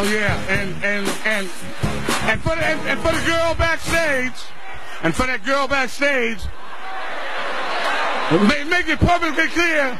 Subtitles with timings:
[0.00, 1.50] Oh yeah, and and and
[2.30, 4.32] and for the, and, and for the girl backstage,
[5.02, 6.38] and for that girl backstage,
[8.46, 9.98] make, make it perfectly clear.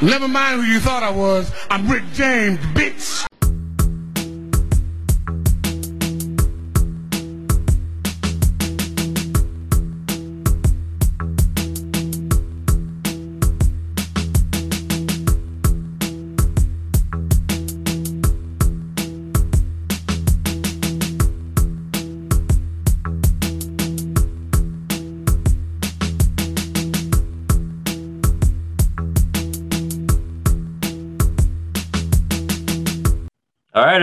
[0.00, 1.52] Never mind who you thought I was.
[1.70, 3.26] I'm Rick James, bitch.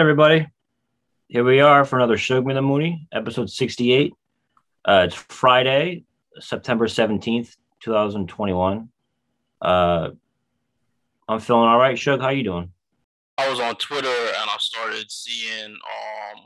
[0.04, 0.46] Everybody.
[1.30, 4.12] Here we are for another Shug Me the Mooney, episode 68.
[4.84, 6.04] Uh, it's Friday,
[6.42, 8.90] September 17th, 2021.
[9.62, 10.10] Uh,
[11.30, 11.98] I'm feeling all right.
[11.98, 12.70] Shug, how you doing?
[13.38, 16.42] I was on Twitter and I started seeing um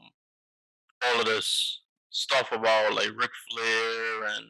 [1.03, 4.45] all of this stuff about like Ric Flair and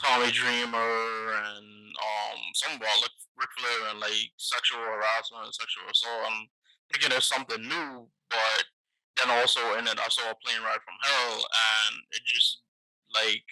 [0.00, 6.30] Tommy Dreamer and um something about Ric Flair and like sexual harassment and sexual assault.
[6.30, 6.46] I'm
[6.92, 8.64] thinking there's something new, but
[9.16, 12.62] then also in it I saw a plane ride from hell and it just
[13.14, 13.44] like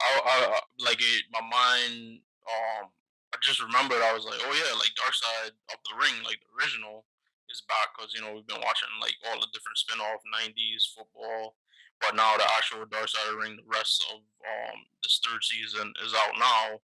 [0.00, 2.90] I, I like it my mind um
[3.34, 6.40] I just remembered I was like, oh yeah, like Dark Side of the Ring, like
[6.40, 7.04] the original,
[7.52, 11.60] is back because you know we've been watching like all the different spin-off '90s football,
[12.00, 15.44] but now the actual Dark Side of the Ring, the rest of um this third
[15.44, 16.80] season is out now.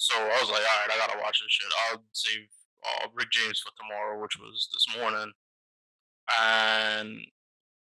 [0.00, 1.68] So I was like, all right, I gotta watch this shit.
[1.92, 2.48] I'll save
[2.86, 5.32] uh, Rick James for tomorrow, which was this morning,
[6.40, 7.18] and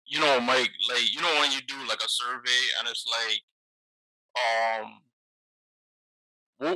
[0.07, 3.43] you know, Mike, like you know when you do like a survey and it's like,
[4.83, 5.01] um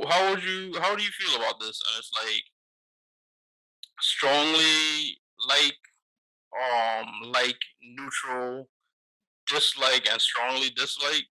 [0.09, 1.79] how would you how do you feel about this?
[1.79, 2.43] And it's like
[4.01, 5.77] strongly like
[6.55, 8.67] um like neutral
[9.47, 11.25] dislike and strongly dislike.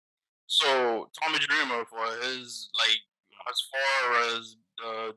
[0.46, 2.98] So tommy dreamer for his like
[3.50, 5.14] as far as the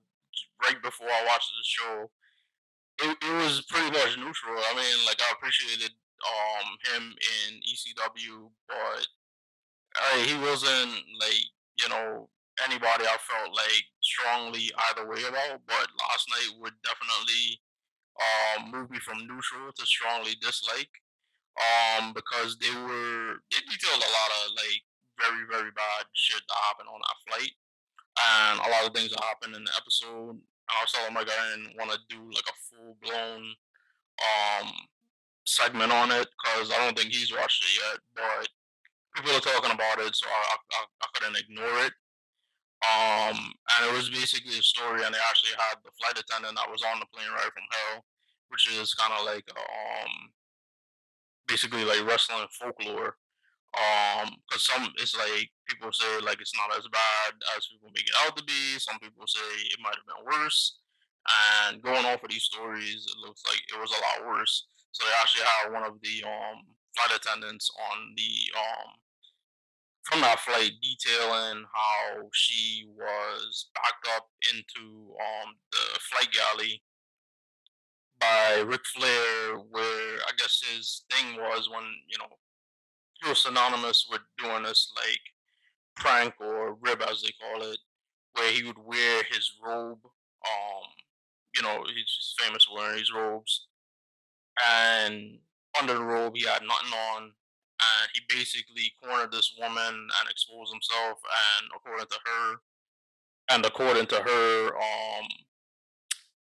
[0.64, 2.10] right before i watched the show
[3.04, 5.92] it, it was pretty much neutral i mean like i appreciated
[6.24, 7.16] um him
[7.48, 9.08] in ecw but
[9.96, 11.46] uh, he wasn't like
[11.80, 12.30] you know
[12.64, 17.60] anybody I felt like strongly either way about, but last night would definitely
[18.16, 20.92] um, move me from neutral to strongly dislike.
[21.56, 24.84] Um, because they were they detailed a lot of like
[25.16, 27.56] very very bad shit that happened on that flight,
[28.16, 30.40] and a lot of things that happened in the episode.
[30.40, 33.44] And I was telling Mike I didn't want to do like a full blown
[34.16, 34.72] um
[35.46, 38.48] segment on it because I don't think he's watched it yet, but
[39.16, 41.94] people are talking about it, so I, I, I couldn't ignore it.
[42.84, 46.70] Um, and it was basically a story, and they actually had the flight attendant that
[46.70, 48.06] was on the plane right from hell,
[48.50, 50.12] which is kind of like um,
[51.48, 53.16] basically like wrestling folklore.
[53.76, 58.08] Um, because some it's like people say like it's not as bad as people make
[58.08, 58.78] it out to be.
[58.80, 60.80] Some people say it might have been worse.
[61.26, 64.68] And going off of these stories, it looks like it was a lot worse.
[64.92, 66.64] So they actually had one of the um
[66.96, 68.90] flight attendants on the um
[70.04, 76.82] from that flight detailing how she was backed up into um the flight galley
[78.20, 82.30] by Ric Flair, where I guess his thing was when you know
[83.22, 85.35] he was synonymous with doing this like
[85.96, 87.78] prank or rib as they call it,
[88.34, 90.00] where he would wear his robe.
[90.04, 90.84] Um,
[91.56, 93.68] you know, he's famous for wearing these robes,
[94.68, 95.40] and
[95.80, 100.72] under the robe he had nothing on, and he basically cornered this woman and exposed
[100.74, 101.20] himself.
[101.60, 102.56] And according to her,
[103.52, 105.28] and according to her, um,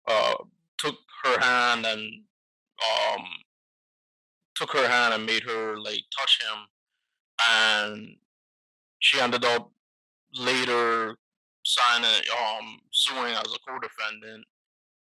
[0.08, 0.36] uh,
[0.78, 2.24] took her hand and
[2.84, 3.24] um,
[4.56, 6.68] took her hand and made her like touch him,
[7.50, 8.16] and
[9.04, 9.70] she ended up
[10.34, 11.18] later
[11.66, 14.44] signing um suing as a co-defendant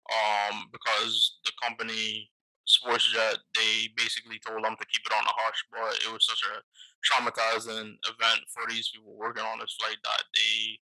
[0.09, 2.31] um because the company
[2.69, 6.45] SportsJet they basically told them to keep it on the hush, but it was such
[6.53, 6.61] a
[7.00, 10.79] traumatizing event for these people working on this flight that they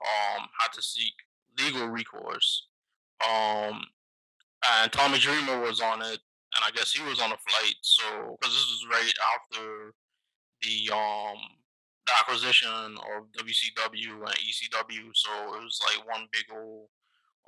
[0.00, 1.12] um had to seek
[1.58, 2.68] legal recourse.
[3.26, 3.82] Um,
[4.80, 6.20] and Tommy Dreamer was on it,
[6.54, 7.74] and I guess he was on the flight.
[7.80, 9.94] So because this was right after
[10.62, 11.38] the um
[12.18, 16.88] acquisition of WCW and ECW, so it was like one big old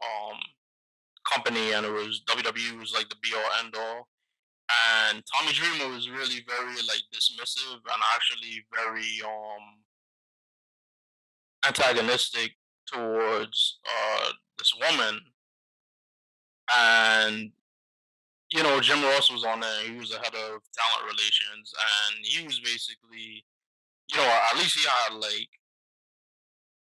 [0.03, 0.38] um
[1.29, 4.09] company, and it was WWE was like the be all end all.
[5.09, 9.81] And Tommy Dreamer was really very like dismissive and actually very um
[11.67, 12.53] antagonistic
[12.87, 15.20] towards uh this woman
[16.75, 17.53] and
[18.53, 19.82] you know, Jim Ross was on there.
[19.85, 23.44] He was the head of talent relations, and he was basically,
[24.11, 25.49] you know, at least he had like,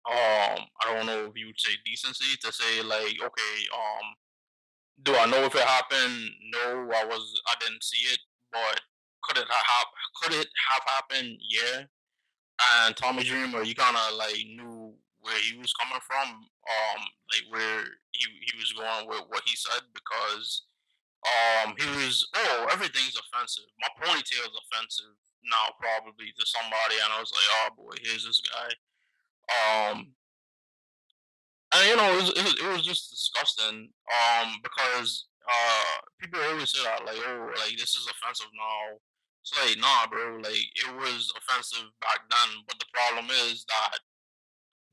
[0.07, 4.07] um, I don't know if you would say decency to say like, okay, um,
[5.03, 6.31] do I know if it happened?
[6.53, 8.19] No, I was, I didn't see it,
[8.53, 8.81] but
[9.23, 9.87] could it have,
[10.23, 11.39] could it have happened?
[11.49, 11.85] Yeah.
[12.77, 17.01] And Tommy Dreamer, you kind of like knew where he was coming from, um,
[17.33, 20.63] like where he he was going with what he said because
[21.25, 23.65] um he was oh everything's offensive.
[23.81, 25.17] My ponytail is offensive
[25.51, 28.71] now probably to somebody, and I was like, oh boy, here's this guy.
[29.45, 30.15] Um,
[31.75, 33.91] and you know it was, it was, it was just disgusting.
[34.09, 38.97] Um, because uh people always say that like oh like this is offensive now.
[39.43, 40.41] It's like nah, bro.
[40.41, 43.99] Like it was offensive back then, but the problem is that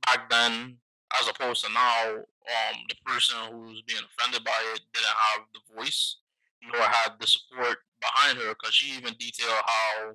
[0.06, 0.78] back then,
[1.20, 5.48] as opposed to now, um, the person who was being offended by it didn't have
[5.54, 6.18] the voice
[6.64, 10.14] nor had the support behind her because she even detailed how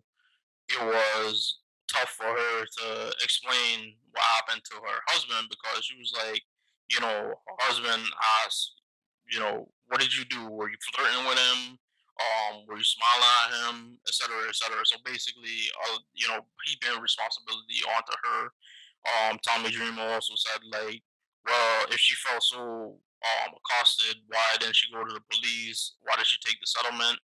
[0.68, 1.58] it was
[1.88, 6.42] tough for her to explain what happened to her husband because she was like,
[6.90, 8.02] you know, her husband
[8.44, 8.82] asked,
[9.30, 10.48] you know, what did you do?
[10.48, 11.78] Were you flirting with him?
[12.16, 14.80] Um, were you smiling at him, et cetera, et cetera.
[14.86, 18.50] So basically, uh, you know, he heaping responsibility onto her
[19.06, 21.02] um, Tommy Dreamer also said like,
[21.46, 25.94] well, if she felt so um, accosted, why didn't she go to the police?
[26.02, 27.18] Why did she take the settlement?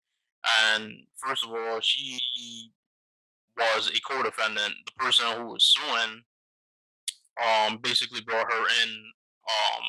[0.67, 2.19] And first of all, she
[3.58, 4.75] was a co-defendant.
[4.87, 6.22] The person who was suing
[7.38, 8.90] um, basically brought her in
[9.46, 9.84] um,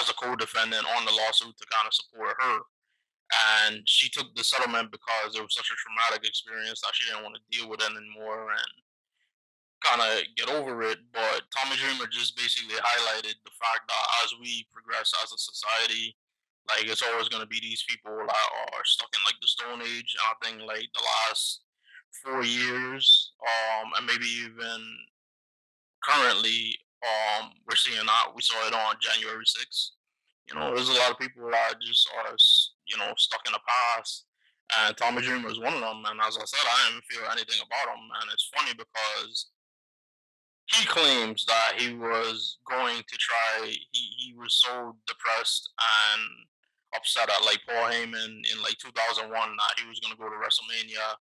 [0.00, 2.58] as a co-defendant on the lawsuit to kind of support her.
[3.68, 7.24] And she took the settlement because it was such a traumatic experience that she didn't
[7.24, 8.48] want to deal with it anymore.
[8.50, 8.72] And
[9.84, 10.98] kind of get over it.
[11.12, 16.16] But Tommy Dreamer just basically highlighted the fact that as we progress as a society,
[16.68, 19.82] like it's always going to be these people that are stuck in like the Stone
[19.82, 20.16] Age.
[20.18, 21.62] And I think like the last
[22.24, 24.80] four years, um, and maybe even
[26.02, 28.32] currently, um, we're seeing that.
[28.34, 29.90] We saw it on January 6th.
[30.48, 32.34] You know, there's a lot of people that just are,
[32.86, 34.24] you know, stuck in the past.
[34.80, 36.02] And Tommy Dreamer is one of them.
[36.08, 38.04] And as I said, I didn't feel anything about him.
[38.20, 39.48] And it's funny because
[40.66, 43.64] he claims that he was going to try.
[43.64, 46.22] He, he was so depressed and
[46.96, 50.36] upset at like Paul Heyman in like 2001 that he was going to go to
[50.36, 51.16] WrestleMania,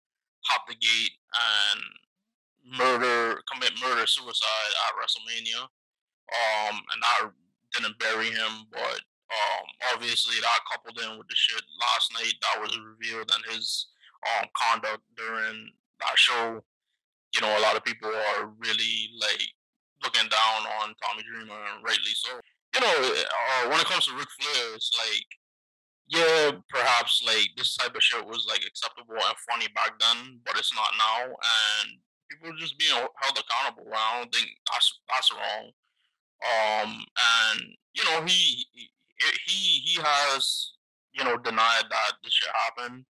[0.45, 5.63] hop the gate, and murder, commit murder suicide at WrestleMania.
[5.63, 7.29] Um, and I
[7.73, 9.01] didn't bury him, but
[9.33, 13.89] um, obviously that coupled in with the shit last night that was revealed and his
[14.23, 16.63] um conduct during that show
[17.35, 19.49] you know, a lot of people are really like
[20.05, 22.31] looking down on Tommy Dreamer, and rightly so.
[22.75, 25.27] You know, uh, when it comes to Ric Flair, it's like,
[26.13, 30.59] yeah, perhaps like this type of shit was like acceptable and funny back then, but
[30.59, 31.99] it's not now, and
[32.29, 33.91] people just being held accountable.
[33.95, 35.71] I don't think that's that's wrong.
[36.45, 37.61] Um, and
[37.95, 38.67] you know, he
[39.47, 40.73] he he has
[41.15, 43.05] you know denied that this shit happened,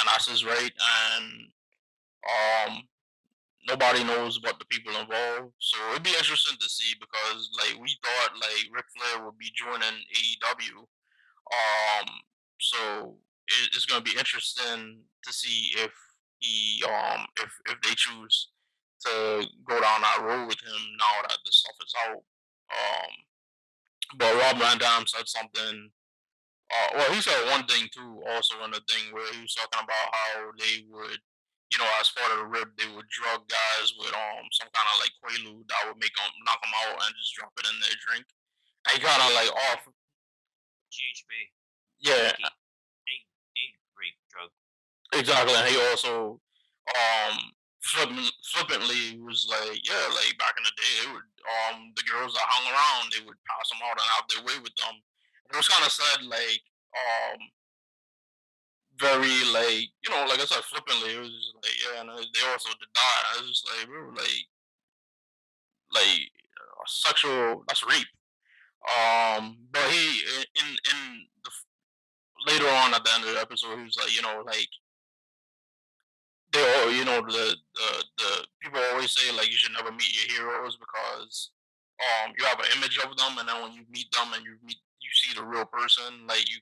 [0.00, 0.72] and that's his right.
[1.14, 1.46] And
[2.26, 2.82] um,
[3.68, 5.54] nobody knows but the people involved.
[5.60, 9.52] So it'd be interesting to see because like we thought like Ric Flair would be
[9.54, 10.88] joining AEW.
[11.48, 12.08] Um
[12.58, 13.16] so
[13.48, 15.92] it, it's gonna be interesting to see if
[16.38, 18.50] he um if if they choose
[19.06, 22.22] to go down that road with him now that this stuff is out.
[22.70, 23.12] Um
[24.16, 25.90] but Rob Van Dam said something
[26.68, 29.80] uh, well, he said one thing too, also in the thing where he was talking
[29.80, 31.18] about how they would
[31.68, 34.88] you know, as part of the rib, they would drug guys with um some kind
[34.88, 37.76] of like quaalude that would make them knock them out and just drop it in
[37.80, 38.24] their drink.
[38.88, 39.84] And he kind of like off.
[40.88, 41.32] GHB.
[42.00, 42.32] Yeah.
[43.06, 43.18] They,
[43.56, 44.50] they rape drug.
[45.14, 46.40] Exactly, and he also
[46.88, 47.36] um
[47.82, 52.34] flippant, flippantly was like, yeah, like back in the day, they would um the girls
[52.34, 54.96] that hung around, they would pass them out and have their way with them.
[54.96, 56.62] And it was kind of said like
[56.94, 57.40] um
[58.98, 62.44] very like you know, like I said, flippantly, it was just like yeah, and they
[62.50, 63.22] also did that.
[63.36, 64.44] I was just like we were like
[65.92, 68.06] like uh, sexual that's rape.
[68.86, 70.22] Um, but he
[70.56, 71.26] in in
[72.48, 74.68] later on at the end of the episode, he was like, you know, like
[76.52, 80.10] they all, you know, the the the people always say like you should never meet
[80.16, 81.50] your heroes because
[82.00, 84.56] um you have an image of them, and then when you meet them and you
[84.64, 86.58] meet you see the real person, like you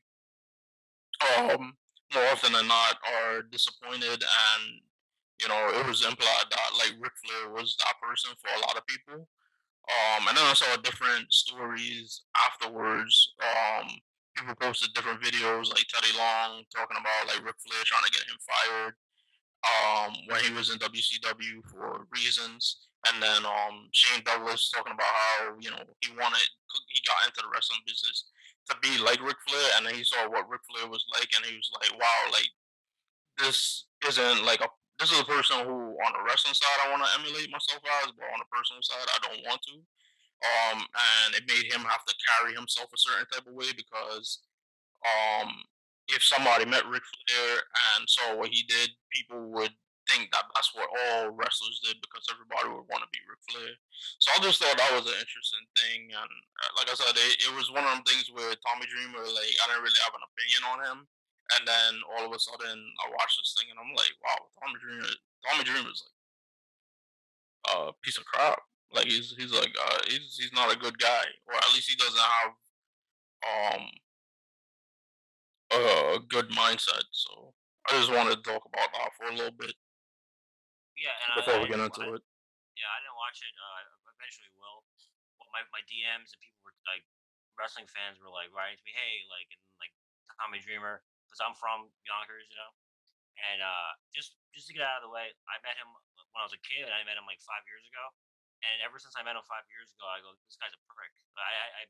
[1.39, 1.75] um
[2.15, 4.63] more often than not are disappointed and
[5.43, 8.77] you know it was implied that like Ric Flair was that person for a lot
[8.77, 9.29] of people.
[9.87, 13.35] Um, and then I saw different stories afterwards.
[13.41, 13.87] Um,
[14.37, 18.29] people posted different videos like Teddy Long talking about like Ric Flair trying to get
[18.29, 18.95] him fired
[19.65, 22.87] um, when he was in WCW for reasons.
[23.09, 26.47] And then um, Shane Douglas talking about how you know he wanted
[26.91, 28.29] he got into the wrestling business
[28.69, 31.47] to be like Ric Flair, and then he saw what Ric Flair was like, and
[31.47, 32.51] he was like, "Wow, like
[33.39, 37.05] this isn't like a this is a person who on the wrestling side I want
[37.05, 39.75] to emulate myself as, but on the personal side I don't want to."
[40.45, 44.45] Um, and it made him have to carry himself a certain type of way because
[45.03, 45.65] um,
[46.13, 47.65] if somebody met Ric Flair
[47.97, 49.73] and saw what he did, people would
[50.07, 53.75] think that that's what all wrestlers did because everybody would want to be Ric Flair.
[54.23, 57.43] So I just thought that was an interesting thing, and uh, like I said, it,
[57.43, 60.29] it was one of them things where Tommy Dreamer, like I didn't really have an
[60.31, 60.99] opinion on him,
[61.59, 64.79] and then all of a sudden I watched this thing and I'm like, wow, Tommy
[64.79, 65.11] Dreamer,
[65.47, 66.17] Tommy Dreamer is like
[67.67, 68.63] a piece of crap.
[68.93, 71.97] Like he's he's like uh, he's he's not a good guy, or at least he
[71.97, 72.51] doesn't have
[73.43, 73.83] um
[75.75, 77.05] a good mindset.
[77.11, 77.53] So
[77.91, 79.75] I just wanted to talk about that for a little bit.
[80.97, 82.23] Yeah, and before I, we get I, into it.
[82.79, 83.55] Yeah, I didn't watch it.
[83.59, 83.83] Uh,
[84.17, 84.87] eventually will.
[85.37, 87.05] Well, my my DMs and people were like
[87.59, 89.93] wrestling fans were like writing to me, hey, like and like
[90.41, 92.73] Tommy Dreamer, because I'm from Yonkers, you know.
[93.37, 95.91] And uh, just just to get out of the way, I met him
[96.33, 98.05] when I was a kid, and I met him like five years ago.
[98.67, 101.15] And ever since I met him five years ago, I go, this guy's a prick.
[101.39, 101.83] I, I, I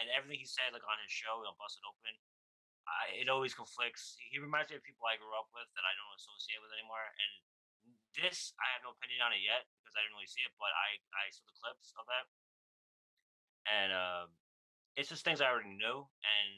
[0.00, 2.14] and everything he said, like on his show, on Busted Open,
[2.88, 4.16] I, it always conflicts.
[4.18, 7.04] He reminds me of people I grew up with that I don't associate with anymore.
[7.04, 7.32] And
[8.16, 10.72] this, I have no opinion on it yet because I didn't really see it, but
[10.72, 12.26] I, I saw the clips of that,
[13.66, 14.26] and um,
[14.96, 16.04] it's just things I already knew.
[16.04, 16.48] And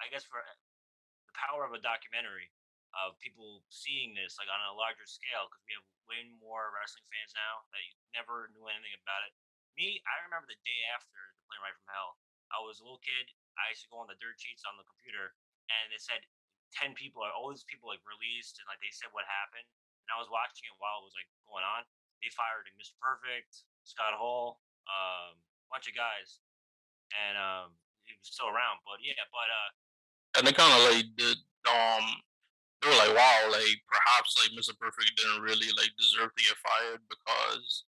[0.00, 2.48] I guess for the power of a documentary
[2.94, 7.06] of people seeing this like on a larger scale, because we have way more wrestling
[7.06, 7.82] fans now that
[8.14, 9.32] never knew anything about it.
[9.78, 12.18] Me, I remember the day after the plane ride from hell.
[12.50, 13.30] I was a little kid.
[13.54, 15.38] I used to go on the dirt sheets on the computer,
[15.70, 16.26] and it said
[16.74, 19.66] ten people, all these people like released, and like they said what happened.
[20.06, 21.86] And I was watching it while it was like going on.
[22.18, 22.98] They fired Mr.
[23.00, 25.38] Perfect, Scott Hall, um,
[25.70, 26.42] bunch of guys,
[27.14, 28.82] and um, he was still around.
[28.82, 29.70] But yeah, but uh,
[30.36, 31.38] and they kind of like did
[31.70, 32.04] um
[32.80, 34.76] they were like wow like perhaps like Mr.
[34.78, 37.84] Perfect didn't really like deserve to get fired because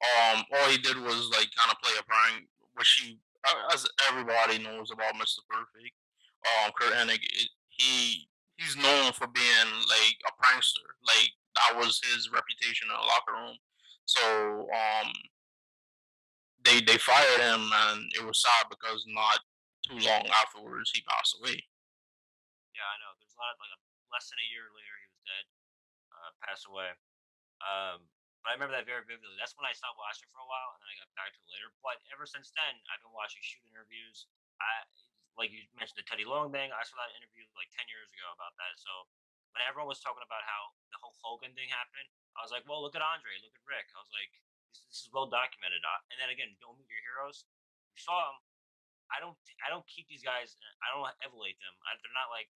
[0.00, 3.18] um all he did was like kind of play a prank which he
[3.72, 5.42] as everybody knows about Mr.
[5.48, 5.94] Perfect
[6.44, 12.00] um Curt Hennig it, he he's known for being like a prankster like that was
[12.04, 13.56] his reputation in the locker room
[14.06, 15.12] so um
[16.62, 19.40] they they fired him and it was sad because not
[19.88, 21.60] too long afterwards he passed away
[22.80, 23.12] yeah, I know.
[23.20, 23.76] There's a lot of like
[24.10, 25.46] less than a year later, he was dead,
[26.14, 26.90] uh, passed away.
[27.62, 28.06] Um,
[28.40, 29.36] but I remember that very vividly.
[29.36, 31.50] That's when I stopped watching for a while, and then I got back to it
[31.52, 31.68] later.
[31.84, 34.28] But ever since then, I've been watching shoot interviews.
[34.60, 34.88] I
[35.36, 36.72] like you mentioned the Teddy Long thing.
[36.72, 38.76] I saw that interview like ten years ago about that.
[38.80, 38.92] So
[39.52, 42.80] when everyone was talking about how the whole Hogan thing happened, I was like, well,
[42.80, 43.86] look at Andre, look at Ric.
[43.92, 44.32] I was like,
[44.72, 45.84] this, this is well documented.
[45.84, 47.44] Uh, and then again, don't meet your heroes.
[47.92, 48.38] You saw them.
[49.10, 49.36] I don't.
[49.66, 50.56] I don't keep these guys.
[50.80, 51.74] I don't emulate them.
[51.84, 52.48] I, they're not like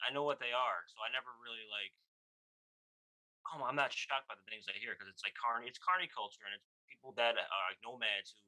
[0.00, 1.92] I know what they are, so I never really like.
[3.50, 5.66] Oh, I'm not shocked by the things I hear because it's like carny.
[5.66, 8.42] It's carny culture, and it's people that are like nomads who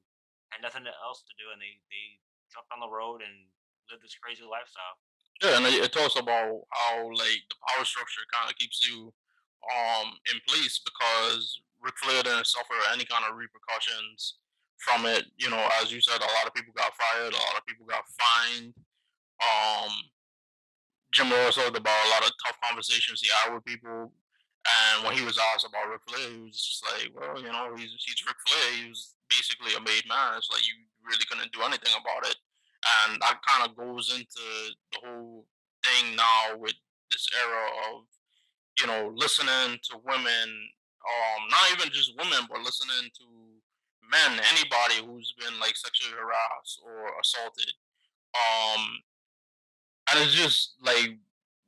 [0.55, 3.49] had nothing else to do, and they they jumped on the road and
[3.91, 5.01] lived this crazy lifestyle.
[5.41, 9.11] Yeah, and it, talks about how like the power structure kind of keeps you
[9.67, 14.39] um in place because Ric Flair didn't suffer any kind of repercussions
[14.79, 15.27] from it.
[15.39, 17.87] You know, as you said, a lot of people got fired, a lot of people
[17.87, 18.75] got fined.
[19.43, 19.91] Um,
[21.13, 24.13] Jim Ross talked about a lot of tough conversations he had with people.
[24.63, 27.75] And when he was asked about Ric Flair, he was just like, well, you know,
[27.77, 28.83] he's, he's Ric Flair.
[28.83, 30.39] He was basically a made man.
[30.39, 32.37] It's like you really couldn't do anything about it.
[32.83, 34.47] And that kind of goes into
[34.93, 35.47] the whole
[35.85, 36.75] thing now with
[37.11, 38.07] this era of,
[38.81, 40.49] you know, listening to women,
[41.05, 43.27] um, not even just women, but listening to
[44.09, 47.75] men, anybody who's been like sexually harassed or assaulted.
[48.33, 49.03] Um,
[50.11, 51.19] and it's just like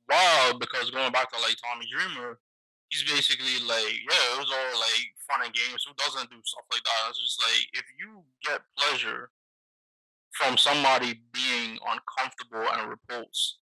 [0.09, 2.39] wild because going back to like Tommy Dreamer,
[2.89, 5.85] he's basically like, yeah, it was all like fun and games.
[5.87, 7.09] Who doesn't do stuff like that?
[7.09, 9.29] It's just like if you get pleasure
[10.33, 13.57] from somebody being uncomfortable and repulsed,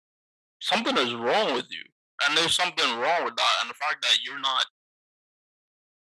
[0.62, 1.84] something is wrong with you.
[2.28, 3.56] And there's something wrong with that.
[3.62, 4.66] And the fact that you're not,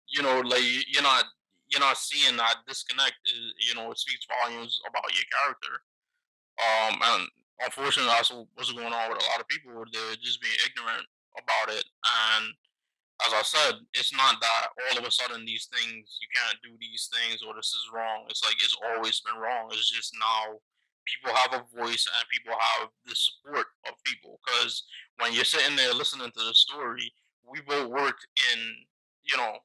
[0.09, 1.25] you know, like you're not
[1.69, 5.83] you're not seeing that disconnect is, you know, it speaks volumes about your character.
[6.57, 7.27] Um, and
[7.63, 9.71] unfortunately, that's what's going on with a lot of people.
[9.73, 11.05] They're just being ignorant
[11.37, 11.85] about it.
[12.37, 12.53] And
[13.25, 16.77] as I said, it's not that all of a sudden these things you can't do
[16.79, 18.25] these things or this is wrong.
[18.29, 19.69] It's like it's always been wrong.
[19.71, 20.59] It's just now
[21.05, 24.39] people have a voice and people have the support of people.
[24.45, 24.83] Because
[25.19, 27.11] when you're sitting there listening to the story,
[27.49, 28.59] we both worked in,
[29.23, 29.57] you know,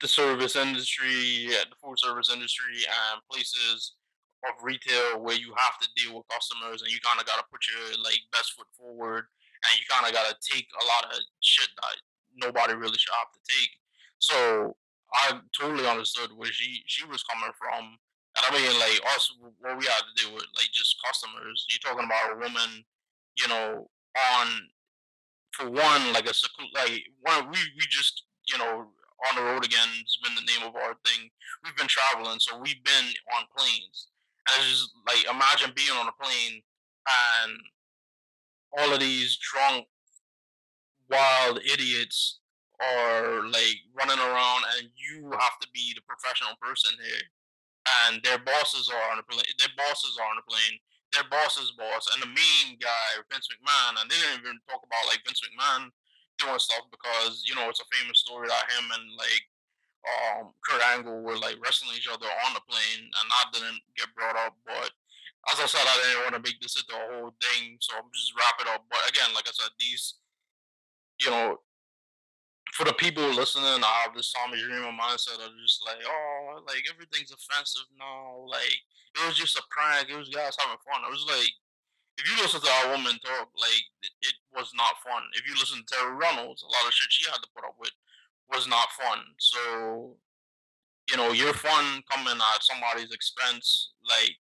[0.00, 3.94] the service industry, the food service industry, and places
[4.48, 7.50] of retail where you have to deal with customers and you kind of got to
[7.52, 9.28] put your like best foot forward
[9.64, 11.96] and you kind of got to take a lot of shit that
[12.36, 13.72] nobody really should have to take.
[14.18, 14.76] So
[15.12, 17.98] I totally understood where she she was coming from.
[18.38, 21.66] And I mean, like us, what we had to deal with, like just customers.
[21.68, 22.84] You're talking about a woman,
[23.36, 23.90] you know,
[24.36, 24.46] on
[25.52, 26.34] for one, like a
[26.74, 27.50] like one.
[27.50, 28.86] We we just you know
[29.28, 31.28] on the road again It's been the name of our thing.
[31.64, 33.06] We've been traveling, so we've been
[33.36, 34.08] on planes.
[34.58, 36.62] It's just like imagine being on a plane
[37.06, 37.52] and
[38.78, 39.86] all of these drunk,
[41.10, 42.38] wild idiots
[42.80, 47.26] are like running around, and you have to be the professional person here.
[48.06, 49.44] And their bosses are on the plane.
[49.58, 50.78] Their bosses are on the plane.
[51.12, 55.10] Their boss's boss and the main guy, Vince McMahon, and they didn't even talk about
[55.10, 55.90] like Vince McMahon
[56.38, 59.44] doing stuff because you know it's a famous story that him and like
[60.06, 64.14] um Kurt Angle were like wrestling each other on the plane, and that didn't get
[64.16, 64.56] brought up.
[64.64, 64.90] But
[65.52, 68.08] as I said, I didn't want to make this into a whole thing, so I'm
[68.12, 68.84] just wrap it up.
[68.88, 70.20] But again, like I said, these,
[71.20, 71.60] you know,
[72.72, 76.84] for the people listening, I have this Tommy Dreamer mindset of just like, oh, like
[76.88, 78.46] everything's offensive now.
[78.48, 78.78] Like
[79.16, 80.08] it was just a prank.
[80.08, 81.04] It was guys having fun.
[81.04, 81.50] It was like,
[82.20, 85.24] if you listen to our woman talk, like it, it was not fun.
[85.34, 87.76] If you listen to Terri Runnels, a lot of shit she had to put up
[87.80, 87.92] with
[88.52, 89.18] was not fun.
[89.38, 90.16] So,
[91.10, 94.36] you know, your fun coming at somebody's expense, like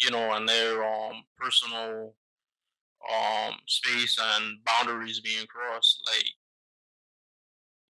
[0.00, 2.14] you know, and their um personal
[3.10, 6.30] um space and boundaries being crossed, like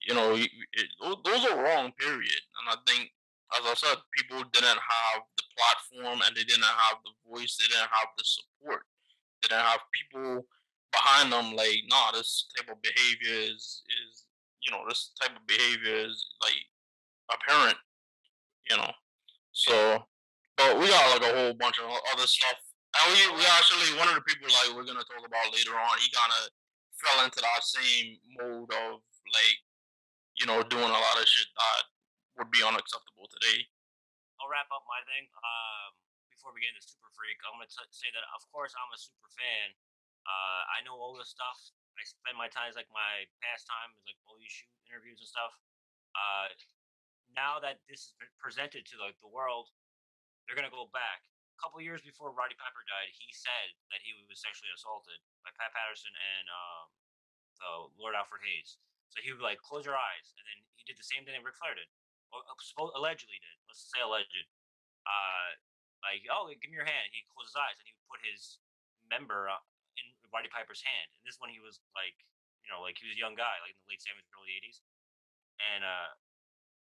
[0.07, 0.87] you know, it, it,
[1.25, 1.93] those are wrong.
[1.99, 2.43] Period.
[2.59, 3.11] And I think,
[3.55, 7.57] as I said, people didn't have the platform and they didn't have the voice.
[7.57, 8.83] They didn't have the support.
[9.43, 10.47] They didn't have people
[10.91, 11.55] behind them.
[11.55, 14.25] Like, nah, this type of behavior is is
[14.63, 16.63] you know, this type of behavior is like
[17.31, 17.79] apparent.
[18.71, 18.93] You know,
[19.53, 20.07] so
[20.57, 22.59] but we got like a whole bunch of other stuff.
[22.93, 25.93] And we, we actually one of the people like we're gonna talk about later on.
[25.99, 26.43] He kind of
[27.01, 29.59] fell into that same mode of like,
[30.39, 31.83] you know, doing a lot of shit that
[32.39, 33.65] would be unacceptable today.
[34.39, 35.25] I'll wrap up my thing.
[35.41, 35.91] Um,
[36.29, 39.01] before we get into Super Freak, I'm gonna t- say that of course I'm a
[39.01, 39.73] super fan.
[40.23, 41.59] Uh, I know all this stuff.
[41.99, 45.53] I spend my time like my pastime is like all these shoot interviews and stuff.
[46.17, 46.49] Uh,
[47.33, 49.73] now that this is presented to like the world,
[50.45, 51.25] they're gonna go back.
[51.57, 55.55] A couple years before Roddy Piper died, he said that he was sexually assaulted by
[55.55, 56.87] Pat Patterson and um,
[57.61, 58.81] the Lord Alfred Hayes.
[59.15, 61.45] So he would like close your eyes, and then he did the same thing that
[61.45, 61.87] Ric Flair did,
[62.33, 62.41] uh,
[62.97, 63.57] allegedly did.
[63.69, 64.49] Let's say alleged.
[65.05, 65.61] Uh,
[66.03, 67.13] like, oh, give me your hand.
[67.13, 68.59] He closed his eyes, and he would put his
[69.07, 69.61] member uh,
[70.33, 71.09] Roddy Piper's hand.
[71.21, 72.17] And this one, he was like,
[72.65, 74.81] you know, like he was a young guy, like in the late '70s, early '80s,
[75.73, 76.11] and uh,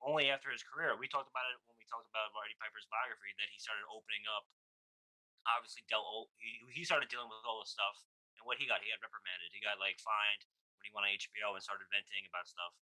[0.02, 0.94] only after his career.
[0.98, 4.26] We talked about it when we talked about Roddy Piper's biography that he started opening
[4.32, 4.46] up.
[5.48, 7.96] Obviously, dealt he, he started dealing with all this stuff,
[8.36, 9.54] and what he got, he got reprimanded.
[9.56, 10.44] He got like fined
[10.80, 12.76] when he went on HBO and started venting about stuff.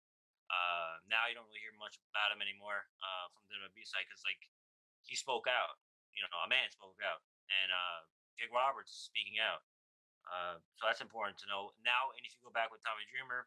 [0.46, 4.06] Uh, now you don't really hear much about him anymore uh, from the WWE side
[4.06, 4.38] because like
[5.02, 5.78] he spoke out.
[6.14, 8.00] You know, a man spoke out, and uh,
[8.40, 9.66] Jake Roberts speaking out.
[10.26, 11.70] Uh, so that's important to know.
[11.86, 13.46] Now, and if you go back with Tommy Dreamer,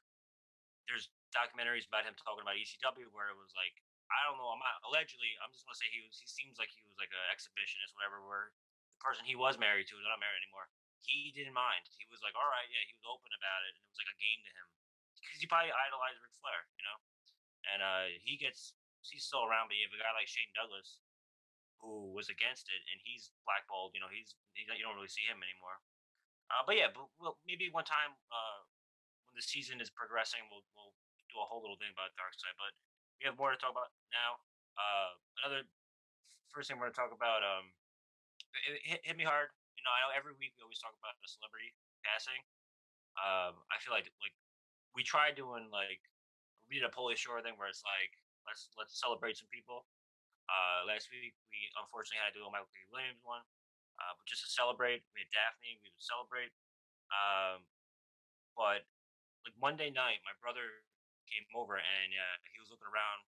[0.88, 3.78] there's documentaries about him talking about ECW where it was like
[4.10, 4.50] I don't know.
[4.50, 5.38] I'm not allegedly.
[5.38, 6.18] I'm just gonna say he was.
[6.18, 8.26] He seems like he was like an exhibitionist, whatever.
[8.26, 8.50] Where
[8.98, 10.66] the person he was married to is not married anymore.
[11.06, 11.86] He didn't mind.
[11.96, 12.84] He was like, all right, yeah.
[12.90, 14.68] He was open about it, and it was like a game to him
[15.22, 16.98] because he probably idolized Ric Flair, you know.
[17.70, 18.74] And uh, he gets.
[19.06, 21.00] He's still around, but you have a guy like Shane Douglas
[21.80, 23.94] who was against it, and he's blackballed.
[23.94, 25.78] You know, he's he, you don't really see him anymore.
[26.50, 28.60] Uh, but yeah, but well, maybe one time uh,
[29.30, 30.94] when the season is progressing, we'll we'll
[31.30, 32.58] do a whole little thing about Dark Side.
[32.58, 32.74] But
[33.22, 34.42] we have more to talk about now.
[34.74, 35.12] Uh,
[35.46, 35.62] another
[36.50, 37.46] first thing we're to talk about.
[37.46, 37.70] Um,
[38.66, 39.54] it, hit, hit, me hard.
[39.78, 41.70] You know, I know every week we always talk about a celebrity
[42.02, 42.42] passing.
[43.20, 44.34] Um, I feel like like
[44.98, 46.02] we tried doing like
[46.66, 48.12] we did a Pauly Shore thing where it's like
[48.50, 49.86] let's let's celebrate some people.
[50.50, 52.82] Uh, last week we unfortunately had to do a Michael K.
[52.90, 53.46] Williams one,
[54.00, 55.78] uh, but just to celebrate, we had Daphne.
[55.84, 56.56] We would celebrate.
[57.12, 57.68] Um,
[58.56, 58.88] but
[59.44, 60.84] like Monday night, my brother
[61.28, 63.22] came over and uh, he was looking around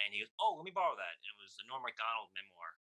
[0.00, 2.74] and he goes, "Oh, let me borrow that." And it was the Norm Macdonald memoir.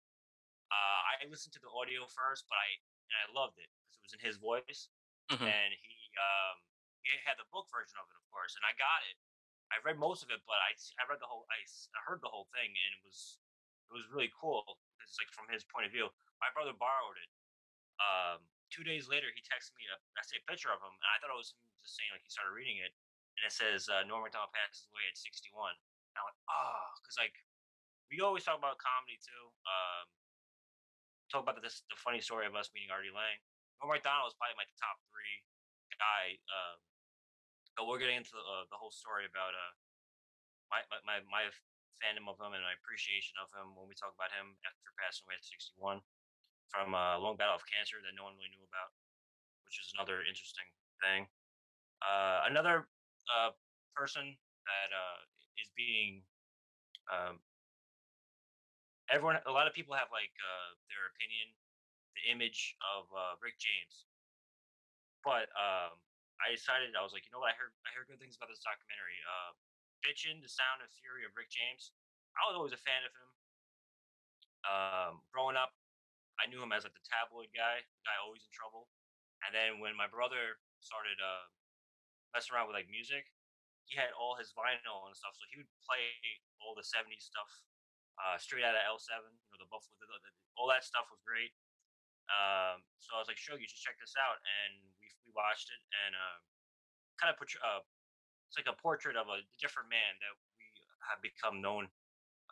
[0.70, 2.68] Uh, I listened to the audio first, but I
[3.11, 4.87] and I loved it because it was in his voice,
[5.26, 5.42] mm-hmm.
[5.42, 6.62] and he um,
[7.03, 9.18] he had the book version of it, of course, and I got it.
[9.70, 12.31] I read most of it, but I I read the whole I, I heard the
[12.31, 13.42] whole thing, and it was
[13.90, 14.62] it was really cool
[14.94, 16.07] because it's like from his point of view.
[16.40, 17.31] My brother borrowed it,
[18.00, 18.40] um,
[18.72, 21.20] two days later, he texted me a, I say a picture of him, and I
[21.20, 22.92] thought it was him just saying like he started reading it,
[23.37, 25.76] and it says uh, Norm Macdonald passes away at 61.
[25.76, 27.37] And I'm like, oh, because like
[28.09, 29.44] we always talk about comedy too.
[29.68, 30.07] Um,
[31.29, 33.42] talk about this the funny story of us meeting Artie Lange.
[33.85, 35.44] Norm Macdonald is probably my top three
[36.00, 36.40] guy.
[36.48, 36.79] Um,
[37.76, 39.72] but we're getting into the, uh, the whole story about uh
[40.72, 41.44] my, my my
[42.00, 45.29] fandom of him and my appreciation of him when we talk about him after passing
[45.29, 46.00] away at 61
[46.70, 48.94] from a long battle of cancer that no one really knew about,
[49.66, 50.66] which is another interesting
[51.02, 51.26] thing.
[52.00, 52.87] Uh, another
[53.28, 53.50] uh,
[53.92, 55.18] person that uh,
[55.61, 56.22] is being
[57.11, 57.42] um,
[59.11, 61.50] everyone a lot of people have like uh, their opinion
[62.14, 64.06] the image of uh, rick james.
[65.26, 66.00] But um,
[66.40, 67.52] i decided i was like you know what?
[67.52, 69.52] I heard i heard good things about this documentary uh,
[70.00, 71.92] bitchin the sound and fury of rick james.
[72.38, 73.30] I was always a fan of him.
[74.61, 75.74] Um, growing up
[76.40, 78.88] i knew him as like the tabloid guy the guy always in trouble
[79.44, 81.44] and then when my brother started uh,
[82.33, 83.29] messing around with like music
[83.85, 86.05] he had all his vinyl and stuff so he would play
[86.64, 87.50] all the 70s stuff
[88.20, 91.20] uh, straight out of L7, you know, the Buffalo, the, the, all that stuff was
[91.24, 91.57] great.
[92.29, 95.66] Um, so I was like, "Sure, you should check this out," and we we watched
[95.72, 96.38] it, and uh,
[97.18, 97.83] kind of put uh,
[98.46, 100.66] it's like a portrait of a different man that we
[101.11, 101.90] have become known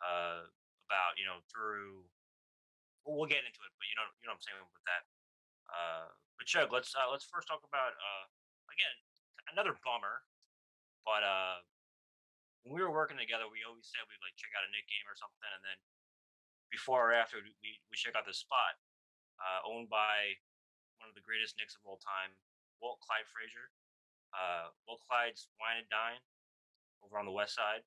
[0.03, 0.43] uh,
[0.89, 2.03] about, you know, through.
[3.09, 5.03] Well, get into it, but you know, you know what I'm saying with that.
[5.65, 6.05] Uh,
[6.37, 8.25] but Shug, let's uh, let's first talk about uh,
[8.69, 8.95] again
[9.49, 10.21] another bummer,
[11.01, 11.65] but uh,
[12.61, 15.09] when we were working together, we always said we'd like check out a Nick game
[15.09, 15.79] or something, and then
[16.69, 18.77] before or after we we check out this spot
[19.41, 20.37] uh, owned by
[21.01, 22.35] one of the greatest Knicks of all time,
[22.77, 23.73] Walt Clyde Frazier.
[24.29, 26.21] Uh, Walt Clyde's Wine and Dine
[27.01, 27.81] over on the west side.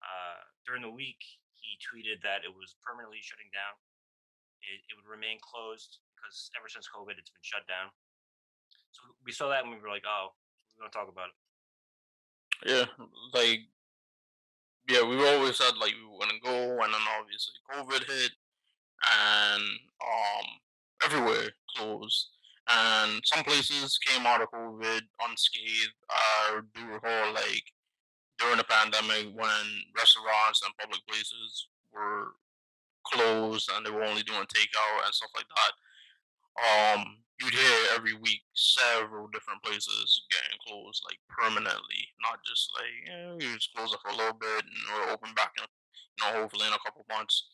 [0.00, 1.20] Uh, during the week,
[1.60, 3.76] he tweeted that it was permanently shutting down.
[4.62, 7.90] It, it would remain closed because ever since COVID, it's been shut down.
[8.94, 10.32] So we saw that and we were like, oh,
[10.76, 11.38] we're going to talk about it.
[12.64, 12.86] Yeah,
[13.34, 13.66] like
[14.88, 18.32] yeah, we've always said like we want to go, and then obviously COVID hit,
[19.10, 19.62] and
[20.02, 20.46] um,
[21.04, 22.28] everywhere closed,
[22.68, 25.94] and some places came out of COVID unscathed.
[26.10, 27.64] I do recall like
[28.38, 32.34] during the pandemic when restaurants and public places were
[33.04, 35.72] closed and they were only doing takeout and stuff like that.
[36.60, 42.96] Um, you'd hear every week several different places getting closed like permanently, not just like
[43.06, 46.20] yeah, we just close it for a little bit and we're open back in you
[46.24, 47.48] know hopefully in a couple months.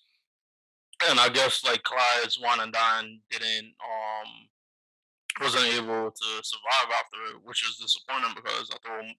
[1.08, 4.30] And I guess like Clyde's Wine and Dine didn't um
[5.40, 9.14] wasn't able to survive after it, which is disappointing because I thought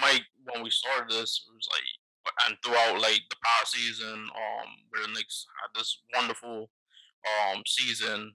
[0.00, 1.99] Mike when we started this was like
[2.46, 6.70] and throughout like the past season, um where the Knicks had this wonderful
[7.24, 8.34] um season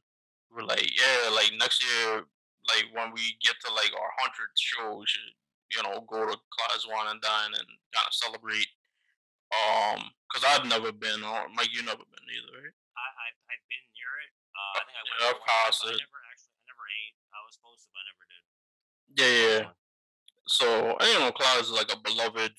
[0.55, 2.23] we're like, yeah, like next year,
[2.71, 5.35] like when we get to like our hundredth show, we should,
[5.75, 8.71] you know, go to Clyde's Wine and Dine and kind of celebrate.
[9.51, 12.75] Um, cause I've never been, or Mike, you never been either, right?
[12.95, 14.31] I, I I've been near it.
[14.55, 15.19] Uh, I think I went.
[15.19, 17.15] Yeah, I've passed I never actually, I never ate.
[17.35, 18.43] I was supposed to, but I never did.
[19.19, 19.63] Yeah, yeah.
[20.47, 20.67] So
[21.03, 22.55] you know, Clyde is like a beloved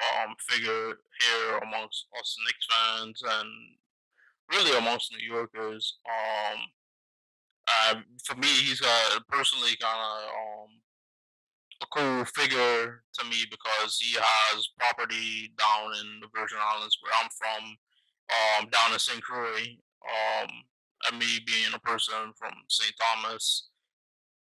[0.00, 3.50] um figure here amongst us Knicks fans and
[4.52, 5.98] really amongst New Yorkers.
[6.06, 6.58] Um,
[7.68, 10.70] uh, for me, he's uh, personally kind of um,
[11.82, 17.12] a cool figure to me because he has property down in the Virgin Islands where
[17.20, 17.76] I'm from,
[18.30, 19.22] um, down in St.
[19.22, 19.76] Croix.
[20.08, 20.48] Um,
[21.06, 22.92] and me being a person from St.
[22.98, 23.68] Thomas,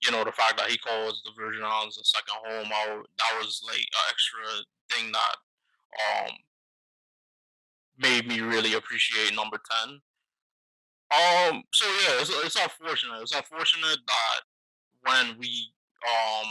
[0.04, 3.34] you know, the fact that he calls the Virgin Islands a second home, I, that
[3.40, 4.44] was like an extra
[4.92, 5.36] thing that
[6.00, 6.32] um,
[7.98, 10.00] made me really appreciate number 10.
[11.14, 11.64] Um.
[11.72, 13.22] So yeah, it's, it's unfortunate.
[13.22, 14.42] It's unfortunate that
[15.04, 15.70] when we
[16.02, 16.50] um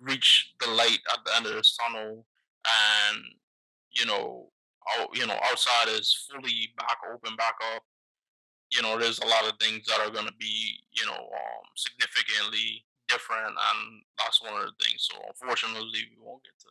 [0.00, 2.24] reach the light at the end of this tunnel,
[2.64, 3.22] and
[3.92, 4.48] you know,
[4.98, 7.82] out, you know, outside is fully back open, back up.
[8.72, 12.84] You know, there's a lot of things that are gonna be, you know, um, significantly
[13.08, 15.08] different, and that's one of the things.
[15.10, 16.68] So unfortunately, we won't get to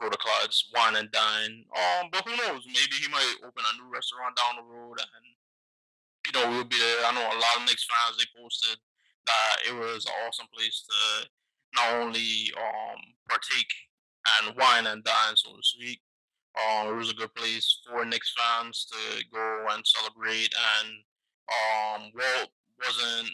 [0.00, 1.64] go to Clyde's Wine and Dine.
[1.74, 2.64] Um, but who knows?
[2.66, 5.26] Maybe he might open a new restaurant down the road, and
[6.26, 7.06] you know, we'll be there.
[7.06, 8.78] I know a lot of Knicks fans they posted
[9.26, 11.28] that it was an awesome place to
[11.74, 13.72] not only um partake
[14.40, 16.00] and wine and dine, so to speak.
[16.58, 20.50] Um, it was a good place for Knicks fans to go and celebrate.
[20.50, 20.88] And
[21.46, 22.50] um, Walt
[22.82, 23.30] wasn't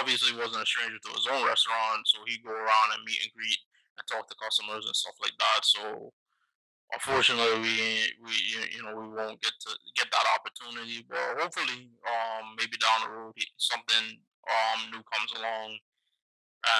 [0.00, 3.32] obviously wasn't a stranger to his own restaurant, so he'd go around and meet and
[3.34, 3.58] greet
[4.06, 5.60] talk to customers and stuff like that.
[5.62, 6.12] So
[6.92, 7.76] unfortunately, we
[8.24, 8.32] we
[8.74, 11.04] you know we won't get to get that opportunity.
[11.08, 15.78] But hopefully, um, maybe down the road, something um new comes along,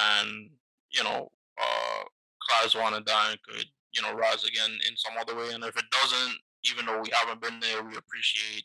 [0.07, 0.49] and
[0.91, 2.03] you know uh
[2.49, 5.77] Clyde's Wine and Dine could you know rise again in some other way, and if
[5.77, 6.37] it doesn't,
[6.69, 8.63] even though we haven't been there, we appreciate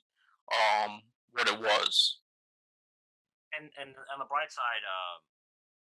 [0.52, 2.20] um what it was.
[3.56, 5.18] And and on the bright side, um,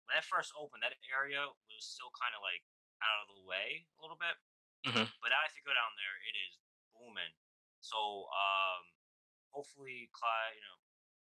[0.05, 2.61] when that first opened, that area was still kind of like
[3.01, 4.37] out of the way a little bit.
[4.85, 5.09] Mhm.
[5.21, 6.61] But now if you go down there, it is
[6.93, 7.33] booming.
[7.81, 8.93] So um,
[9.49, 10.77] hopefully, Clyde, you know,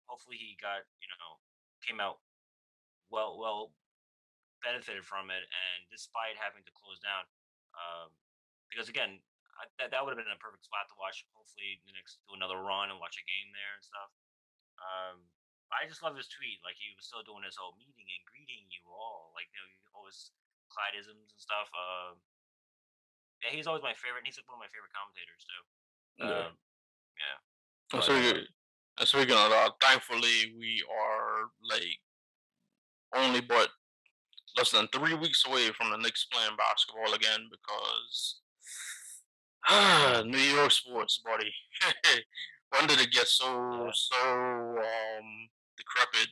[0.06, 1.42] hopefully he got you know
[1.82, 2.22] came out
[3.10, 3.74] well well
[4.62, 7.26] benefited from it, and despite having to close down,
[7.74, 8.10] um,
[8.70, 9.22] because again,
[9.58, 11.26] I, that that would have been a perfect spot to watch.
[11.34, 14.10] Hopefully, the Knicks do another run and watch a game there and stuff.
[14.78, 15.16] Um,
[15.72, 16.60] I just love his tweet.
[16.64, 19.32] Like he was still doing his whole meeting and greeting you all.
[19.36, 20.32] Like you know, always
[20.72, 21.68] Clydeisms and stuff.
[21.72, 22.20] Um,
[23.44, 24.24] yeah, he's always my favorite.
[24.24, 25.62] And he's like one of my favorite commentators too.
[26.24, 26.44] Yeah.
[26.48, 26.52] Um,
[27.16, 27.36] yeah.
[28.04, 31.98] So, uh, speaking of that, thankfully we are like
[33.16, 33.70] only but
[34.56, 38.40] less than three weeks away from the Knicks playing basketball again because
[39.68, 41.52] ah, New York sports, buddy.
[42.70, 45.48] when did it get so so um
[45.78, 46.28] decrepit?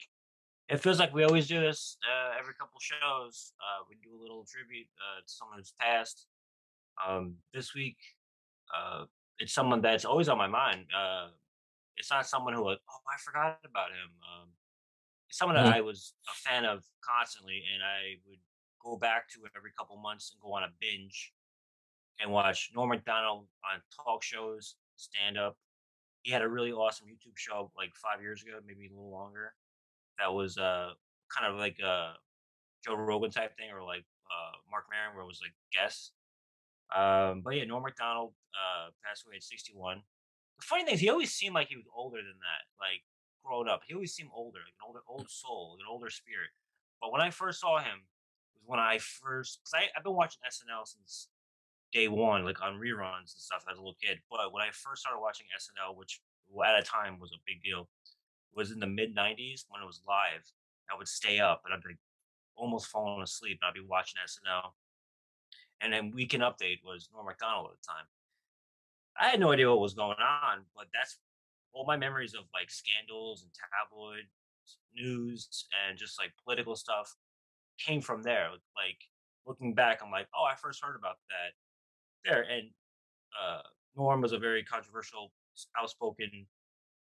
[0.69, 3.53] It feels like we always do this uh, every couple shows.
[3.61, 6.27] Uh, we do a little tribute uh, to someone who's passed.
[7.07, 7.99] Um, this week,
[8.75, 9.05] uh,
[9.39, 10.87] it's someone that's always on my mind.
[10.97, 11.29] Uh,
[11.97, 14.11] it's not someone who, like, oh, I forgot about him.
[14.23, 14.49] Um,
[15.29, 15.73] it's someone that Mhm.
[15.73, 18.41] I was a fan of constantly, and I would
[18.83, 21.33] go back to every couple months and go on a binge
[22.19, 25.59] and watch Norm Macdonald on talk shows, stand up.
[26.27, 29.55] He had a really awesome YouTube show like five years ago, maybe a little longer.
[30.19, 30.91] That was uh
[31.31, 32.15] kind of like a
[32.85, 36.11] Joe Rogan type thing, or like uh Mark Maron, where it was like guests.
[36.91, 40.03] Um, but yeah, Norm Macdonald uh passed away at 61.
[40.59, 42.67] The funny thing is, he always seemed like he was older than that.
[42.83, 43.07] Like
[43.45, 46.51] growing up, he always seemed older, like an older, old soul, an older spirit.
[47.01, 48.03] But when I first saw him,
[48.53, 51.29] was when I first, because I've been watching SNL since
[51.97, 54.19] day one, like on reruns and stuff as a little kid.
[54.31, 56.21] But when I first started watching SNL, which
[56.65, 57.89] at a time was a big deal,
[58.55, 60.45] was in the mid '90s when it was live.
[60.93, 61.97] I would stay up and I'd be
[62.55, 63.59] almost falling asleep.
[63.61, 64.71] And I'd be watching SNL,
[65.81, 68.07] and then Weekend Update was Norm Macdonald at the time.
[69.19, 71.19] I had no idea what was going on, but that's
[71.73, 74.25] all my memories of like scandals and tabloid
[74.95, 77.17] news and just like political stuff
[77.79, 78.51] came from there.
[78.51, 79.01] Like
[79.47, 81.53] looking back, I'm like, oh, I first heard about that
[82.27, 82.43] there.
[82.43, 82.71] And
[83.41, 83.63] uh,
[83.97, 85.33] Norm was a very controversial,
[85.81, 86.47] outspoken,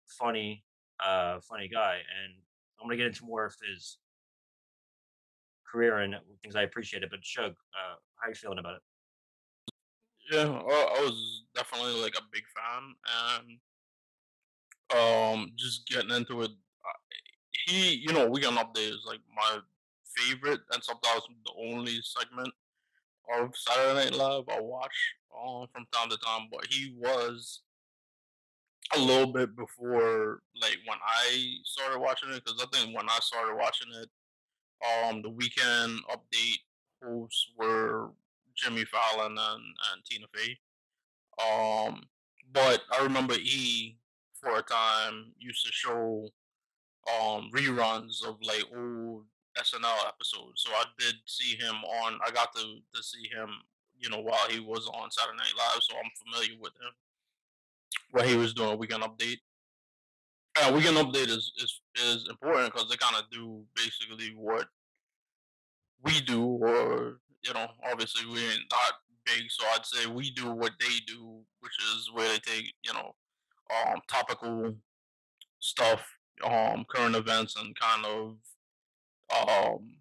[0.05, 0.63] funny,
[1.03, 1.95] uh, funny guy.
[1.95, 2.33] And
[2.79, 3.97] I'm gonna get into more of his
[5.69, 7.09] career and things I appreciated.
[7.09, 8.81] But Shug, uh, how you feeling about it?
[10.31, 12.95] Yeah, I, was definitely like a big fan,
[14.91, 16.51] and um, just getting into it.
[17.65, 19.59] He, you know, Weekend Update is like my
[20.17, 22.53] favorite, and sometimes the only segment
[23.35, 24.95] of Saturday Night Live I watch
[25.35, 26.47] um, from time to time.
[26.51, 27.61] But he was
[28.95, 33.19] a little bit before, like when I started watching it, because I think when I
[33.21, 34.09] started watching it,
[35.09, 36.59] um, the Weekend Update
[37.03, 38.11] hosts were
[38.55, 40.57] Jimmy Fallon and, and Tina Fey.
[41.39, 42.03] Um,
[42.51, 43.97] but I remember E
[44.39, 46.29] for a time used to show
[47.19, 49.23] um reruns of like old
[49.59, 50.53] SNL episode.
[50.55, 52.19] So I did see him on.
[52.25, 52.61] I got to
[52.93, 53.49] to see him,
[53.99, 55.81] you know, while he was on Saturday Night Live.
[55.81, 56.91] So I'm familiar with him.
[58.11, 59.39] What he was doing Weekend Update.
[60.57, 64.67] Yeah, Weekend Update is is is important because they kind of do basically what
[66.03, 68.93] we do, or you know, obviously we ain't not
[69.25, 72.93] big, so I'd say we do what they do, which is where they take you
[72.93, 73.13] know,
[73.75, 74.75] um, topical
[75.59, 76.01] stuff,
[76.43, 78.37] um, current events, and kind of
[79.35, 79.97] um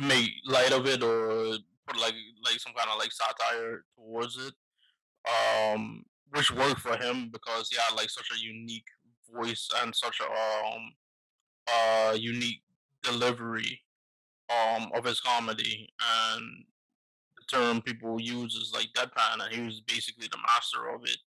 [0.00, 4.54] make light of it or put like like some kind of like satire towards it.
[5.26, 8.86] Um, which worked for him because he had like such a unique
[9.32, 10.92] voice and such a um
[11.68, 12.62] uh unique
[13.02, 13.82] delivery
[14.50, 15.88] um of his comedy
[16.34, 16.64] and
[17.36, 21.18] the term people use is like deadpan and he was basically the master of it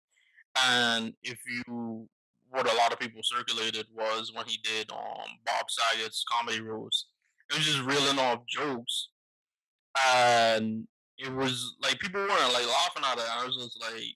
[0.68, 2.08] and if you
[2.50, 7.08] what a lot of people circulated was when he did um bob saget's comedy roast.
[7.50, 9.08] It was just reeling off jokes.
[10.14, 10.86] And
[11.18, 13.24] it was like people weren't like laughing at it.
[13.30, 14.14] I was just like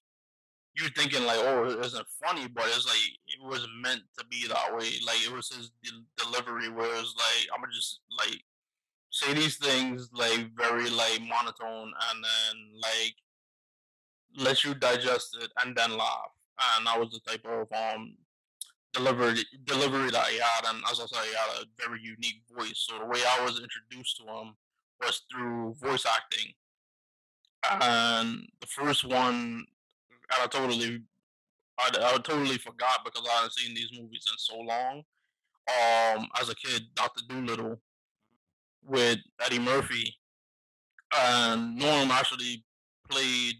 [0.75, 4.25] you were thinking like oh it isn't funny but it's like it was meant to
[4.27, 4.91] be that way.
[5.07, 8.41] Like it was his de- delivery where like i'm just like
[9.11, 13.15] say these things like very like monotone and then like
[14.37, 16.31] let you digest it and then laugh.
[16.77, 18.17] And that was the type of um
[18.93, 22.87] delivery delivery that he had, and as I said, he had a very unique voice.
[22.89, 24.55] So the way I was introduced to him
[25.01, 26.53] was through voice acting.
[27.71, 29.65] And the first one,
[30.31, 31.03] I totally,
[31.79, 35.03] I, I totally forgot because I hadn't seen these movies in so long.
[35.69, 37.81] Um, as a kid, Doctor Dolittle
[38.85, 40.17] with Eddie Murphy,
[41.17, 42.65] and Norm actually
[43.09, 43.57] played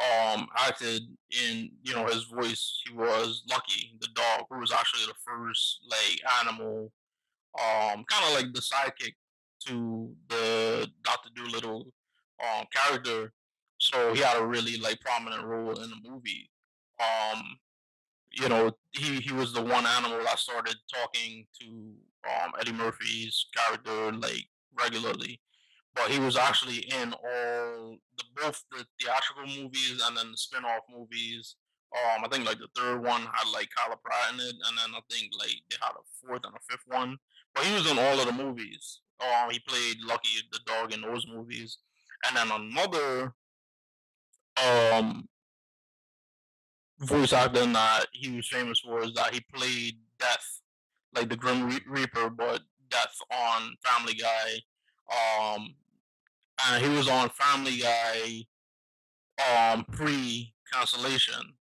[0.00, 5.06] um acted in you know his voice he was lucky the dog who was actually
[5.06, 6.90] the first like animal
[7.60, 9.14] um kind of like the sidekick
[9.64, 11.86] to the dr dolittle
[12.40, 13.32] um character.
[13.78, 16.50] So he had a really like prominent role in the movie.
[17.00, 17.58] Um
[18.32, 21.66] you know he he was the one animal that started talking to
[22.28, 24.46] um eddie murphy's character like
[24.80, 25.40] regularly
[25.94, 30.82] but he was actually in all the both the theatrical movies and then the spin-off
[30.92, 31.56] movies.
[31.94, 34.90] Um, I think like the third one had like Kyla Pratt in it, and then
[34.94, 37.16] I think like they had a fourth and a fifth one.
[37.54, 39.00] But he was in all of the movies.
[39.20, 41.78] Um, he played Lucky the dog in those movies,
[42.26, 43.34] and then another
[44.56, 45.28] um
[47.00, 50.60] voice actor that he was famous for is that he played Death,
[51.14, 54.60] like the Grim Reaper, but Death on Family Guy.
[55.10, 55.74] Um,
[56.66, 58.46] and he was on Family Guy
[59.42, 61.54] um pre cancellation.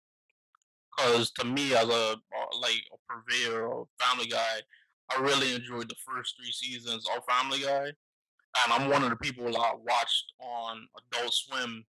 [0.98, 4.61] Cause to me, as a uh, like a purveyor of Family Guy,
[5.11, 9.16] I really enjoyed the first three seasons of Family Guy, and I'm one of the
[9.16, 11.85] people that watched on Adult Swim.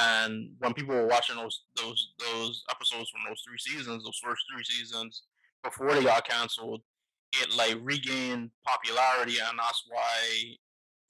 [0.00, 4.42] And when people were watching those those those episodes from those three seasons, those first
[4.52, 5.22] three seasons
[5.62, 6.82] before they got canceled,
[7.32, 10.56] it like regained popularity, and that's why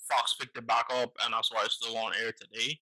[0.09, 2.79] Fox picked it back up, and that's why it's still on air today.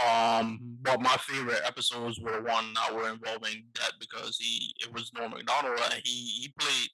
[0.00, 5.12] Um, but my favorite episodes were one that were involving Death because he it was
[5.14, 6.88] Norm Macdonald and he he played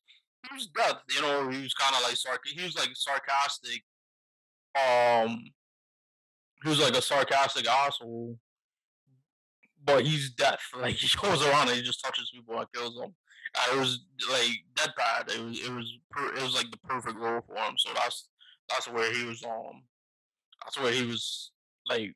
[0.49, 3.83] he was Death, you know, he was kind of like sarc he was like sarcastic.
[4.75, 5.44] Um,
[6.62, 8.37] he was like a sarcastic asshole,
[9.85, 10.61] but he's Death.
[10.77, 13.14] Like he goes around and he just touches people and kills them.
[13.57, 15.35] And it was like deadpan.
[15.35, 17.75] It was it was per, it was like the perfect role for him.
[17.79, 18.29] So that's
[18.69, 19.83] that's where he was um
[20.65, 21.51] that's where he was
[21.89, 22.15] like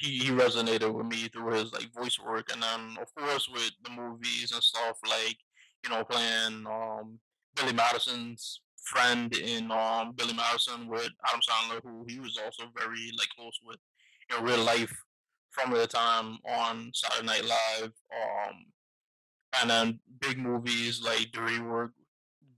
[0.00, 3.72] he, he resonated with me through his like voice work and then of course with
[3.84, 5.36] the movies and stuff like
[5.82, 7.18] you know playing um
[7.56, 13.10] Billy Madison's friend in um Billy Madison with Adam Sandler who he was also very
[13.18, 13.78] like close with
[14.36, 14.94] in real life
[15.50, 18.66] from the time on Saturday Night Live um
[19.60, 21.92] and then big movies like Dirty Work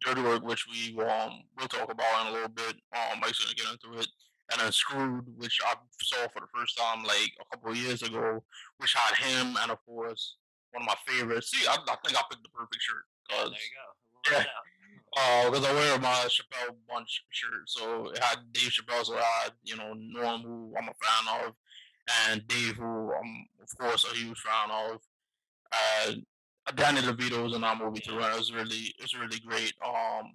[0.06, 2.76] Dirty Work, which we um we'll talk about in a little bit.
[2.94, 4.06] Um, Mike's gonna get into it,
[4.52, 8.02] and then Screwed, which I saw for the first time like a couple of years
[8.02, 8.42] ago,
[8.78, 10.36] which had him and of course
[10.70, 11.50] one of my favorites.
[11.50, 13.04] See, I, I think I picked the perfect shirt.
[13.30, 14.38] Cause, there you go.
[14.38, 14.44] Yeah.
[15.18, 19.44] Uh, because I wear my Chappelle Bunch shirt, so it had Dave Chappelle, so I
[19.44, 21.54] had you know Norm, who I'm a fan of,
[22.28, 25.00] and Dave, who I'm of course a huge fan of.
[25.72, 26.12] Uh,
[26.74, 29.72] Danny DeVito was in that movie too, and it was really it's really great.
[29.84, 30.32] Um,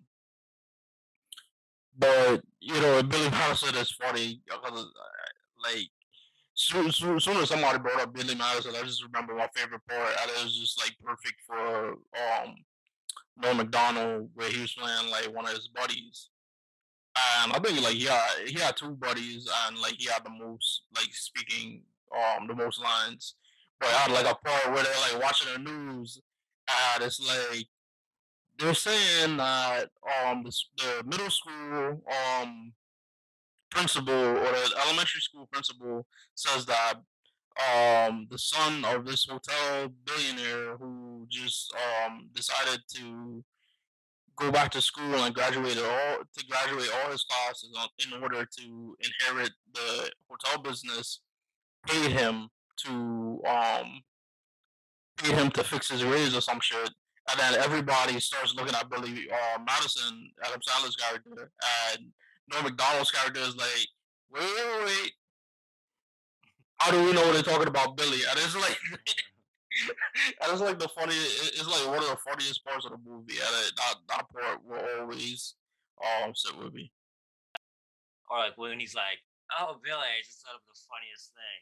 [1.97, 5.87] but you know, Billy Madison is funny because uh, like
[6.53, 10.15] soon, soon, soon as somebody brought up Billy Madison, I just remember my favorite part,
[10.21, 12.55] and it was just like perfect for um
[13.37, 16.29] Norm Macdonald, where he was playing like one of his buddies.
[17.43, 20.29] And I think like he had he had two buddies, and like he had the
[20.29, 21.83] most like speaking
[22.15, 23.35] um the most lines.
[23.81, 26.21] I had like a part where they're like watching the news,
[26.69, 27.67] and it's like
[28.59, 29.89] they're saying that
[30.23, 32.03] um the, the middle school
[32.39, 32.73] um
[33.69, 36.95] principal or the elementary school principal says that
[37.57, 43.43] um the son of this hotel billionaire who just um decided to
[44.35, 48.95] go back to school and graduate all to graduate all his classes in order to
[48.99, 51.21] inherit the hotel business
[51.87, 52.47] paid him
[52.83, 54.01] to um
[55.17, 56.89] pay him to fix his raise or some shit.
[57.29, 61.51] And then everybody starts looking at Billy uh, Madison, Adam Sandler's character,
[61.93, 62.07] and
[62.51, 63.87] Norm Macdonald's character is like,
[64.31, 65.11] wait, wait, wait.
[66.79, 68.19] How do we know they're talking about Billy?
[68.27, 68.77] And it's like,
[70.41, 73.37] and it's like the funniest, It's like one of the funniest parts of the movie,
[73.37, 75.55] and it, that that part will always
[76.01, 76.91] um sit with me.
[78.29, 79.21] Or like when he's like,
[79.59, 81.59] "Oh, Billy, I just thought of the funniest thing."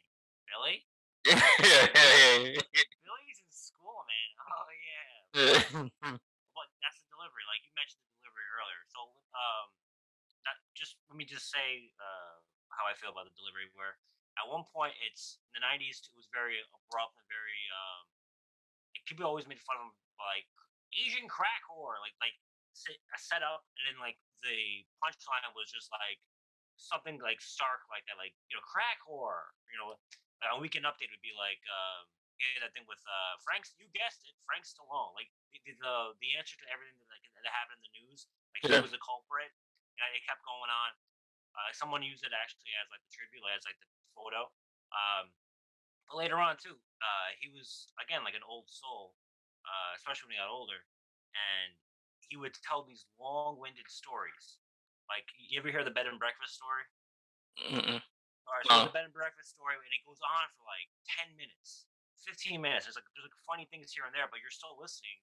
[0.48, 0.82] Billy,
[1.28, 2.86] yeah, yeah, yeah.
[3.04, 4.28] Billy's in school, man.
[4.50, 5.86] Oh yeah.
[6.56, 7.44] but that's the delivery.
[7.46, 8.82] Like you mentioned the delivery earlier.
[8.90, 9.00] So
[9.36, 9.66] um,
[10.48, 12.34] not just let me just say uh,
[12.72, 13.70] how I feel about the delivery.
[13.76, 14.00] Where
[14.40, 18.02] at one point it's in the '90s, it was very abrupt and very um,
[18.96, 20.48] like, people always made fun of like
[20.96, 22.34] Asian crack whore, like like
[22.88, 26.18] a setup, and then like the punchline was just like
[26.80, 29.52] something like stark like that, like you know, crack whore.
[29.70, 29.94] You know,
[30.48, 32.08] a weekend update would be like, um,
[32.40, 33.76] yeah, that thing with uh, Frank's.
[33.76, 35.12] You guessed it, Frank Stallone.
[35.12, 38.24] Like the the, the answer to everything that, like, that happened in the news.
[38.56, 38.80] Like yeah.
[38.80, 39.52] he was the culprit.
[40.00, 40.96] And it kept going on.
[41.52, 44.48] Uh, someone used it actually as like the tribute, as like the photo.
[44.96, 45.28] Um,
[46.08, 46.72] but later on too,
[47.04, 49.12] uh, he was again like an old soul,
[49.68, 50.88] uh, especially when he got older,
[51.36, 51.76] and
[52.24, 54.56] he would tell these long-winded stories.
[55.04, 56.88] Like you ever hear the bed and breakfast story?
[57.60, 58.00] Mm-mm.
[58.50, 58.90] All right, so no.
[58.90, 61.86] the bed and breakfast story, and it goes on for like ten minutes.
[62.26, 62.84] 15 minutes.
[62.84, 65.16] There's like there's like funny things here and there, but you're still listening.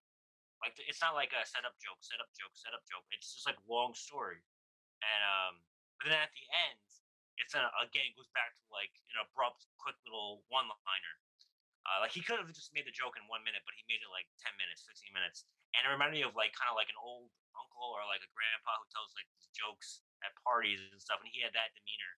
[0.64, 3.06] Like it's not like a setup joke, setup joke, setup joke.
[3.12, 4.42] It's just like long story,
[5.04, 5.54] and um,
[6.00, 6.82] but then at the end,
[7.38, 11.16] it's a, again it goes back to like an abrupt, quick little one liner.
[11.88, 14.04] Uh, like he could have just made the joke in one minute, but he made
[14.04, 16.92] it like 10 minutes, 15 minutes, and it reminded me of like kind of like
[16.92, 21.22] an old uncle or like a grandpa who tells like jokes at parties and stuff,
[21.24, 22.14] and he had that demeanor.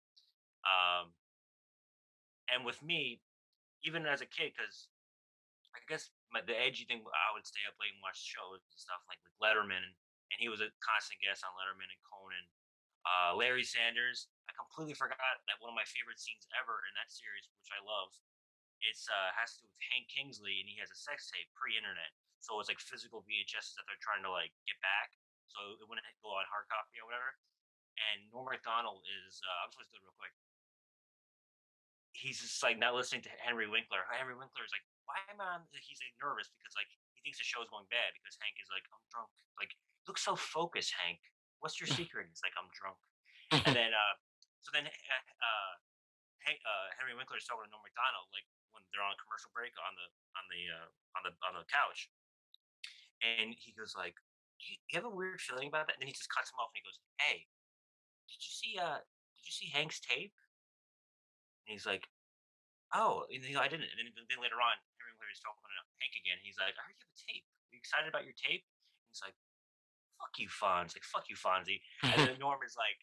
[0.66, 1.16] Um,
[2.52, 3.22] and with me,
[3.86, 4.90] even as a kid, because
[5.72, 8.78] I guess my, the edgy thing, I would stay up late and watch shows and
[8.78, 9.96] stuff like with Letterman, and,
[10.34, 12.46] and he was a constant guest on Letterman and Conan.
[13.08, 17.10] Uh, Larry Sanders, I completely forgot that one of my favorite scenes ever in that
[17.10, 18.12] series, which I love,
[18.84, 22.12] it's uh, has to do with Hank Kingsley, and he has a sex tape pre-internet,
[22.44, 25.16] so it's like physical VHSs that they're trying to like get back,
[25.48, 27.40] so it wouldn't go on hard copy or whatever.
[28.00, 30.32] And Norm Macdonald is, uh, I'm supposed to do it real quick
[32.14, 34.06] he's just like not listening to Henry Winkler.
[34.10, 35.58] Henry Winkler is like, why am I?
[35.58, 35.62] On?
[35.74, 38.70] He's like nervous because like he thinks the show is going bad because Hank is
[38.70, 39.30] like, I'm drunk.
[39.58, 39.74] Like,
[40.08, 41.20] look so focused, Hank.
[41.60, 42.30] What's your secret?
[42.30, 43.00] He's like, I'm drunk.
[43.52, 44.16] and then, uh,
[44.62, 45.74] so then, uh, uh,
[46.46, 49.50] Hank, uh, Henry Winkler is talking to Norm Macdonald like when they're on a commercial
[49.52, 50.08] break on the
[50.38, 50.88] on the uh,
[51.18, 52.08] on the on the couch,
[53.26, 54.16] and he goes like,
[54.62, 55.98] you, you have a weird feeling about that?
[55.98, 57.48] And then he just cuts him off and he goes, Hey,
[58.30, 59.00] did you see uh
[59.36, 60.36] did you see Hank's tape?
[61.68, 62.08] And he's like,
[62.94, 63.90] oh, and I didn't.
[63.90, 64.76] And then, then later on,
[65.32, 66.38] is talking to Hank again.
[66.42, 67.46] He's like, I heard you have a tape.
[67.46, 68.66] Are you excited about your tape?
[68.66, 69.38] And he's like,
[70.18, 70.98] fuck you, Fonz.
[70.98, 71.80] Like, fuck you, Fonzie.
[72.04, 72.98] and then Norm is like,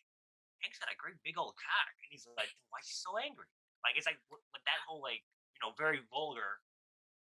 [0.61, 1.95] Hank's got a great big old cock.
[2.03, 3.49] And he's like, why is he so angry?
[3.87, 5.23] Like, it's like, like that whole, like,
[5.55, 6.61] you know, very vulgar,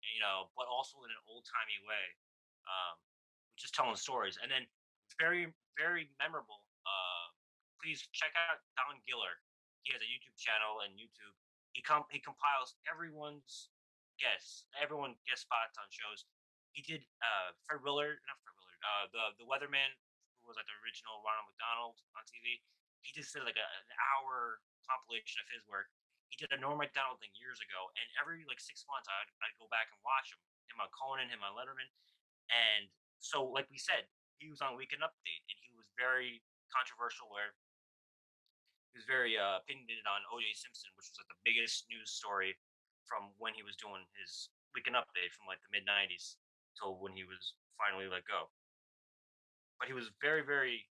[0.03, 2.05] you know, but also in an old timey way,
[2.66, 2.99] um,
[3.55, 4.37] just telling stories.
[4.43, 4.66] And then
[5.16, 6.66] very, very memorable.
[6.84, 7.26] Uh,
[7.78, 9.39] please check out Don Giller
[9.87, 11.30] he has a YouTube channel and YouTube.
[11.70, 13.70] He com- he compiles everyone's
[14.18, 16.26] guests, everyone guest spots on shows.
[16.74, 19.95] He did uh, Fred Willard, not Fred Willard, uh, the the Weatherman,
[20.43, 22.59] who was like the original Ronald McDonald on TV.
[23.07, 25.87] He just did like a, an hour compilation of his work.
[26.34, 29.55] He did a Norm Macdonald thing years ago, and every like six months, I'd, I'd
[29.62, 30.43] go back and watch him.
[30.66, 31.87] Him on Conan, him on Letterman,
[32.51, 32.91] and
[33.22, 34.11] so like we said,
[34.43, 36.43] he was on Weekend Update, and he was very
[36.74, 37.30] controversial.
[37.30, 37.55] Where
[38.97, 40.57] he was very uh, opinionated on O.J.
[40.57, 42.57] Simpson, which was like the biggest news story
[43.05, 46.40] from when he was doing his weekend update from like the mid '90s
[46.80, 48.49] till when he was finally let go.
[49.76, 50.88] But he was very, very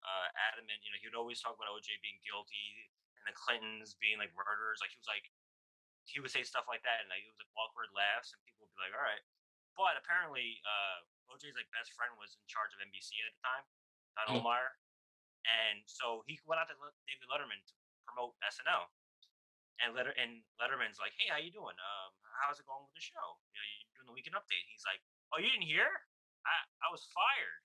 [0.00, 0.80] uh, adamant.
[0.88, 1.92] You know, he would always talk about O.J.
[2.00, 2.88] being guilty
[3.20, 4.80] and the Clintons being like murderers.
[4.80, 5.28] Like he was like,
[6.08, 8.64] he would say stuff like that, and like it was like awkward laughs, and people
[8.64, 9.20] would be like, "All right."
[9.76, 11.04] But apparently, uh,
[11.36, 13.64] O.J.'s like best friend was in charge of NBC at the time,
[14.16, 14.83] Don mm.
[15.44, 17.74] And so he went out to David Letterman to
[18.08, 18.88] promote SNL.
[19.82, 21.74] And Letter and Letterman's like, "Hey, how you doing?
[21.74, 23.26] Um, how's it going with the show?
[23.50, 25.02] You know, you're doing the weekend update?" He's like,
[25.34, 25.90] "Oh, you didn't hear?
[26.46, 26.54] I
[26.86, 27.60] I was fired."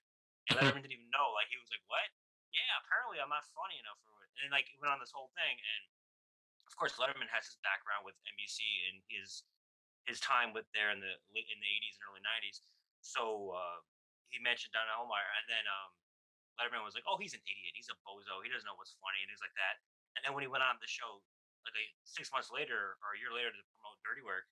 [0.49, 1.37] And Letterman didn't even know.
[1.37, 2.09] Like he was like, "What?
[2.49, 5.13] Yeah, apparently I'm not funny enough for it." And then like he went on this
[5.13, 5.83] whole thing, and
[6.65, 9.45] of course Letterman has his background with NBC and his
[10.09, 12.65] his time with there in the in the 80s and early 90s.
[13.05, 13.85] So uh,
[14.33, 15.93] he mentioned Don Ohlmeyer, and then um,
[16.59, 17.73] Letterman was like, "Oh, he's an idiot.
[17.73, 18.43] He's a bozo.
[18.43, 19.79] He doesn't know what's funny and things like that."
[20.19, 21.23] And then when he went on the show,
[21.63, 24.51] like a, six months later or a year later to promote Dirty Work,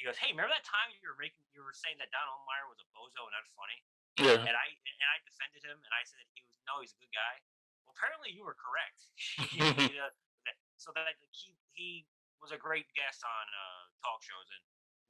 [0.00, 2.66] he goes, "Hey, remember that time you were making you were saying that Don Ohlmeyer
[2.66, 3.78] was a bozo and not funny?"
[4.18, 4.40] Yeah.
[4.40, 6.98] And I and I defended him and I said that he was no, he's a
[6.98, 7.34] good guy.
[7.84, 9.04] Well, apparently you were correct.
[10.80, 11.88] so that he he
[12.42, 14.62] was a great guest on uh, talk shows and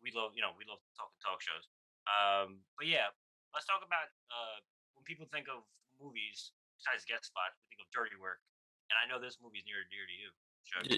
[0.04, 1.68] we love you know we love talking talk shows.
[2.04, 3.12] Um, but yeah,
[3.56, 4.60] let's talk about uh,
[4.96, 5.64] when people think of
[6.00, 6.52] movies
[6.84, 8.40] besides guest spots, we think of Dirty Work,
[8.92, 10.30] and I know this movie is near and dear to you.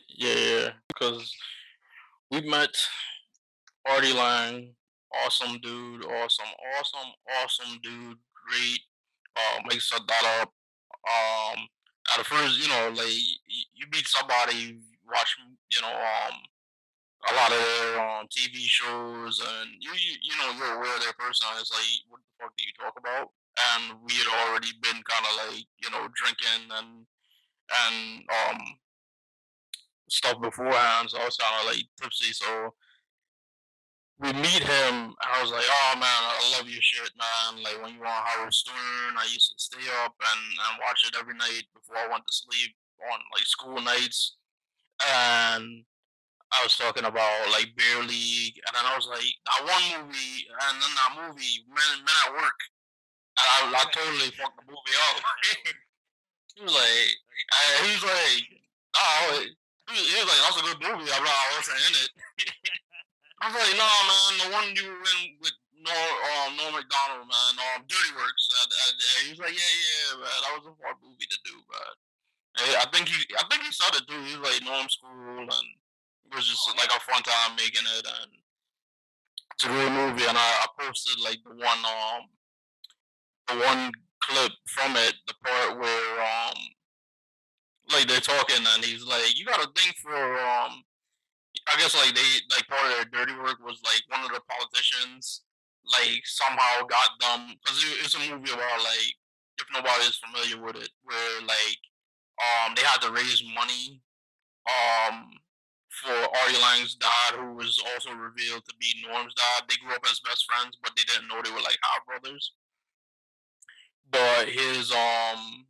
[0.08, 1.30] Yeah, because
[2.30, 2.74] we met
[3.86, 4.74] Artie Lange,
[5.24, 7.10] awesome dude, awesome, awesome,
[7.42, 8.80] awesome dude, great,
[9.36, 10.50] uh, makes a dollar.
[11.06, 11.66] Um,
[12.18, 13.14] at first, you know, like
[13.46, 15.36] you meet somebody, watch,
[15.70, 16.34] you know, um,
[17.30, 21.02] a lot of their um, TV shows, and you, you you know you're aware of
[21.02, 21.62] their personality.
[21.62, 23.30] It's like, what the fuck do you talk about?
[23.56, 27.06] And we had already been kind of like you know drinking and
[27.72, 28.60] and um
[30.08, 32.32] stuff beforehand, so I was kind of like tipsy.
[32.32, 32.74] So
[34.18, 37.62] we meet him, and I was like, "Oh man, I love your shit, man!
[37.62, 41.06] Like when you were on Howard Stern, I used to stay up and, and watch
[41.06, 42.74] it every night before I went to sleep
[43.12, 44.36] on like school nights."
[45.04, 45.84] And
[46.52, 50.48] I was talking about like Beer League, and then I was like, "That one movie,
[50.48, 52.60] and then that movie, Men, Men at Work."
[53.36, 55.16] I, I totally fucked the movie up.
[56.56, 57.10] he was like,
[57.52, 58.44] uh, he was like,
[58.96, 59.44] "Oh."
[59.86, 62.10] He was like, "That's a good movie." I'm like, "I wasn't in it."
[63.40, 67.28] I was like, "No, man, the one you were in with Nor um, Norm Macdonald,
[67.28, 68.66] man, um, Dirty Works." Uh,
[69.22, 71.94] he was like, "Yeah, yeah, man, that was a hard movie to do, but
[72.56, 74.16] I think he, I think he saw it too.
[74.24, 75.68] He was like Norm School, and
[76.26, 78.32] it was just like a fun time making it, and
[79.52, 80.24] it's a great movie.
[80.24, 82.32] And I, I posted like the one, um,
[83.54, 86.58] one clip from it, the part where um,
[87.92, 90.82] like they're talking, and he's like, "You got to think for um."
[91.66, 94.40] I guess like they like part of their dirty work was like one of the
[94.46, 95.42] politicians
[95.86, 99.10] like somehow got them because it's a movie about like
[99.58, 101.80] if nobody is familiar with it where like
[102.38, 104.02] um they had to raise money
[104.66, 105.30] um
[106.02, 109.64] for Artie Lange's dad who was also revealed to be Norm's dad.
[109.64, 112.52] They grew up as best friends, but they didn't know they were like half brothers.
[114.16, 115.66] But his um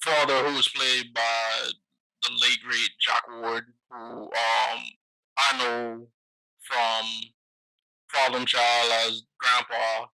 [0.00, 1.70] father, who was played by
[2.22, 4.80] the late great Jack Warden, who um
[5.38, 6.06] I know
[6.60, 7.04] from
[8.08, 10.06] Problem Child as Grandpa,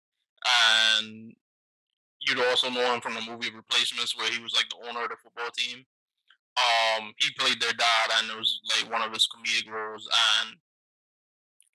[0.95, 1.33] and
[2.21, 5.09] you'd also know him from the movie Replacements, where he was like the owner of
[5.09, 5.85] the football team.
[6.57, 10.07] Um, he played their dad, and it was like one of his comedic roles,
[10.39, 10.55] and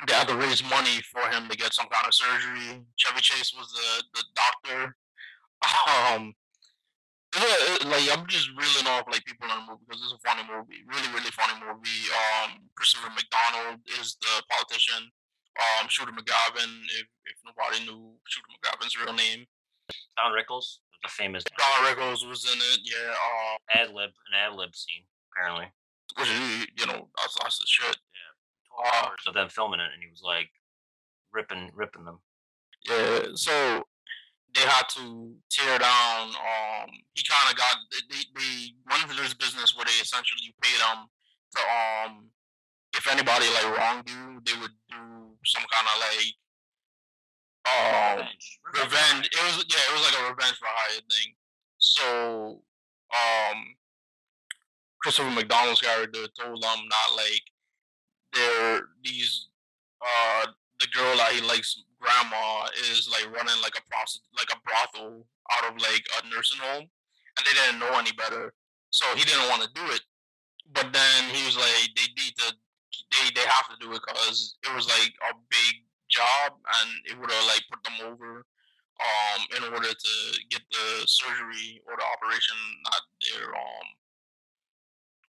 [0.09, 2.83] they had to raise money for him to get some kind of surgery.
[2.97, 4.97] Chevy Chase was the the doctor.
[5.63, 6.35] Um,
[7.89, 10.85] like I'm just reeling off like people in the movie because it's a funny movie,
[10.87, 12.03] really really funny movie.
[12.13, 15.09] Um, Christopher McDonald is the politician.
[15.57, 19.47] Um, Shooter McGavin, if if nobody knew Shooter McGavin's real name,
[20.17, 22.81] Don Rickles, the famous Don Rickles was in it.
[22.85, 23.11] Yeah.
[23.13, 25.67] Um, ad lib, an ad lib scene apparently.
[26.19, 27.97] which is you know that's that's the shit.
[28.69, 30.51] Twelve Uh, hours of them filming it, and he was like
[31.33, 32.19] ripping, ripping them.
[32.89, 33.85] Yeah, so
[34.55, 36.29] they had to tear down.
[36.29, 40.81] Um, he kind of got they they went into this business where they essentially paid
[40.81, 41.09] him
[41.57, 42.29] to um,
[42.97, 46.35] if anybody like wronged you, they would do some kind of like
[47.65, 48.61] um Revenge.
[48.75, 49.27] revenge.
[49.33, 51.35] It was yeah, it was like a revenge for hire thing.
[51.79, 52.63] So
[53.13, 53.59] um,
[55.01, 57.43] Christopher McDonald's character told them not like
[58.33, 59.49] they're these
[60.01, 60.47] uh
[60.81, 65.25] the girl that he likes grandma is like running like a prosti- like a brothel
[65.55, 68.53] out of like a nursing home and they didn't know any better
[68.93, 70.05] so he didn't want to do it.
[70.73, 72.49] But then he was like they need to
[73.11, 75.75] they they have to do it because it was like a big
[76.09, 78.45] job and it would have like put them over
[79.01, 80.13] um in order to
[80.53, 83.89] get the surgery or the operation not their um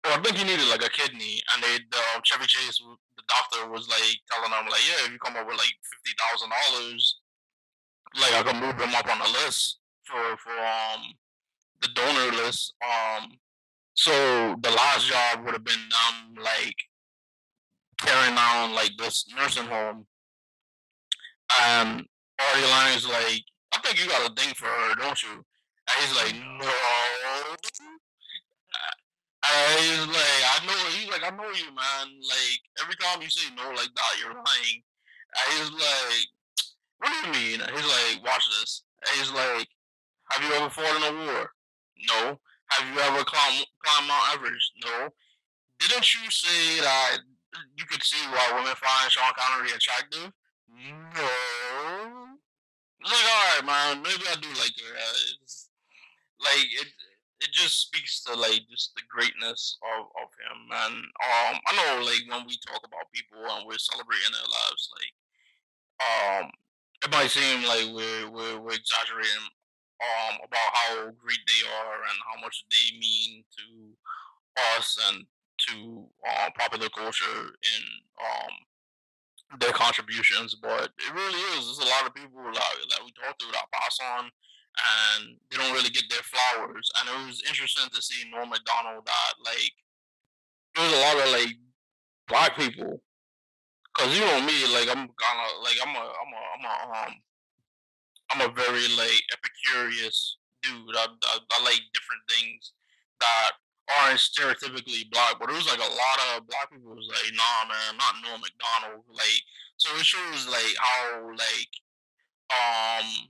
[0.04, 2.82] well, I think he needed like a kidney, and they the um, Chevy Chase,
[3.16, 6.16] the doctor was like telling him like, yeah, if you come up with like fifty
[6.18, 7.20] thousand dollars,
[8.20, 11.14] like I can move him up on the list for for um
[11.80, 12.74] the donor list.
[12.82, 13.38] Um,
[13.94, 16.76] so the last job would have been um like
[17.98, 20.06] carrying on like this nursing home.
[21.64, 22.06] And
[22.40, 23.42] Artie Lange's like,
[23.72, 25.30] I think you got a thing for her, don't you?
[25.30, 26.72] And he's like, no.
[29.42, 30.78] And he's like, I know.
[30.94, 32.06] He's like, I know you, man.
[32.22, 34.80] Like every time you say no like that, you're lying.
[35.34, 36.26] And he's like,
[36.98, 37.58] what do you mean?
[37.60, 38.82] And he's like, watch this.
[39.02, 39.66] And he's like,
[40.30, 41.50] have you ever fought in a war?
[42.08, 42.38] No.
[42.70, 44.72] Have you ever climbed climbed Mount Everest?
[44.84, 45.08] No.
[45.80, 47.18] Didn't you say that
[47.76, 50.30] you could see why women find Sean Connery attractive?
[50.70, 51.28] No.
[53.00, 54.02] It's like, all right, man.
[54.02, 54.94] Maybe I do like her.
[54.94, 55.42] Uh,
[56.40, 56.88] like it,
[57.42, 60.58] it just speaks to like just the greatness of, of him.
[60.70, 64.90] And um, I know like when we talk about people and we're celebrating their lives,
[64.94, 65.14] like
[66.00, 66.50] um,
[67.04, 69.46] it might seem like we're we're, we're exaggerating
[70.02, 73.66] um about how great they are and how much they mean to
[74.78, 75.26] us and
[75.58, 77.82] to uh, popular culture in
[78.18, 78.54] um
[79.60, 81.66] their contributions, but it really is.
[81.66, 84.30] There's a lot of people that, that we talk to that pass on
[84.78, 86.90] and they don't really get their flowers.
[87.00, 89.72] And it was interesting to see Norm Macdonald that like
[90.74, 91.56] there was a lot of like
[92.28, 93.00] black people
[93.94, 97.14] Cause you know me, like I'm gonna like I'm a I'm a I'm a um
[98.30, 100.96] I'm a very like epicurious dude.
[100.96, 102.72] I, I, I like different things
[103.20, 103.50] that
[104.00, 107.68] aren't stereotypically black, but it was like a lot of black people was like, nah
[107.68, 109.04] man, not Norm Macdonald.
[109.12, 109.42] Like
[109.76, 111.72] so it shows like how like
[112.48, 113.28] um.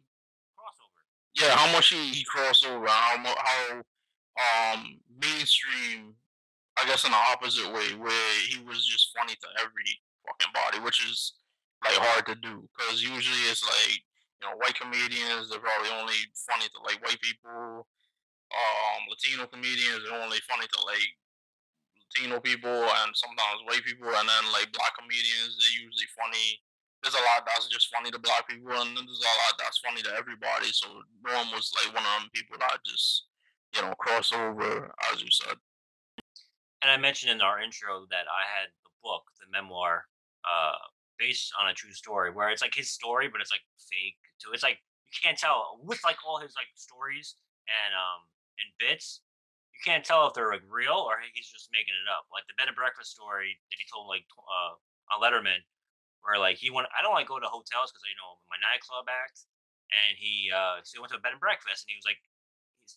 [1.36, 3.82] Yeah, how much he, he crossed over, how how
[4.74, 6.14] um mainstream
[6.78, 9.92] I guess in the opposite way, where he was just funny to every
[10.24, 11.34] fucking body, which is
[11.84, 13.98] like hard to do because usually it's like
[14.38, 16.16] you know white comedians they're probably only
[16.48, 17.86] funny to like white people.
[18.52, 21.10] Um, Latino comedians are only funny to like
[21.96, 26.60] Latino people and sometimes white people, and then like black comedians they're usually funny.
[27.02, 29.78] There's a lot that's just funny to black people, and then there's a lot that's
[29.78, 30.70] funny to everybody.
[30.70, 30.86] So
[31.26, 33.26] Norm was like one of them people that just
[33.74, 35.58] you know cross over, as you said.
[36.82, 40.06] And I mentioned in our intro that I had the book, the memoir,
[40.42, 40.78] uh,
[41.18, 44.50] based on a true story, where it's like his story, but it's like fake too.
[44.54, 47.36] It's like you can't tell with like all his like stories
[47.66, 48.26] and um
[48.62, 49.22] and bits.
[49.74, 52.26] You can't tell if they're like real or he's just making it up.
[52.30, 54.78] Like the bed and breakfast story that he told like uh
[55.14, 55.62] on Letterman,
[56.22, 56.88] where like he went.
[56.94, 59.46] I don't like go to hotels because you know my nightclub act,
[59.90, 62.22] and he uh so he went to a bed and breakfast and he was like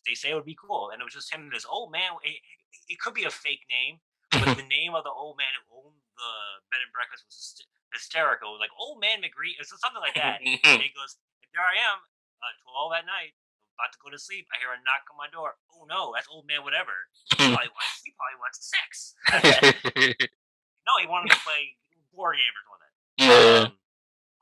[0.05, 0.89] they say it would be cool.
[0.91, 2.17] And it was just him and this old man.
[2.25, 2.41] It,
[2.89, 4.01] it could be a fake name,
[4.33, 6.33] but the name of the old man who owned the
[6.73, 7.61] bed and breakfast was
[7.93, 8.55] hysterical.
[8.55, 10.41] It was like Old Man McGree, or something like that.
[10.43, 11.15] and he goes,
[11.55, 12.03] there I am,
[12.43, 12.53] uh,
[12.91, 13.31] 12 at night,
[13.75, 14.47] about to go to sleep.
[14.51, 15.55] I hear a knock on my door.
[15.71, 16.95] Oh no, that's Old Man whatever.
[17.31, 19.15] He probably wants, he probably wants sex.
[20.87, 21.79] no, he wanted to play
[22.11, 22.84] board games or something.
[23.25, 23.65] Yeah.
[23.65, 23.73] Um,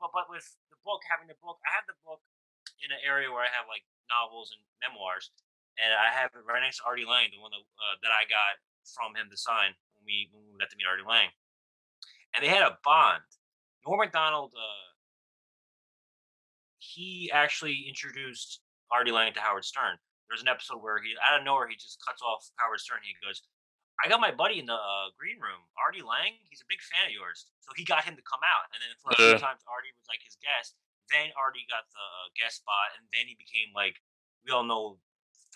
[0.00, 2.20] but but with the book, having the book, I have the book
[2.84, 5.32] in an area where I have like novels and memoirs,
[5.80, 8.28] and I have it right next to Artie Lange, the one that, uh, that I
[8.28, 11.32] got from him to sign when we when we got to meet Artie Lange,
[12.36, 13.24] and they had a bond.
[13.84, 14.88] Norm Macdonald, uh,
[16.78, 18.60] he actually introduced
[18.92, 19.96] Artie Lange to Howard Stern.
[20.28, 23.00] There's an episode where he out of nowhere he just cuts off Howard Stern.
[23.04, 23.42] He goes,
[24.04, 26.36] I got my buddy in the uh, green room, Artie Lange.
[26.52, 28.68] He's a big fan of yours, so he got him to come out.
[28.76, 30.76] And then for a few times, Artie was like his guest.
[31.08, 33.96] Then Artie got the uh, guest spot, and then he became like
[34.44, 35.00] we all know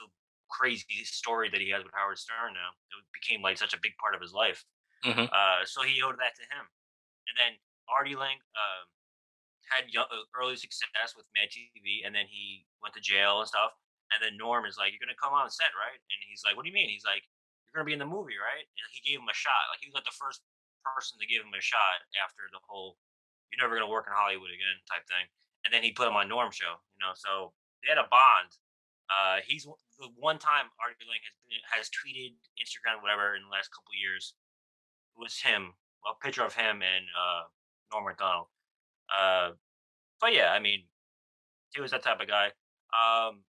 [0.01, 0.09] the
[0.49, 2.57] crazy story that he has with Howard Stern.
[2.57, 4.65] Now it became like such a big part of his life.
[5.05, 5.29] Mhm.
[5.29, 6.65] Uh, so he owed that to him.
[7.29, 7.53] And then
[7.93, 8.89] Artie Lange uh,
[9.69, 13.49] had young, uh, early success with Mad TV, and then he went to jail and
[13.49, 13.77] stuff.
[14.09, 16.65] And then Norm is like, "You're gonna come on set, right?" And he's like, "What
[16.65, 17.29] do you mean?" He's like,
[17.71, 19.69] "You're gonna be in the movie, right?" And he gave him a shot.
[19.71, 20.43] Like he was like the first
[20.85, 22.97] person to give him a shot after the whole
[23.53, 25.29] "You're never gonna work in Hollywood again" type thing.
[25.65, 27.13] And then he put him on Norm show, you know.
[27.15, 27.53] So
[27.83, 28.57] they had a bond.
[29.09, 33.49] Uh, he's the one time Artie Lange has been, has tweeted, Instagram, whatever, in the
[33.49, 34.35] last couple years
[35.17, 35.73] was him,
[36.07, 37.43] a picture of him and uh,
[37.93, 38.47] Norm Macdonald.
[39.09, 39.53] Uh,
[40.21, 40.85] but yeah, I mean,
[41.75, 42.53] he was that type of guy.
[42.93, 43.43] Um,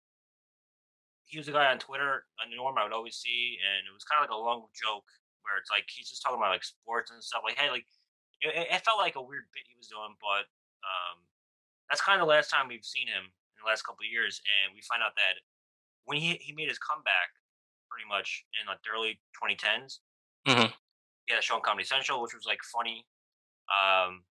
[1.29, 4.05] he was a guy on Twitter, on Norm I would always see, and it was
[4.05, 5.05] kind of like a long joke
[5.45, 7.43] where it's like he's just talking about like sports and stuff.
[7.45, 7.87] Like, hey, like
[8.41, 10.49] it, it- felt like a weird bit he was doing, but
[10.85, 11.25] um,
[11.89, 14.41] that's kind of the last time we've seen him in the last couple of years,
[14.65, 15.41] and we find out that
[16.05, 17.31] when he he made his comeback,
[17.91, 20.01] pretty much in like the early 2010s,
[20.47, 20.73] Mhm.
[21.27, 23.07] he had a show on Comedy Central, which was like funny.
[23.69, 24.25] Um,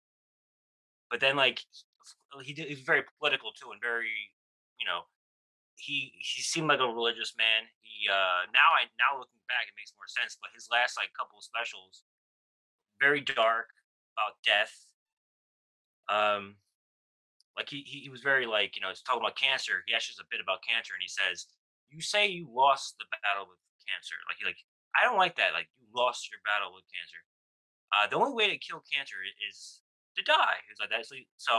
[1.10, 1.64] but then like
[2.43, 4.12] he did, he was very political too, and very
[4.80, 5.02] you know
[5.78, 7.69] he he seemed like a religious man.
[7.82, 10.38] He uh now I now looking back it makes more sense.
[10.41, 12.03] But his last like couple of specials,
[12.99, 13.69] very dark
[14.17, 14.73] about death.
[16.09, 16.57] Um,
[17.55, 19.86] like he he was very like you know he's talking about cancer.
[19.86, 21.45] He has a bit about cancer, and he says,
[21.89, 24.61] "You say you lost the battle with cancer." Like he like
[24.97, 25.53] I don't like that.
[25.53, 27.21] Like you lost your battle with cancer.
[27.93, 29.82] Uh, the only way to kill cancer is
[30.17, 30.59] to die.
[30.67, 31.05] He's like that.
[31.05, 31.55] So, so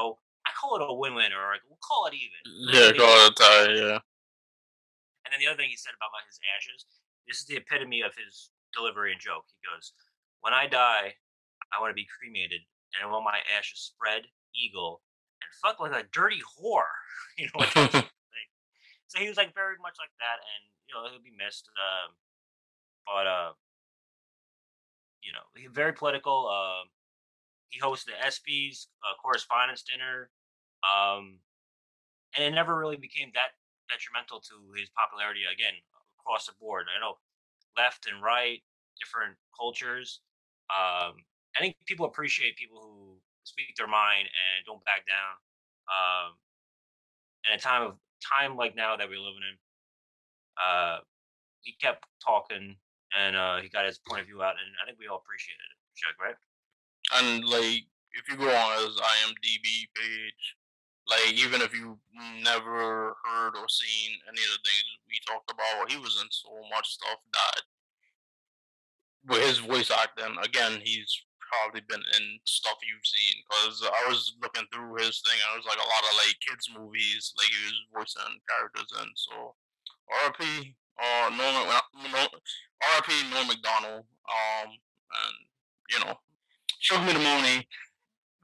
[0.49, 2.41] I call it a win-win, or like, we'll call it even.
[2.73, 3.69] Yeah, call it a tie.
[3.77, 4.01] Yeah.
[5.29, 6.89] and then the other thing he said about his ashes,
[7.29, 9.45] this is the epitome of his delivery and joke.
[9.53, 9.93] He goes,
[10.41, 11.21] "When I die,
[11.69, 12.65] I want to be cremated,
[12.97, 14.25] and I want my ashes spread,
[14.57, 15.05] eagle,
[15.45, 16.89] and fuck like a dirty whore."
[17.39, 18.49] you know, like that sort of thing.
[19.13, 21.69] So he was like very much like that, and you know he'll be missed.
[21.77, 22.17] Um,
[23.05, 23.53] but uh,
[25.21, 25.45] you know,
[25.77, 26.49] very political.
[26.49, 26.89] Um,
[27.69, 30.31] he hosted the ESPYS uh, correspondence dinner,
[30.85, 31.39] um,
[32.37, 33.57] and it never really became that
[33.91, 35.75] detrimental to his popularity again
[36.21, 36.87] across the board.
[36.93, 37.17] I know
[37.77, 38.63] left and right,
[39.01, 40.21] different cultures.
[40.69, 41.25] Um,
[41.57, 45.35] I think people appreciate people who speak their mind and don't back down.
[45.89, 46.37] Um,
[47.49, 49.57] in a time of time like now that we're living in,
[50.61, 50.99] uh,
[51.63, 52.77] he kept talking
[53.17, 55.65] and uh, he got his point of view out, and I think we all appreciated
[55.65, 55.79] it.
[55.97, 56.37] Chuck, right?
[57.15, 60.57] and like if you go on his IMDb page,
[61.09, 61.99] like even if you
[62.45, 66.53] never heard or seen any of the things we talked about, he was in so
[66.71, 67.63] much stuff that
[69.27, 73.41] with his voice acting, again, he's probably been in stuff you've seen.
[73.49, 76.37] Because I was looking through his thing, and it was like a lot of like
[76.45, 79.09] kids movies, like he was voicing characters in.
[79.17, 79.57] So,
[80.29, 80.77] R.I.P.
[81.01, 83.11] Uh, Norman, R.I.P.
[83.33, 84.05] Norm Macdonald.
[84.29, 85.37] Um, and
[85.89, 86.15] you know,
[86.81, 87.65] show me the McNamee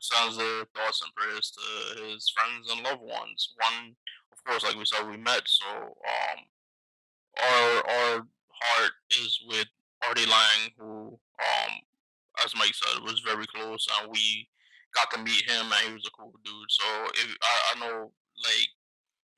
[0.04, 3.54] sends their thoughts and prayers to his friends and loved ones.
[3.56, 3.96] One,
[4.32, 5.42] of course, like we said, we met.
[5.46, 6.38] So, um,
[7.40, 9.66] our our heart is with
[10.06, 11.72] Artie Lange, who, um,
[12.44, 14.48] as Mike said, was very close, and we
[14.94, 16.70] got to meet him, and he was a cool dude.
[16.70, 16.84] So
[17.14, 18.12] if, I, I know,
[18.44, 18.68] like,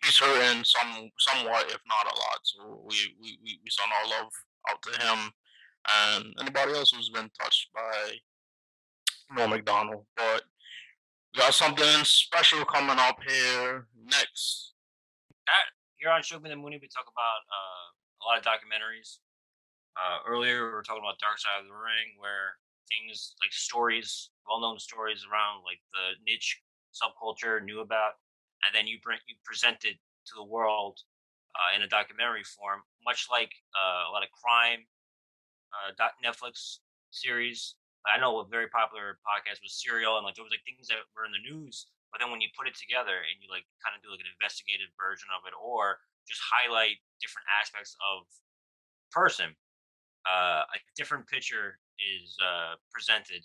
[0.05, 2.41] he's hurting some somewhat, if not a lot.
[2.43, 4.33] So we we we, we send our love
[4.71, 5.33] out to him,
[5.89, 8.19] and anybody else who's been touched by
[9.35, 10.05] Norm Macdonald.
[10.17, 10.43] But
[11.37, 14.73] got something special coming up here next.
[15.45, 15.69] That
[16.01, 19.21] here on Show Me the Mooney, we talk about uh, a lot of documentaries.
[19.97, 22.57] Uh, earlier, we were talking about Dark Side of the Ring, where
[22.89, 26.61] things like stories, well-known stories around like the niche
[26.97, 28.17] subculture knew about,
[28.65, 30.99] and then you bring you present it to the world
[31.53, 34.89] uh, in a documentary form, much like uh, a lot of crime
[35.77, 35.93] uh,
[36.25, 36.81] Netflix
[37.11, 37.77] series.
[38.07, 41.03] I know a very popular podcast was Serial, and like there was like things that
[41.13, 43.99] were in the news, but then when you put it together and you like kind
[43.99, 48.27] of do like an investigative version of it, or just highlight different aspects of
[49.11, 49.55] person
[50.27, 53.43] uh, a different picture is uh, presented,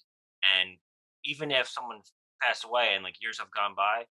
[0.58, 0.78] and
[1.24, 2.02] even if someone
[2.42, 4.04] passed away and like years have gone by,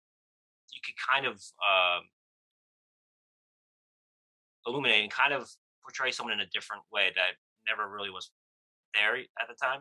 [0.72, 1.98] you could kind of uh,
[4.66, 5.50] illuminate and kind of
[5.82, 7.34] portray someone in a different way that
[7.66, 8.30] never really was
[8.94, 9.80] there at the time.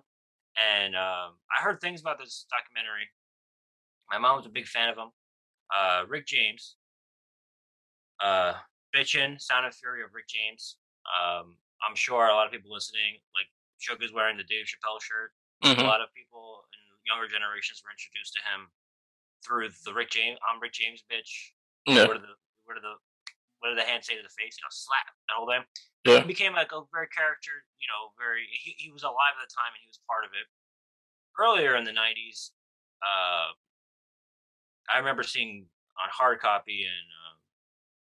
[0.60, 3.08] And um, I heard things about this documentary.
[4.12, 5.10] My mom was a big fan of him.
[5.70, 6.76] Uh, Rick James,
[8.24, 8.54] uh,
[8.96, 10.78] Bitchin, Sound and Fury of Rick James.
[11.08, 11.56] Um,
[11.88, 13.48] I'm sure a lot of people listening, like
[13.78, 15.32] Sugar's wearing the Dave Chappelle shirt.
[15.64, 15.82] Mm-hmm.
[15.82, 18.68] A lot of people in younger generations were introduced to him
[19.46, 20.38] through the Rick James.
[20.44, 21.54] I'm Rick James, bitch.
[21.86, 22.08] Yeah.
[22.08, 22.36] What are the
[22.66, 22.98] what are the
[23.60, 24.56] what did the hand say to the face?
[24.56, 25.64] You know, slap that whole thing.
[26.08, 26.24] Yeah.
[26.24, 27.68] He became like a very character.
[27.80, 30.32] You know, very he, he was alive at the time and he was part of
[30.36, 30.48] it.
[31.36, 32.52] Earlier in the '90s,
[33.04, 33.56] uh,
[34.92, 35.68] I remember seeing
[36.00, 37.36] on hard copy and uh,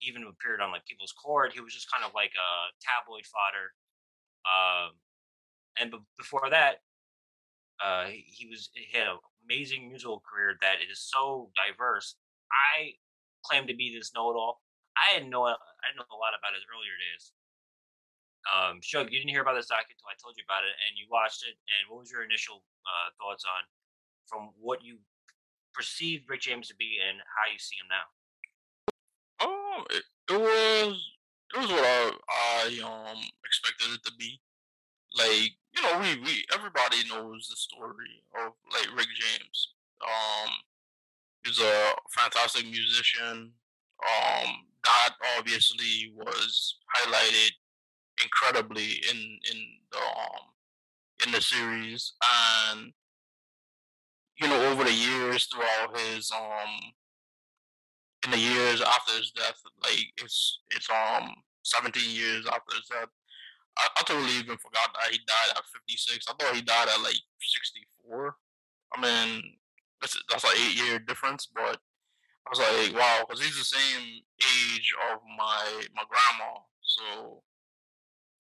[0.02, 1.52] even appeared on like People's Court.
[1.52, 3.74] He was just kind of like a tabloid fodder.
[4.46, 4.96] Um,
[5.78, 6.80] and b- before that,
[7.84, 12.16] uh, he was he had an amazing musical career that is so diverse.
[12.50, 12.94] I
[13.44, 14.60] claim to be this know-it-all.
[14.96, 17.32] I didn't know I know a lot about his earlier days.
[18.48, 20.96] Um, Shug, you didn't hear about this doc until I told you about it, and
[20.96, 21.54] you watched it.
[21.54, 23.62] And what was your initial uh, thoughts on
[24.26, 24.98] from what you
[25.74, 28.06] perceived Rick James to be and how you see him now?
[29.40, 30.96] Um, it, it was
[31.54, 34.40] it was what I, I um expected it to be.
[35.16, 39.74] Like you know, we we everybody knows the story of like Rick James.
[40.00, 40.50] Um,
[41.44, 43.52] he's a fantastic musician.
[44.00, 47.50] Um, that obviously was highlighted
[48.22, 49.58] incredibly in in
[49.92, 50.46] the um
[51.26, 52.12] in the series
[52.72, 52.92] and
[54.40, 56.92] you know over the years throughout his um
[58.24, 63.08] in the years after his death, like it's it's um 17 years after his death.
[63.78, 66.26] I, I totally even forgot that he died at 56.
[66.28, 68.36] I thought he died at like 64.
[68.94, 69.42] I mean,
[70.00, 71.78] that's that's like eight year difference, but
[72.50, 76.58] I was like, wow, because he's the same age of my my grandma.
[76.82, 77.42] So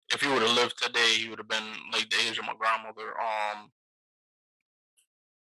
[0.09, 2.55] if he would have lived today, he would have been like the age of my
[2.59, 3.13] grandmother.
[3.21, 3.71] Um,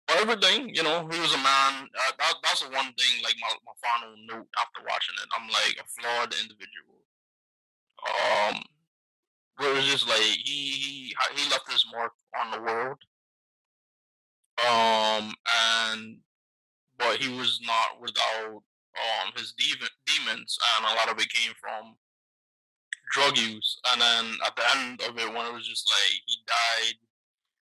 [0.08, 1.89] but everything, you know, he was a man.
[1.97, 5.30] Uh, that, that's the one thing, like my, my final note after watching it.
[5.34, 7.01] I'm like a flawed individual.
[8.06, 8.62] Um,
[9.58, 12.99] where it was just like he he he left his mark on the world.
[14.62, 15.34] Um,
[15.89, 16.18] and
[17.04, 18.62] but he was not without
[18.95, 21.95] um his demon, demons, and a lot of it came from
[23.12, 23.80] drug use.
[23.91, 26.95] And then at the end of it, when it was just like he died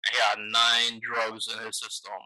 [0.10, 2.18] he had nine drugs in his system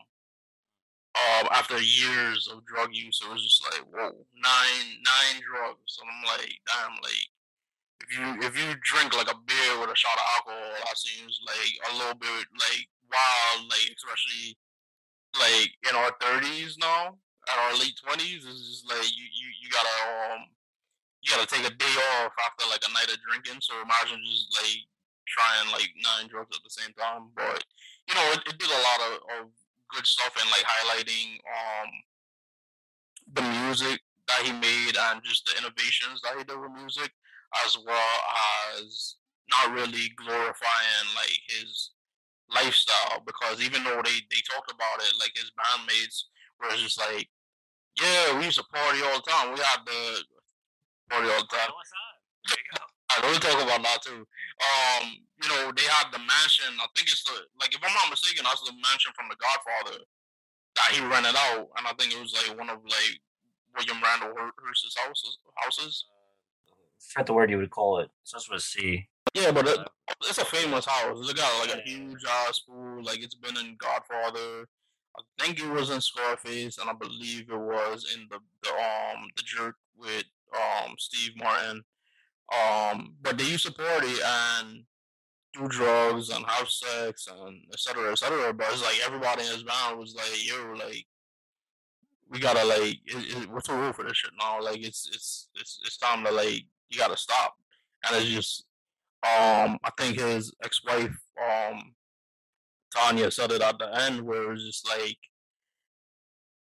[1.15, 6.11] um, after years of drug use, it was just like, whoa, nine nine drugs, and
[6.11, 7.25] I'm like, damn, like
[8.03, 11.39] if you if you drink like a beer with a shot of alcohol, that seems
[11.47, 14.59] like a little bit like wild, like especially
[15.39, 17.17] like in our thirties now,
[17.49, 19.97] at our late twenties, it's just like you you you gotta
[20.33, 20.49] um
[21.21, 23.61] you gotta take a day off after like a night of drinking.
[23.61, 24.81] So imagine just like
[25.27, 27.63] trying like nine drugs at the same time, but
[28.07, 29.43] you know it, it did a lot of, of
[29.89, 31.89] good stuff in like highlighting um
[33.33, 37.11] the music that he made and just the innovations that he did with music,
[37.65, 38.13] as well
[38.73, 39.15] as
[39.49, 41.91] not really glorifying like his
[42.53, 46.29] lifestyle because even though they they talked about it, like his bandmates
[46.59, 47.27] were just like,
[48.01, 49.53] yeah, we used to party all the time.
[49.53, 50.23] We had the
[51.09, 51.71] party all the time.
[52.45, 52.85] There you go.
[53.09, 54.21] I don't talk about that too.
[54.21, 56.69] Um, you know, they had the mansion.
[56.77, 60.05] I think it's the like if I'm not mistaken, that's the mansion from The Godfather
[60.77, 63.17] that he rented out, and I think it was like one of like
[63.75, 65.39] William Randolph Hearst's houses.
[65.55, 66.05] Houses.
[66.69, 68.09] I forgot the word you would call it.
[68.23, 69.07] So that's what a C.
[69.35, 69.79] Yeah, but it,
[70.29, 71.29] it's a famous house.
[71.29, 73.03] It got like a huge ass pool.
[73.03, 74.67] Like it's been in Godfather.
[75.17, 79.29] I think it was in Scarface, and I believe it was in the the um
[79.37, 80.25] the jerk with
[80.55, 81.83] um Steve Martin.
[82.53, 84.85] Um, but they used to party and
[85.53, 88.53] do drugs and have sex and et cetera, et cetera.
[88.53, 91.07] But it's like everybody in his band was like, "Yo, like,
[92.29, 94.61] we gotta like, it, it, we're too old for this shit now.
[94.61, 97.55] Like, it's it's it's it's time to like, you gotta stop."
[98.07, 98.64] And it's just,
[99.25, 101.93] um, I think his ex-wife, um,
[102.95, 105.17] Tanya, said it at the end where it was just like,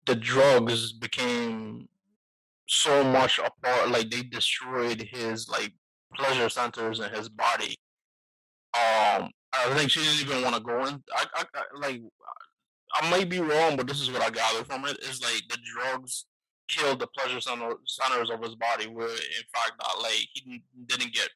[0.05, 1.88] the drugs became
[2.68, 3.89] so much apart.
[3.89, 5.74] Like they destroyed his like
[6.16, 7.78] pleasure centers in his body.
[8.74, 11.01] Um, I think she didn't even want to go in.
[11.16, 12.01] I, I, I like,
[12.93, 14.97] I might be wrong, but this is what I gather from it.
[14.99, 16.26] Is like the drugs
[16.68, 21.30] killed the pleasure center, centers of his body, where in fact, like he didn't get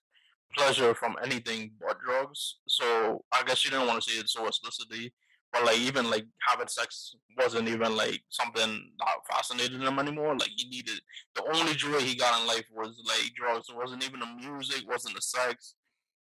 [0.55, 2.57] pleasure from anything but drugs.
[2.67, 5.13] So I guess she didn't want to see it so explicitly.
[5.51, 10.35] But like even like having sex wasn't even like something that fascinated him anymore.
[10.35, 10.99] Like he needed
[11.35, 13.69] the only joy he got in life was like drugs.
[13.69, 15.75] It wasn't even the music, wasn't the sex,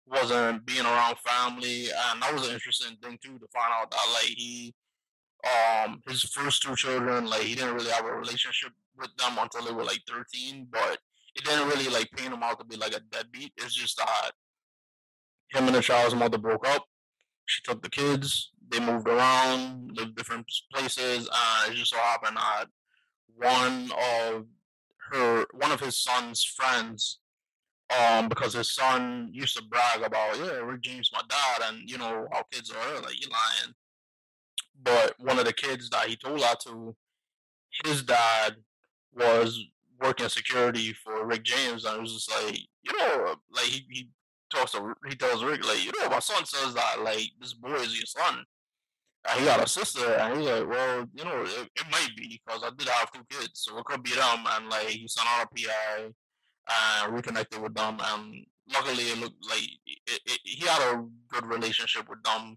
[0.07, 4.07] wasn't being around family, and that was an interesting thing too to find out that
[4.13, 4.73] like he,
[5.45, 9.63] um, his first two children, like he didn't really have a relationship with them until
[9.63, 10.97] they were like thirteen, but
[11.35, 13.53] it didn't really like paint him out to be like a deadbeat.
[13.57, 14.31] It's just that
[15.49, 16.85] him and the child's mother broke up.
[17.45, 21.27] She took the kids they moved around, lived different places.
[21.31, 22.65] Uh, it just so happened that
[23.35, 24.45] one of
[25.11, 27.19] her, one of his son's friends,
[27.99, 31.97] um, because his son used to brag about, yeah, Rick James, my dad, and you
[31.97, 33.73] know how kids are, like you lying.
[34.81, 36.95] But one of the kids that he told that to,
[37.83, 38.55] his dad
[39.13, 39.59] was
[40.01, 44.09] working security for Rick James, and it was just like, you know, like he, he
[44.53, 47.75] talks to he tells Rick like, you know, my son says that like this boy
[47.75, 48.43] is your son
[49.27, 52.41] and he got a sister, and he's like, well, you know, it, it might be
[52.45, 54.45] because I did have two kids, so it could be them.
[54.47, 56.09] And like he sent out a PI
[57.05, 61.45] and reconnected with them, and luckily it looked like it, it, he had a good
[61.45, 62.55] relationship with them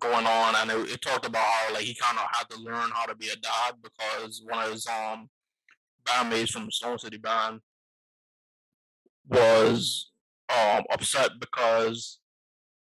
[0.00, 3.06] going on, and it, talked about how like he kind of had to learn how
[3.06, 5.28] to be a dad because one of his um
[6.06, 7.60] bandmates from the Stone City Band
[9.28, 10.10] was
[10.50, 12.18] um upset because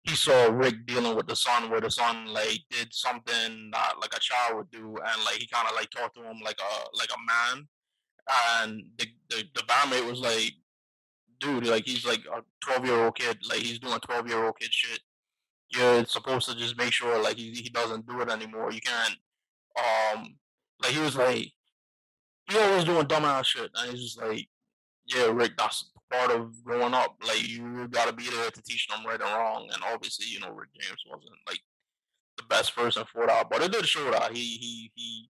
[0.06, 4.16] he saw Rick dealing with the son, where the son like did something that like
[4.16, 6.98] a child would do, and like he kind of like talked to him like a
[6.98, 7.68] like a man,
[8.62, 10.54] and the the, the bandmate was like,
[11.40, 14.60] dude, like he's like a twelve year old kid, like he's doing twelve year old
[14.60, 15.00] kid shit.
[15.74, 18.72] You're supposed to just make sure like he he doesn't do it anymore.
[18.72, 19.16] You can't,
[19.78, 20.36] um,
[20.84, 21.52] like he was like,
[22.50, 24.48] he always doing dumbass shit, and he's just like,
[25.08, 27.16] yeah, Rick, that's part of growing up.
[27.26, 29.70] Like you got to be there to teach them right and wrong.
[29.74, 31.62] And obviously, you know, Rick James wasn't like
[32.38, 35.30] the best person for that, but it did show that he he he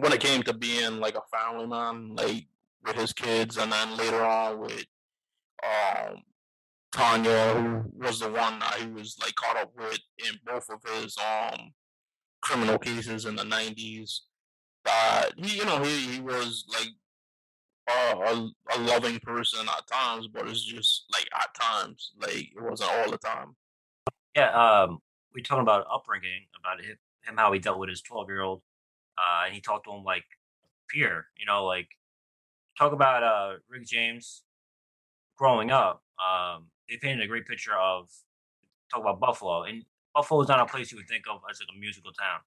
[0.00, 2.46] when it came to being like a family man, like
[2.84, 4.86] with his kids, and then later on with
[5.62, 6.22] um
[6.92, 10.80] Tanya, who was the one that he was like caught up with in both of
[10.94, 11.72] his um
[12.40, 14.22] criminal cases in the nineties.
[14.84, 16.90] That he, you know, he, he was like
[17.88, 22.90] a, a loving person at times, but it's just like at times, like it wasn't
[22.90, 23.56] all the time.
[24.36, 24.98] Yeah, um,
[25.34, 28.62] we talking about upbringing, about him, him how he dealt with his twelve year old,
[29.16, 30.24] uh, and he talked to him like
[30.88, 31.88] peer, you know, like
[32.78, 34.42] talk about uh Rick James
[35.36, 36.02] growing up.
[36.18, 38.10] Um, they painted a great picture of
[38.90, 41.68] talk about Buffalo, and Buffalo is not a place you would think of as like
[41.74, 42.40] a musical town.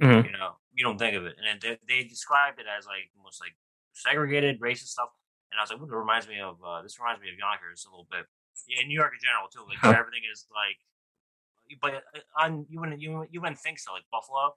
[0.00, 0.26] Mm-hmm.
[0.26, 3.40] You know, you don't think of it, and they, they described it as like almost
[3.40, 3.52] like
[3.92, 5.10] segregated, racist stuff.
[5.52, 7.90] And I was like, it reminds me of uh, this reminds me of Yonkers a
[7.90, 8.24] little bit.
[8.68, 9.66] Yeah, New York in general too.
[9.66, 10.78] Like everything is like,
[11.82, 13.92] but uh, on you wouldn't you you wouldn't think so.
[13.92, 14.54] Like Buffalo,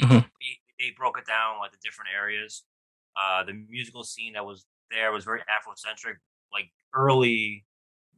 [0.00, 0.22] mm-hmm.
[0.22, 2.64] they, they, broke it down like the different areas.
[3.16, 6.20] Uh, the musical scene that was there was very Afrocentric,
[6.52, 7.64] like early,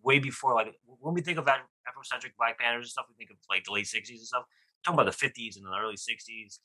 [0.03, 3.31] way before like when we think of that Afrocentric Black Panthers and stuff, we think
[3.31, 4.45] of like the late '60s and stuff.
[4.85, 6.59] talking about the '50s and the early '60s.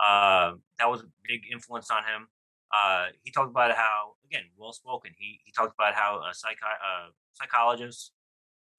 [0.00, 2.28] Uh, that was a big influence on him.
[2.74, 5.12] Uh, he talked about how, again, well spoken.
[5.18, 8.12] He he talked about how a psych uh, psychologist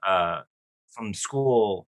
[0.05, 0.41] uh,
[0.91, 1.87] from school,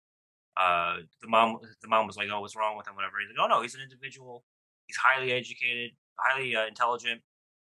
[0.57, 3.21] uh, the mom the mom was like, "Oh, what's wrong with him?" Whatever.
[3.21, 4.45] He's like, "Oh no, he's an individual.
[4.87, 7.23] He's highly educated, highly uh, intelligent.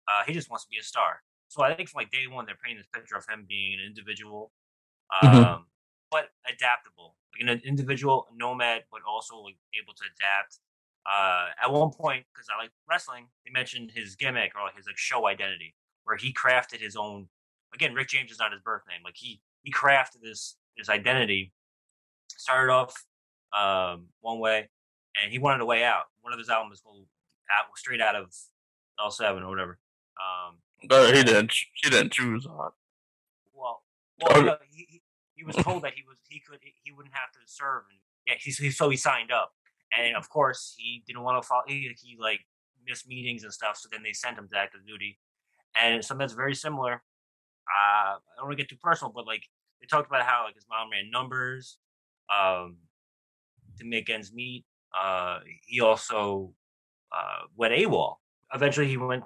[0.08, 2.46] Uh, he just wants to be a star." So I think from like day one,
[2.46, 4.52] they're painting this picture of him being an individual,
[5.14, 5.66] um, Mhm.
[6.12, 10.60] but adaptable, like an individual nomad, but also like able to adapt.
[11.06, 14.98] Uh, at one point, because I like wrestling, they mentioned his gimmick or his like
[14.98, 17.28] show identity, where he crafted his own.
[17.74, 19.02] Again, Rick James is not his birth name.
[19.04, 21.52] Like he he crafted this this identity.
[22.38, 23.06] Started off
[23.58, 24.70] um, one way,
[25.22, 26.06] and he wanted a way out.
[26.22, 27.06] One of his albums is called
[27.52, 28.34] out, "Straight Out of
[29.00, 29.78] L 7 or whatever.
[30.18, 31.54] Um, But he didn't.
[31.82, 32.72] He didn't choose that.
[33.54, 33.82] well,
[34.24, 35.02] Oh, well, no, he,
[35.34, 38.36] he was told that he was he could he wouldn't have to serve, and yeah,
[38.40, 39.54] he so he signed up,
[39.98, 41.64] and of course he didn't want to follow.
[41.68, 42.42] He, he like
[42.88, 45.20] missed meetings and stuff, so then they sent him to active duty,
[45.80, 46.94] and something that's very similar.
[47.68, 49.44] Uh, I don't want to get too personal, but like
[49.82, 51.78] they talked about how like his mom ran numbers,
[52.34, 52.78] um,
[53.78, 54.66] to make ends meet.
[54.98, 56.54] Uh, he also
[57.16, 58.16] uh, went AWOL.
[58.54, 59.24] Eventually, he went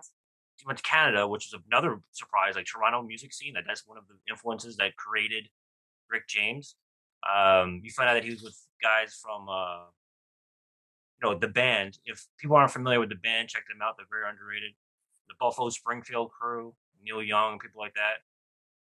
[0.57, 2.55] he went to Canada, which is another surprise.
[2.55, 5.49] Like Toronto music scene, that that's one of the influences that created
[6.09, 6.75] Rick James.
[7.23, 9.85] Um, you find out that he was with guys from uh,
[11.21, 11.97] you know the band.
[12.05, 13.95] If people aren't familiar with the band, check them out.
[13.97, 14.71] They're very underrated.
[15.27, 18.23] The Buffalo Springfield crew, Neil Young, people like that.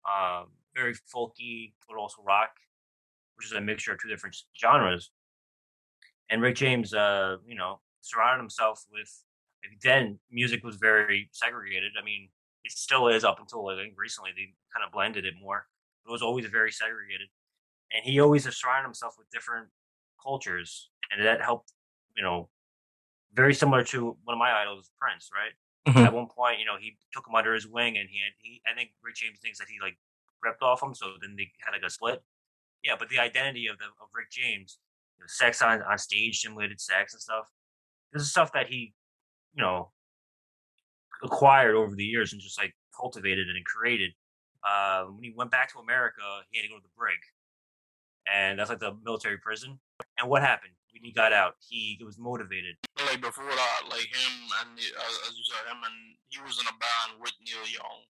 [0.04, 2.50] Um, very folky, but also rock,
[3.36, 5.10] which is a mixture of two different genres.
[6.30, 9.10] And Rick James, uh, you know, surrounded himself with.
[9.82, 11.92] Then music was very segregated.
[11.98, 12.28] I mean,
[12.64, 15.66] it still is up until I think recently they kind of blended it more.
[16.06, 17.28] It was always very segregated,
[17.94, 19.68] and he always surrounded himself with different
[20.22, 21.72] cultures, and that helped.
[22.16, 22.48] You know,
[23.32, 25.52] very similar to one of my idols, Prince, right?
[25.92, 26.06] Mhm.
[26.06, 28.62] At one point, you know, he took him under his wing, and he had he.
[28.66, 29.98] I think Rick James thinks that he like
[30.42, 32.22] ripped off him, so then they had like a split.
[32.82, 34.78] Yeah, but the identity of the of Rick James,
[35.18, 37.48] you know, sex on on stage, simulated sex and stuff.
[38.12, 38.94] This is stuff that he,
[39.54, 39.92] you know,
[41.22, 44.12] acquired over the years and just like cultivated and created.
[44.66, 47.18] Uh, when he went back to America, he had to go to the brig,
[48.32, 49.78] and that's like the military prison.
[50.18, 51.56] And what happened when he got out?
[51.58, 52.76] He was motivated.
[53.06, 56.60] Like before that, like him and the- as as you said, him and he was
[56.60, 58.06] in a band with Neil Young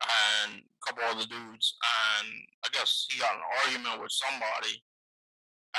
[0.00, 1.76] and a couple other dudes,
[2.20, 2.28] and
[2.64, 4.82] I guess he got an argument with somebody,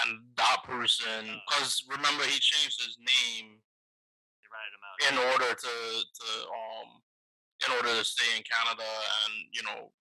[0.05, 3.61] and that person, because remember he changed his name
[5.11, 5.73] in order to
[6.13, 7.01] to um
[7.65, 8.85] in order to stay in Canada
[9.25, 9.91] and you know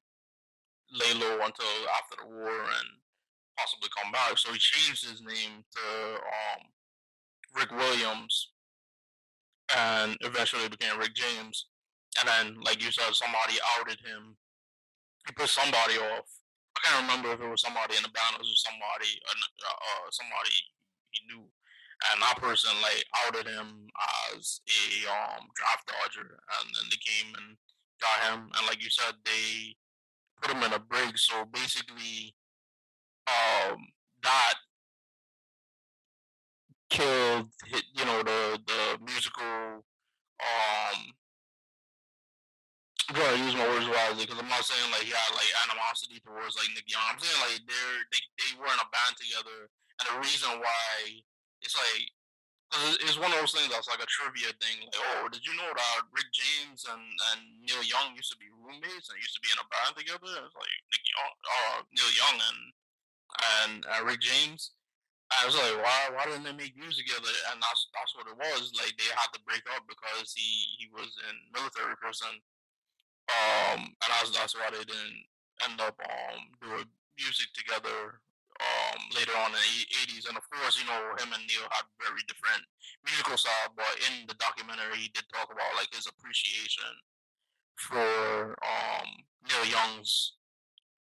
[0.93, 2.89] lay low until after the war and
[3.59, 4.39] possibly come back.
[4.39, 5.85] So he changed his name to
[6.17, 6.61] um
[7.57, 8.53] Rick Williams
[9.77, 11.67] and eventually became Rick James.
[12.21, 14.37] And then like you said, somebody outed him.
[15.27, 16.29] He put somebody off.
[16.77, 20.53] I can't remember if it was somebody in the band or somebody uh, uh somebody
[21.11, 21.49] he knew
[22.13, 23.89] and that person like outed him
[24.37, 26.29] as a um draft dodger
[26.61, 27.57] and then they came and
[28.01, 29.73] got him and like you said they
[30.43, 32.36] put him in a brig so basically
[33.27, 33.79] um
[34.23, 34.55] that
[36.91, 39.83] killed hi- you know the the musical
[40.41, 40.99] um
[43.07, 46.59] to use my words wisely because I'm not saying like he had like animosity towards
[46.59, 47.07] like Nick Young.
[47.07, 51.23] I'm saying like they're they, they were in a band together and the reason why
[51.63, 52.11] it's like
[53.07, 54.85] it's- one of those things that's like a trivia thing.
[54.85, 57.01] Like, oh, did you know that Rick James and,
[57.33, 60.27] and Neil Young used to be roommates and used to be in a band together?
[60.45, 62.61] It's like Nick Young, uh, Neil Young and
[63.65, 64.73] and uh, Rick James.
[65.27, 67.35] I was like, why why didn't they make music together?
[67.51, 68.71] And that's that's what it was.
[68.79, 70.47] Like they had to break up because he
[70.79, 72.31] he was in military prison.
[73.27, 75.23] Um, and that's that's why they didn't
[75.67, 76.87] end up um doing
[77.19, 78.23] music together
[78.63, 80.31] um later on in the eighties.
[80.31, 82.63] And of course, you know, him and Neil had very different
[83.03, 86.95] musical style, but in the documentary he did talk about like his appreciation
[87.83, 89.11] for um
[89.43, 90.39] Neil Young's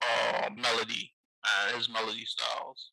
[0.02, 1.14] uh melody
[1.66, 2.92] and his melody styles.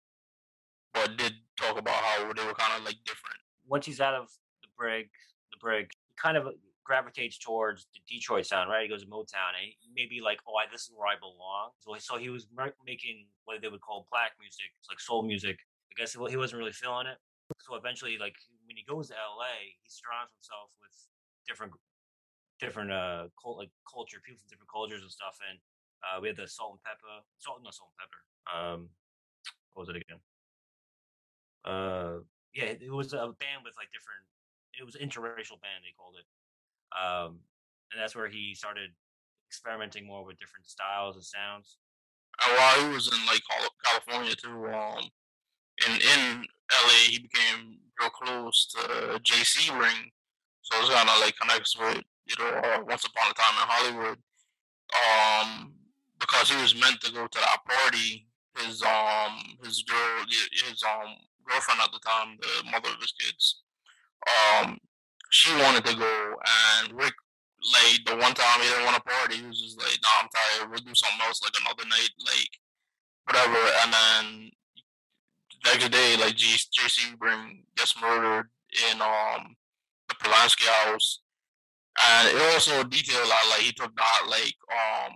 [0.94, 3.38] But did talk about how they were kind of like different.
[3.68, 4.28] Once he's out of
[4.62, 5.10] the brig,
[5.52, 6.48] the brig, he kind of
[6.86, 8.84] gravitates towards the Detroit sound, right?
[8.84, 11.74] He goes to Motown, and maybe like, oh, I, this is where I belong.
[11.82, 12.48] So, so he was
[12.86, 15.58] making what they would call black music, it's like soul music.
[15.92, 17.18] I guess well, he wasn't really feeling it.
[17.60, 18.36] So eventually, like
[18.66, 20.94] when he goes to LA, he surrounds himself with
[21.48, 21.74] different,
[22.60, 25.38] different uh, cult, like culture, people from different cultures and stuff.
[25.50, 25.58] And
[26.06, 28.22] uh, we had the Salt and Pepper, Salt, not Salt and Pepper.
[28.50, 28.90] Um,
[29.74, 30.20] what was it again?
[31.66, 32.20] Uh,
[32.54, 34.24] yeah, it was a band with like different
[34.80, 36.28] it was interracial band they called it,
[36.96, 37.40] um,
[37.92, 38.92] and that's where he started
[39.50, 41.78] experimenting more with different styles and sounds.
[42.44, 43.42] And while he was in like
[43.86, 45.10] California too, um,
[45.88, 50.12] in in LA, he became real close to Jay Sebring,
[50.62, 53.68] so it's kind of like connects with you know uh, Once Upon a Time in
[53.68, 54.18] Hollywood,
[54.94, 55.74] um,
[56.20, 58.28] because he was meant to go to that party.
[58.58, 61.16] His um his girl his um
[61.48, 63.62] girlfriend at the time, the mother of his kids,
[64.28, 64.78] um,
[65.30, 66.36] she wanted to go,
[66.82, 67.14] and Rick
[67.74, 70.30] like the one time he didn't want to party, he was just like, "Nah, I'm
[70.30, 70.70] tired.
[70.70, 72.50] We'll do something else, like another night, like
[73.26, 74.52] whatever." And then
[75.64, 78.50] the next day, like Jay Sebring gets murdered
[78.92, 79.56] in um
[80.10, 81.22] the Polanski house,
[82.08, 85.14] and it also detailed that like he took that like um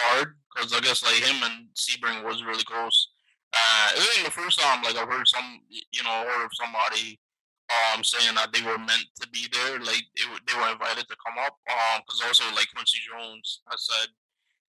[0.00, 3.12] hard because I guess like him and Sebring was really close.
[3.52, 7.20] Uh, it ain't the first time like I've heard some you know heard of somebody
[7.68, 11.16] um saying that they were meant to be there, like they, they were invited to
[11.20, 11.58] come up.
[11.68, 14.08] Um, because also like Quincy Jones has said,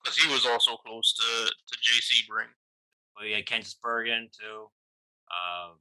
[0.03, 2.51] because he was also close to to Jay Sebring.
[3.15, 4.67] Well, yeah, Kansas Bergen too.
[5.31, 5.79] Um,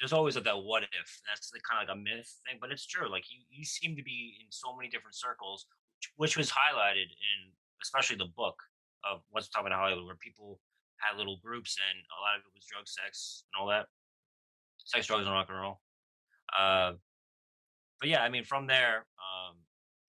[0.00, 1.20] there's always that what if.
[1.28, 3.10] That's the kind of like a myth thing, but it's true.
[3.10, 5.66] Like you, you seem to be in so many different circles,
[5.98, 7.52] which, which was highlighted in
[7.82, 8.56] especially the book
[9.04, 10.60] of What's Talking in Hollywood, where people
[11.00, 13.86] had little groups and a lot of it was drug, sex, and all that.
[14.84, 15.80] Sex, drugs, and rock and roll.
[16.52, 16.92] Uh,
[18.00, 19.56] but yeah, I mean, from there, um,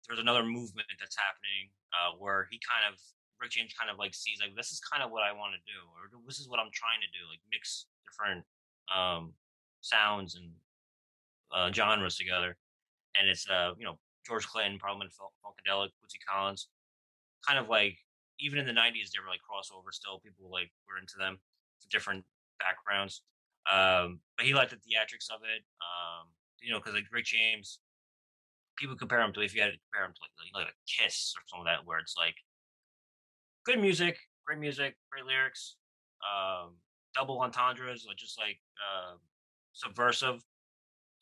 [0.07, 2.99] there's another movement that's happening uh, where he kind of
[3.39, 5.61] Rick James kind of like sees like this is kind of what I want to
[5.65, 8.45] do, or this is what I'm trying to do, like mix different
[8.91, 9.33] um,
[9.81, 10.51] sounds and
[11.51, 12.55] uh, genres together.
[13.19, 16.69] And it's uh, you know George Clinton, Parliament Funkadelic, Bootsy Collins,
[17.45, 17.97] kind of like
[18.39, 19.91] even in the '90s they were like crossover.
[19.91, 21.37] Still, people like were into them
[21.79, 22.23] for different
[22.59, 23.23] backgrounds.
[23.69, 25.61] Um, but he liked the theatrics of it.
[25.81, 26.29] Um,
[26.61, 27.79] you know, because like Rick James,
[28.77, 31.33] people compare him to if you had to compare him to like, like a Kiss
[31.37, 32.35] or some of that, where it's like
[33.65, 35.77] good music, great music, great lyrics,
[36.25, 36.77] um,
[37.13, 39.17] double entendres, like just like uh,
[39.73, 40.43] subversive,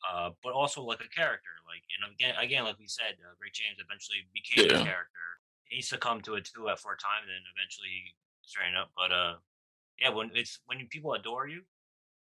[0.08, 1.52] uh, but also like a character.
[1.66, 4.80] Like and again, again, like we said, uh, Rick James eventually became yeah.
[4.80, 5.26] a character.
[5.70, 8.90] He succumbed to it too at for a time, and then eventually straightened up.
[8.98, 9.34] But uh,
[10.02, 11.62] yeah, when it's when people adore you,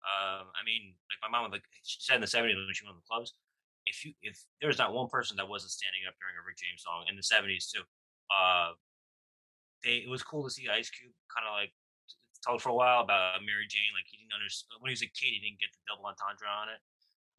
[0.04, 3.00] um, I mean, like my mom, like she said in the '70s when she went
[3.00, 3.34] to the clubs,
[3.88, 6.84] if you if there's not one person that wasn't standing up during a Rick James
[6.84, 7.84] song in the '70s too,
[8.28, 8.76] uh,
[9.84, 11.72] they it was cool to see Ice Cube kind of like
[12.44, 13.96] talk for a while about Mary Jane.
[13.96, 16.48] Like he didn't understand when he was a kid, he didn't get the double entendre
[16.48, 16.82] on it.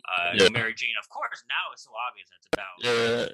[0.09, 0.49] Uh, yeah.
[0.49, 2.77] Mary Jane, of course, now it's so obvious that's about.
[2.81, 3.29] Yeah,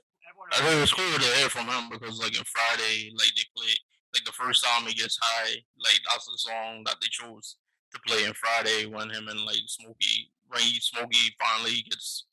[0.52, 3.42] I think it was cool to hear from him because, like, in Friday, like they
[3.56, 3.72] play,
[4.14, 7.56] like the first time he gets high, like that's the song that they chose
[7.92, 12.26] to play in Friday when him and like Smokey, when he, Smokey finally gets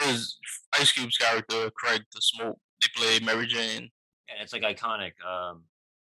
[0.00, 0.38] his
[0.74, 2.58] Ice Cube's character Craig to smoke.
[2.82, 3.90] They play Mary Jane.
[4.28, 5.12] Yeah, it's like iconic.
[5.24, 5.62] Um,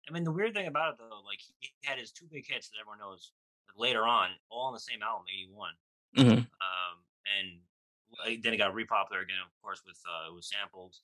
[0.07, 2.69] I mean, the weird thing about it though, like he had his two big hits
[2.69, 3.31] that everyone knows
[3.77, 5.69] later on, all on the same album, '81.
[6.17, 6.31] Mm-hmm.
[6.31, 10.95] Um, and then it got repopular again, of course, with uh, it was sampled.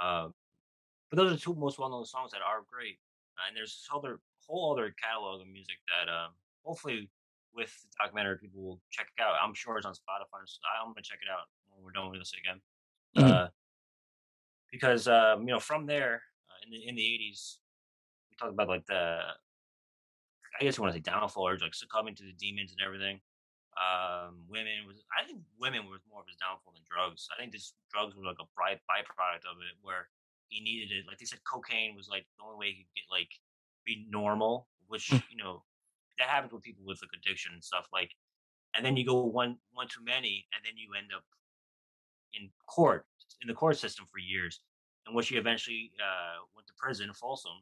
[0.00, 0.28] Uh,
[1.10, 2.98] but those are two most well-known songs that are great.
[3.38, 6.32] Uh, and there's this other whole other catalog of music that um,
[6.64, 7.08] hopefully
[7.54, 9.34] with the documentary people will check it out.
[9.42, 10.42] I'm sure it's on Spotify.
[10.46, 12.60] So I'm gonna check it out when we're done with this again.
[13.16, 13.32] Mm-hmm.
[13.32, 13.48] Uh,
[14.70, 17.58] because um, you know, from there uh, in the in the 80s,
[18.30, 19.20] we talked about like the
[20.60, 23.20] I guess you want to say downfall or like succumbing to the demons and everything.
[23.74, 27.26] Um, women was I think women was more of his downfall than drugs.
[27.34, 30.06] I think this drugs were like a by byproduct of it where
[30.46, 31.10] he needed it.
[31.10, 33.34] Like they said, cocaine was like the only way he could get like
[33.82, 35.18] be normal, which hmm.
[35.26, 35.62] you know
[36.18, 37.90] that happens with people with like addiction and stuff.
[37.92, 38.14] Like,
[38.76, 41.26] and then you go one one too many, and then you end up
[42.34, 43.06] in court
[43.42, 44.60] in the court system for years,
[45.08, 47.58] in which he eventually uh, went to prison, Folsom,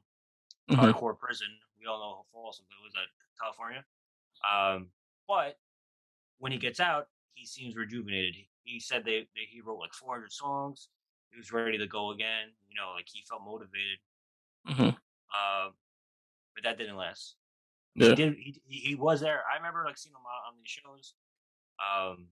[0.71, 0.81] mm-hmm.
[0.81, 1.49] hardcore prison.
[1.81, 3.09] We all know Folsom, but it was at
[3.41, 3.85] California.
[4.45, 4.89] Um,
[5.27, 5.57] but
[6.43, 8.35] when he gets out, he seems rejuvenated.
[8.65, 10.89] He said they, they he wrote like 400 songs.
[11.31, 12.49] He was ready to go again.
[12.69, 13.99] You know, like he felt motivated.
[14.69, 14.89] Mm-hmm.
[14.89, 15.71] Uh,
[16.53, 17.37] but that didn't last.
[17.95, 18.09] Yeah.
[18.09, 18.35] He did.
[18.35, 19.43] He, he was there.
[19.49, 21.15] I remember like seeing him on these shows.
[21.79, 22.27] Um,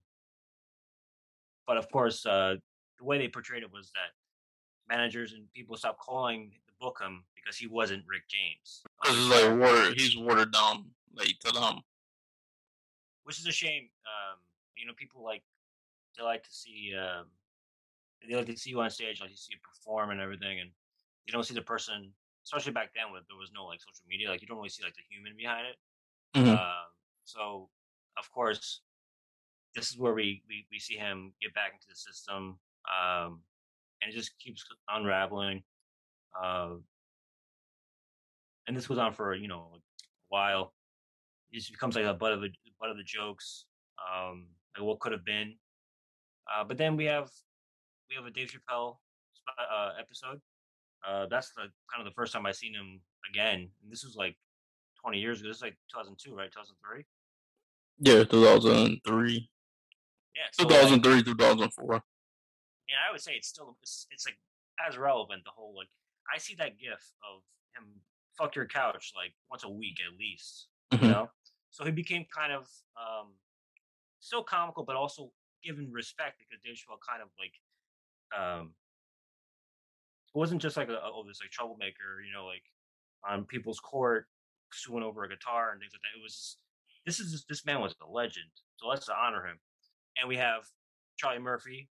[1.68, 2.56] but of course, uh,
[2.98, 7.22] the way they portrayed it was that managers and people stopped calling the book him
[7.36, 8.82] because he wasn't Rick James.
[9.04, 9.94] This is like water.
[9.94, 11.82] He's watered down, like to them.
[13.24, 13.88] Which is a shame.
[14.06, 14.38] Um,
[14.76, 15.42] you know, people like
[16.16, 17.26] they like to see um,
[18.28, 20.70] they like to see you on stage, like you see you perform and everything, and
[21.26, 22.12] you don't see the person.
[22.44, 24.82] Especially back then, when there was no like social media, like you don't really see
[24.82, 25.76] like the human behind it.
[26.38, 26.54] Mm-hmm.
[26.54, 26.88] Uh,
[27.24, 27.68] so,
[28.18, 28.80] of course,
[29.74, 33.40] this is where we, we we see him get back into the system, um,
[34.00, 35.62] and it just keeps unraveling.
[36.40, 36.76] Uh,
[38.66, 39.78] and this goes on for you know a
[40.28, 40.72] while.
[41.52, 42.48] It just becomes like a butt of a
[42.80, 43.66] butt of the jokes,
[43.98, 44.46] um,
[44.76, 45.56] like what could have been.
[46.52, 47.28] Uh, but then we have
[48.08, 48.96] we have a Dave Chappelle
[49.58, 50.40] uh, episode.
[51.06, 53.00] Uh, that's the kind of the first time I seen him
[53.30, 53.70] again.
[53.82, 54.36] And this was like
[55.02, 55.48] 20 years ago.
[55.48, 56.50] This is like 2002, right?
[56.52, 57.04] 2003.
[58.00, 59.50] Yeah, 2003.
[60.36, 61.94] Yeah, so 2003, like, 2004.
[61.94, 62.02] And
[63.08, 64.38] I would say it's still it's, it's like
[64.86, 65.44] as relevant.
[65.44, 65.88] The whole like
[66.32, 67.42] I see that gif of
[67.76, 68.00] him
[68.38, 70.68] fuck your couch like once a week at least.
[70.92, 71.02] Mhm.
[71.02, 71.30] You know,
[71.70, 73.34] so he became kind of um
[74.20, 75.30] still comical, but also
[75.62, 77.54] given respect because Dave Chappelle kind of like
[78.38, 78.74] um
[80.34, 82.62] it wasn't just like a oh this like troublemaker, you know, like
[83.28, 84.26] on people's court
[84.72, 86.18] suing over a guitar and things like that.
[86.18, 86.58] It was just,
[87.06, 89.58] this is just, this man was a legend, so let's honor him.
[90.18, 90.62] And we have
[91.16, 91.88] Charlie Murphy,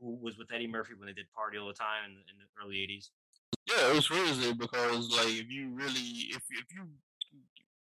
[0.00, 2.46] who was with Eddie Murphy when they did Party All the Time in, in the
[2.62, 3.10] early '80s.
[3.66, 6.88] Yeah, it was crazy because like if you really if if you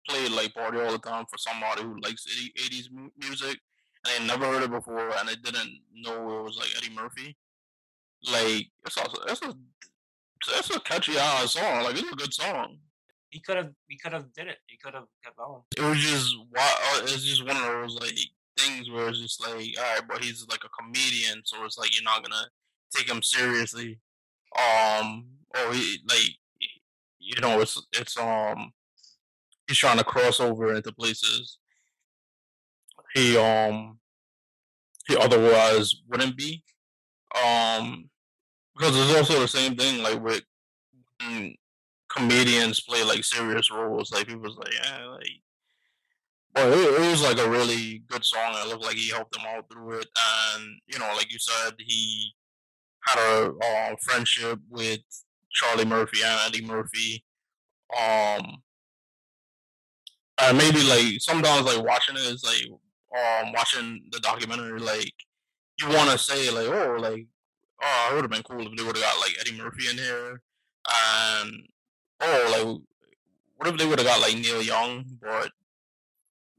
[0.07, 3.59] play like party all the time for somebody who likes 80, 80s music
[4.05, 7.35] and they never heard it before and they didn't know it was like Eddie Murphy,
[8.31, 9.53] like it's also it's a
[10.57, 11.83] it's a catchy ass song.
[11.83, 12.77] Like it's a good song.
[13.29, 14.57] He could have he could have did it.
[14.67, 15.61] He could have kept going.
[15.77, 18.17] It was just why it's just one of those like
[18.57, 21.93] things where it's just like all right, but he's like a comedian, so it's like
[21.93, 22.45] you're not gonna
[22.95, 23.99] take him seriously.
[24.57, 25.25] Um,
[25.55, 26.37] or he like
[27.19, 28.71] you know it's it's um
[29.67, 31.57] he's trying to cross over into places
[33.13, 33.99] he um
[35.07, 36.63] he otherwise wouldn't be
[37.43, 38.09] um
[38.75, 40.43] because it's also the same thing like with
[41.19, 41.55] when
[42.09, 45.41] comedians play like serious roles like people's like yeah like
[46.53, 49.43] but it, it was like a really good song it looked like he helped them
[49.47, 50.07] all through it
[50.55, 52.31] and you know like you said he
[53.05, 54.99] had a um, friendship with
[55.51, 57.23] Charlie Murphy and Eddie Murphy
[57.99, 58.61] um
[60.41, 62.71] and maybe like sometimes like watching it is like
[63.17, 65.13] um watching the documentary like
[65.79, 67.25] you want to say like oh like
[67.81, 69.97] oh it would have been cool if they would have got like Eddie Murphy in
[69.97, 70.41] here
[70.87, 71.51] and
[72.21, 72.81] oh like
[73.57, 75.03] what if they would have got like Neil Young?
[75.21, 75.51] But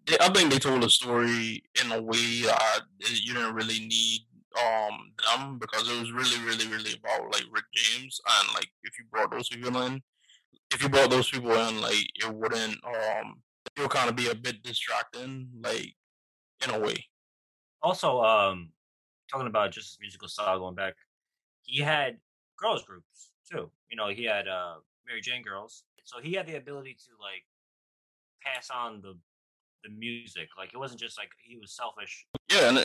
[0.07, 4.21] they, I think they told the story in a way that you didn't really need
[4.59, 8.99] um them because it was really really really about like Rick James and like if
[8.99, 10.03] you brought those people in
[10.73, 13.37] if you brought those people in like it wouldn't um
[13.79, 15.95] would kind of be a bit distracting like
[16.65, 17.05] in a way
[17.83, 18.71] Also, um,
[19.31, 20.95] talking about just his musical style going back,
[21.63, 22.19] he had
[22.59, 23.71] girls groups too.
[23.91, 24.77] You know, he had uh
[25.07, 27.45] Mary Jane girls, so he had the ability to like
[28.43, 29.17] pass on the
[29.85, 30.49] the music.
[30.57, 32.27] Like it wasn't just like he was selfish.
[32.51, 32.79] yeah and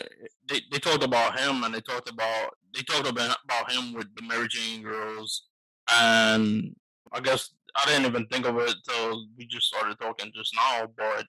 [0.48, 4.06] they, they talked about him and they talked about they talked about about him with
[4.14, 5.48] the Mary Jane girls
[5.92, 6.74] and
[7.12, 10.86] I guess I didn't even think of it till we just started talking just now
[10.96, 11.26] but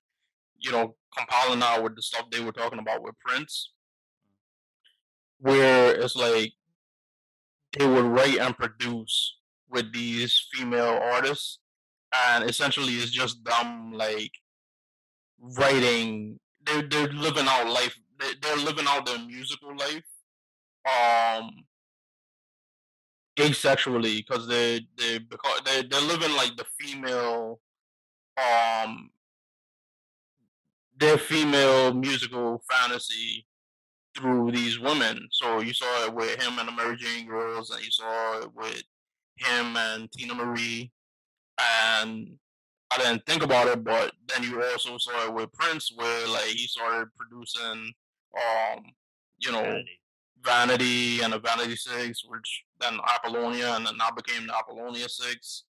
[0.60, 3.72] you know compiling that with the stuff they were talking about with Prince
[5.40, 6.54] where it's like
[7.78, 9.38] they would write and produce
[9.70, 11.60] with these female artists
[12.14, 14.32] and essentially it's just them like
[15.40, 20.04] writing they're, they're living out life they, they're living out their musical life
[20.86, 21.52] um
[23.38, 27.60] asexually because they they because they they're living like the female
[28.38, 29.10] um
[30.98, 33.46] their female musical fantasy
[34.18, 35.28] through these women.
[35.32, 38.54] So you saw it with him and the Mary Jane girls, and you saw it
[38.56, 38.82] with
[39.38, 40.92] him and Teena Marie.
[41.60, 42.38] And
[42.92, 46.46] I didn't think about it, but then you also saw it with Prince, where like
[46.46, 47.94] he started producing,
[48.38, 48.86] um,
[49.40, 50.00] you know, Vanity.
[50.44, 55.64] Vanity and a Vanity Six, which then Apollonia, and then I became the Apollonia Six.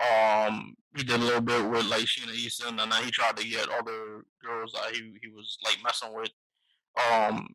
[0.00, 3.46] Um, he did a little bit with like Sheena Easton, and then he tried to
[3.46, 6.30] get other girls that he he was like messing with,
[7.12, 7.48] um,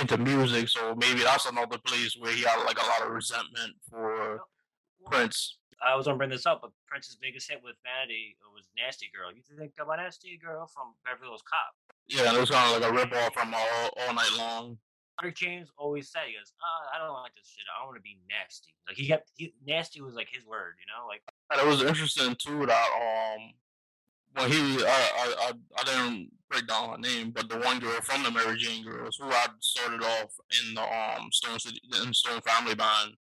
[0.00, 0.68] into music.
[0.68, 4.40] So maybe that's another place where he had like a lot of resentment for
[5.06, 5.58] Prince.
[5.84, 9.32] I was gonna bring this up, but Prince's biggest hit with Vanity was "Nasty Girl."
[9.32, 11.74] You think about "Nasty Girl" from Beverly Hills Cop?
[12.08, 14.78] Yeah, it was kind of like a rip off from all, all night long.
[15.22, 17.64] Rick James always said, "He goes, oh, I don't like this shit.
[17.72, 20.86] I want to be nasty." Like he kept he, nasty was like his word, you
[20.86, 21.06] know.
[21.06, 23.52] Like And it was interesting too that um
[24.34, 28.00] when he I I I, I didn't break down her name, but the one girl
[28.02, 30.32] from the Mary Jane girls who had started off
[30.62, 33.14] in the um Stone City in Stone Family Band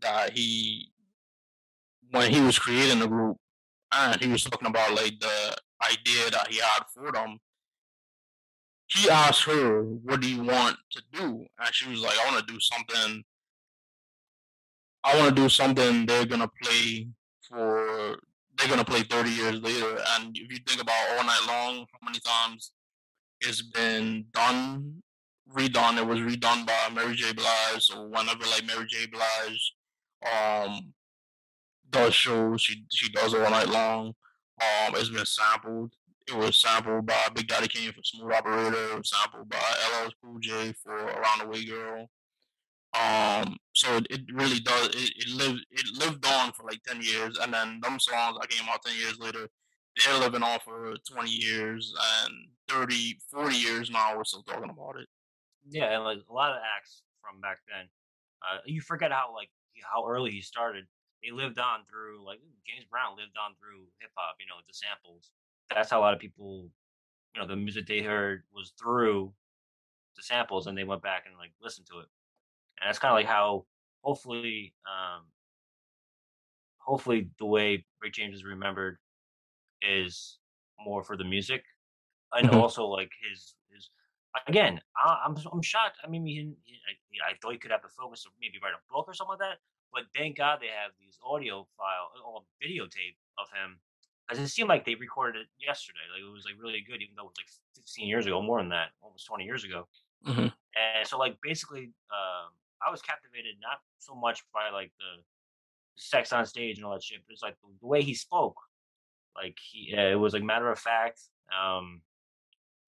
[0.00, 0.90] that he
[2.10, 3.36] when he was creating the group
[3.92, 7.38] and he was talking about like the idea that he had for them
[8.92, 12.46] he asked her, "What do you want to do?" And she was like, "I want
[12.46, 13.24] to do something.
[15.04, 17.08] I want to do something they're gonna play
[17.48, 18.18] for.
[18.56, 21.98] They're gonna play thirty years later." And if you think about all night long, how
[22.02, 22.72] many times
[23.40, 25.02] it's been done,
[25.48, 25.98] redone?
[25.98, 27.32] It was redone by Mary J.
[27.32, 27.82] Blige.
[27.82, 29.06] So whenever like Mary J.
[29.06, 29.74] Blige,
[30.32, 30.92] um,
[31.90, 34.14] does shows, she she does all night long.
[34.60, 35.94] Um, it's been sampled.
[36.28, 38.92] It was sampled by Big Daddy Kane for Smooth Operator.
[38.92, 42.08] It was sampled by LL Cool J for Around the Way Girl.
[42.92, 44.88] Um, so it, it really does.
[44.88, 48.48] It, it lived it lived on for like ten years, and then them songs that
[48.48, 49.48] came out ten years later,
[49.96, 51.94] they're living on for twenty years
[52.24, 52.34] and
[52.68, 54.16] 30, 40 years now.
[54.16, 55.08] We're still talking about it.
[55.68, 57.86] Yeah, and like a lot of acts from back then.
[58.40, 59.50] Uh, you forget how like
[59.82, 60.86] how early he started.
[61.20, 64.36] He lived on through like James Brown lived on through hip hop.
[64.40, 65.30] You know, the samples
[65.74, 66.68] that's how a lot of people,
[67.34, 69.32] you know, the music they heard was through
[70.16, 72.06] the samples, and they went back and like listened to it.
[72.80, 73.66] And that's kind of like how,
[74.02, 75.26] hopefully, um,
[76.78, 78.98] hopefully the way Rick James is remembered
[79.82, 80.38] is
[80.84, 81.62] more for the music,
[82.32, 82.58] and mm-hmm.
[82.58, 83.90] also like his his.
[84.46, 85.98] Again, I, am I'm, I'm shocked.
[86.04, 88.74] I mean, he, he, I, I thought he could have the focus of maybe write
[88.74, 89.58] a book or something like that.
[89.92, 93.80] But thank God they have these audio file or videotape of him
[94.38, 96.06] it seemed like they recorded it yesterday.
[96.12, 98.60] Like it was like really good, even though it was like 15 years ago, more
[98.60, 99.88] than that, almost 20 years ago.
[100.26, 100.48] Mm-hmm.
[100.52, 102.52] And so, like basically, um,
[102.86, 105.22] I was captivated not so much by like the
[105.96, 108.56] sex on stage and all that shit, but it's like the, the way he spoke.
[109.34, 111.20] Like he, uh, it was like matter of fact.
[111.50, 112.02] Um,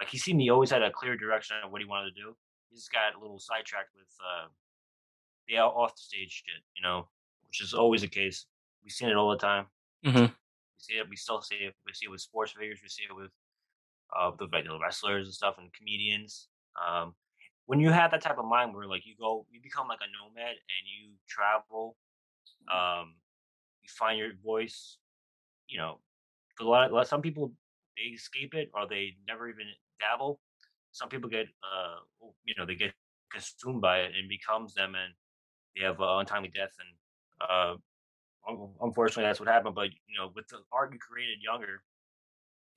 [0.01, 2.37] like he seemed he always had a clear direction of what he wanted to do.
[2.71, 4.49] He just got a little sidetracked with uh,
[5.49, 7.09] the off the stage shit, you know,
[7.49, 8.47] which is always the case.
[8.85, 9.67] We've seen it all the time.
[10.05, 10.33] Mm-hmm
[10.83, 11.09] see it.
[11.09, 11.75] We still see it.
[11.87, 12.81] We see it with sports figures.
[12.83, 13.31] We see it with
[14.17, 16.49] uh, the, regular wrestlers and stuff and comedians.
[16.77, 17.15] Um,
[17.67, 20.11] when you have that type of mind where like you go, you become like a
[20.11, 21.97] nomad and you travel,
[22.73, 23.15] um,
[23.83, 24.99] you find your voice.
[25.69, 26.01] You know,
[26.61, 27.53] a lot, of, some people
[27.97, 29.67] they escape it or they never even
[30.01, 30.41] dabble.
[30.93, 31.97] Some people get, uh,
[32.45, 32.93] you know, they get
[33.33, 35.15] consumed by it and becomes them, and
[35.75, 36.73] they have uh, untimely death.
[36.79, 37.77] And uh,
[38.81, 39.75] unfortunately, that's what happened.
[39.75, 41.83] But you know, with the art you created younger,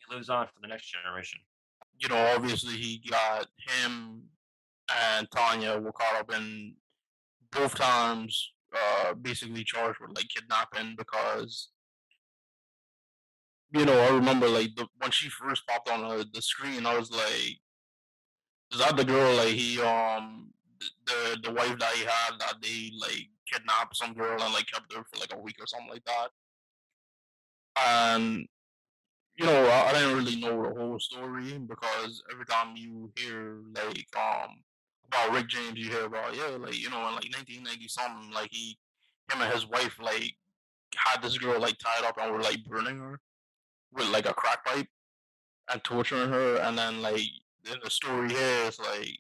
[0.02, 1.40] it lives on for the next generation.
[1.98, 4.24] You know, obviously he got him
[4.94, 6.76] and Tanya were caught up in
[7.52, 11.70] both times, uh, basically charged with like kidnapping because.
[13.72, 16.98] You know, I remember like the, when she first popped on the, the screen, I
[16.98, 17.60] was like,
[18.72, 19.36] "Is that the girl?
[19.36, 20.54] Like he, um,
[21.06, 24.94] the the wife that he had that they like kidnapped some girl and like kept
[24.94, 26.30] her for like a week or something like that.
[27.78, 28.48] And
[29.38, 33.58] you know, I, I didn't really know the whole story because every time you hear
[33.74, 34.56] like um
[35.08, 38.50] about Rick James, you hear about yeah, like you know, in like 1990 something, like
[38.52, 38.78] he,
[39.32, 40.36] him and his wife like
[40.96, 43.20] had this girl like tied up and were like burning her
[43.94, 44.88] with like a crack pipe
[45.72, 47.22] and torturing her, and then like
[47.70, 49.20] in the story here, it's like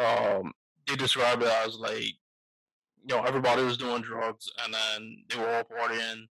[0.00, 0.52] um
[0.86, 2.14] they describe it as like
[3.06, 6.26] you know, everybody was doing drugs and then they were all partying.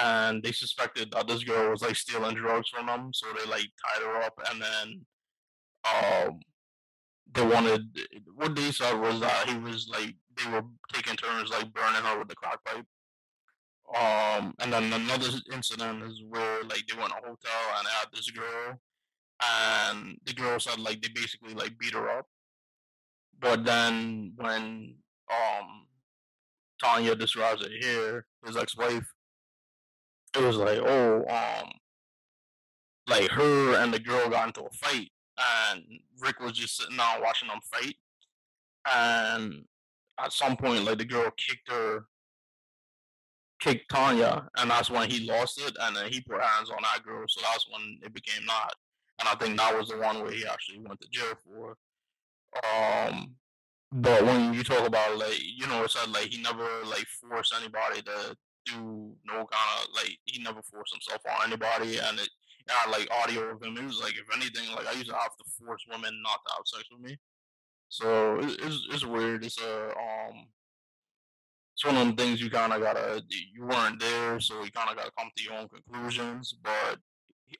[0.00, 3.66] And they suspected that this girl was like stealing drugs from them, so they like
[3.84, 5.06] tied her up and then
[5.84, 6.40] um
[7.32, 7.82] they wanted
[8.34, 10.62] what they said was that he was like they were
[10.92, 12.86] taking turns like burning her with the crack pipe.
[13.96, 18.08] Um and then another incident is where like they went to a hotel and had
[18.12, 18.80] this girl
[19.42, 22.26] and the girl said like they basically like beat her up.
[23.40, 24.96] But then when
[25.30, 25.86] um
[26.82, 29.06] Tanya describes it here, his ex-wife.
[30.36, 31.70] It was like, oh, um,
[33.06, 35.10] like her and the girl got into a fight,
[35.72, 35.82] and
[36.20, 37.96] Rick was just sitting down watching them fight,
[38.90, 39.64] and
[40.18, 42.04] at some point, like the girl kicked her,
[43.60, 47.04] kicked Tanya, and that's when he lost it, and then he put hands on that
[47.04, 48.74] girl, so that's when it became not,
[49.18, 51.76] and I think that was the one where he actually went to jail for.
[52.64, 53.34] Um,
[53.92, 58.02] but when you talk about like, you know, it's like he never like forced anybody
[58.02, 58.36] to
[58.66, 62.28] do no kind of like he never forced himself on anybody, and it,
[62.68, 63.76] had like audio of him.
[63.76, 66.52] It was like if anything, like I used to have to force women not to
[66.56, 67.16] have sex with me.
[67.88, 69.44] So it's it's weird.
[69.44, 70.46] It's a um,
[71.74, 74.90] it's one of them things you kind of gotta you weren't there, so you kind
[74.90, 76.54] of gotta come to your own conclusions.
[76.62, 76.98] But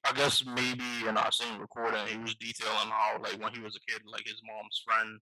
[0.05, 3.77] I guess maybe in our same recording, he was detailing how like when he was
[3.77, 5.19] a kid, like his mom's friend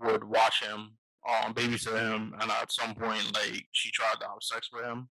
[0.00, 0.92] would watch him,
[1.28, 5.08] um, babysit him, and at some point, like she tried to have sex with him,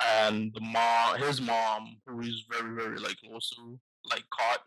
[0.00, 3.78] and the mom, his mom, who he's very, very like close to,
[4.10, 4.60] like caught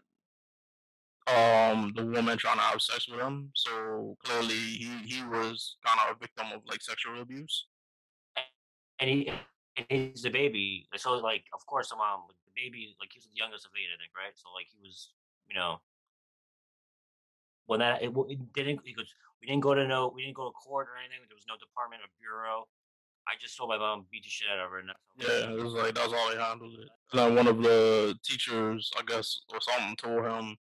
[1.27, 3.51] um the woman trying to have sex with him.
[3.53, 7.67] So clearly he he was kind of a victim of like sexual abuse.
[8.99, 9.29] and he
[9.77, 10.87] and he's the baby.
[10.95, 13.89] So like, of course, the mom, the baby, like he was the youngest of eight,
[13.93, 14.33] I think, right?
[14.35, 15.11] So like he was,
[15.47, 15.79] you know,
[17.67, 18.81] when that it, it didn't.
[18.83, 21.19] He goes, we didn't go to no, we didn't go to court or anything.
[21.29, 22.67] There was no department or bureau.
[23.27, 24.99] I just told my mom beat the shit out of her, and that's.
[25.17, 26.89] Yeah, it was like that's how he handled it.
[27.13, 30.57] And then one of the teachers, I guess, or something, told him,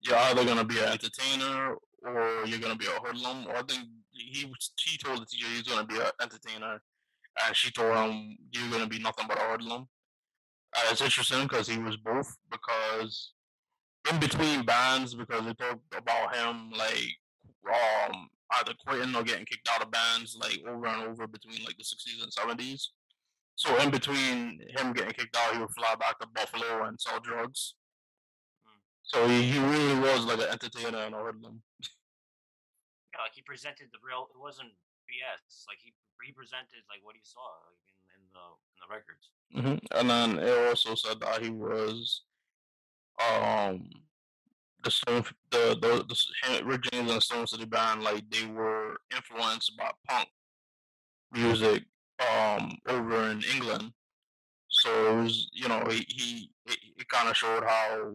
[0.00, 3.88] "You're either gonna be an entertainer or you're gonna be a hoodlum." Or I think
[4.10, 4.52] he
[4.84, 6.80] he told the teacher he's gonna be an entertainer,
[7.44, 9.88] and she told him, "You're gonna be nothing but a hoodlum."
[10.76, 12.36] And it's interesting because he was both.
[12.50, 13.32] Because
[14.10, 17.16] in between bands, because they talked about him like
[17.68, 18.28] um
[18.60, 21.84] either quitting or getting kicked out of bands like over and over between like the
[21.84, 22.92] sixties and seventies.
[23.56, 27.18] So in between him getting kicked out, he would fly back to Buffalo and sell
[27.18, 27.74] drugs.
[28.64, 28.78] Mm.
[29.02, 31.60] So he, he really was like an entertainer and a hoodlum.
[31.82, 34.28] Yeah, like he presented the real.
[34.32, 34.70] It wasn't
[35.10, 35.66] BS.
[35.66, 35.92] Like he
[36.24, 39.24] he presented like what he saw like in, in the in the records.
[39.52, 42.22] hmm And then it also said that he was
[43.20, 43.88] um
[44.84, 48.96] the Stone the the, the Rick James and the Stone City Band like they were
[49.14, 50.28] influenced by punk
[51.32, 51.84] music
[52.20, 53.92] um over in England.
[54.70, 58.14] So it was you know he he it, it kind of showed how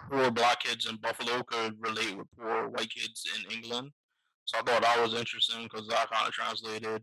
[0.00, 3.90] poor black kids in Buffalo could relate with poor white kids in England.
[4.44, 7.02] So I thought that was interesting because I kind of translated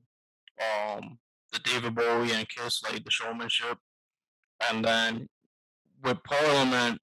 [0.59, 1.17] um
[1.53, 3.77] the David Bowie and Kiss like the showmanship,
[4.69, 5.27] and then
[6.03, 6.99] with Parliament,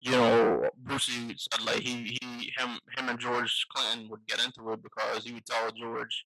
[0.00, 4.72] you know, Brucey said like he he him him and George Clinton would get into
[4.72, 6.24] it because he would tell George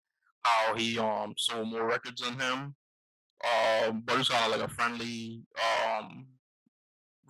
[0.43, 2.75] how he um sold more records than him.
[3.45, 6.27] Um, but it's kind of like a friendly um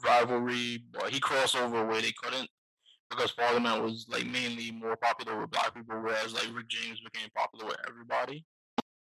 [0.04, 0.84] rivalry.
[0.92, 2.48] But he crossed over where they couldn't
[3.10, 7.30] because Parliament was like mainly more popular with black people, whereas like Rick James became
[7.36, 8.44] popular with everybody.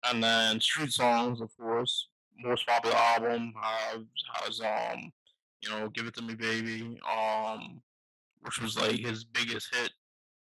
[0.05, 4.03] And then Street Songs, of course, most popular album has
[4.35, 5.13] has um
[5.62, 7.80] you know Give It to Me Baby um
[8.43, 9.90] which was like his biggest hit.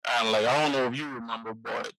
[0.09, 1.93] And like I don't know if you remember, but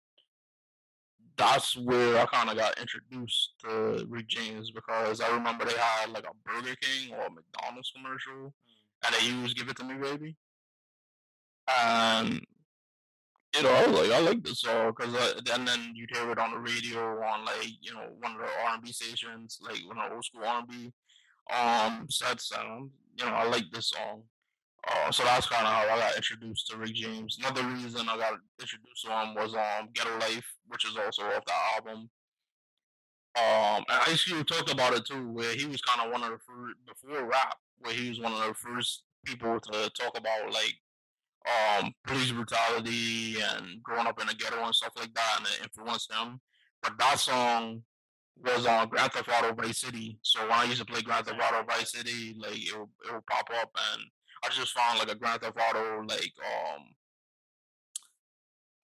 [1.38, 6.10] that's where I kind of got introduced to Rick James because I remember they had
[6.10, 8.54] like a Burger King or a McDonald's commercial,
[9.06, 10.36] and they used "Give It to Me, Baby."
[11.68, 12.42] And
[13.56, 16.40] you know, I was like, I like this song because, and then you'd hear it
[16.40, 19.80] on the radio on like you know one of the R and B stations, like
[19.86, 20.94] one of the old school R and B
[21.56, 24.24] um sets, and you know, I like this song.
[24.88, 27.38] Uh, so that's kind of how I got introduced to Rick James.
[27.40, 31.46] Another reason I got introduced to him was um Ghetto Life, which is also off
[31.46, 32.10] the album.
[33.36, 36.32] Um, and Ice Cube talked about it too, where he was kind of one of
[36.32, 40.52] the first before rap, where he was one of the first people to talk about
[40.52, 40.76] like
[41.48, 45.64] um police brutality and growing up in the ghetto and stuff like that, and it
[45.64, 46.40] influenced him.
[46.82, 47.84] But that song
[48.44, 50.20] was on Grand Theft Auto Vice City.
[50.22, 53.14] So when I used to play Grand Theft Auto Vice City, like it would, it
[53.14, 54.04] would pop up, and
[54.44, 56.84] I just found like a Grand Theft Auto like um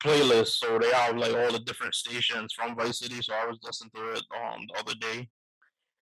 [0.03, 0.59] playlist.
[0.59, 3.21] So they have like all the different stations from Vice City.
[3.23, 5.29] So I was listening to it um the other day.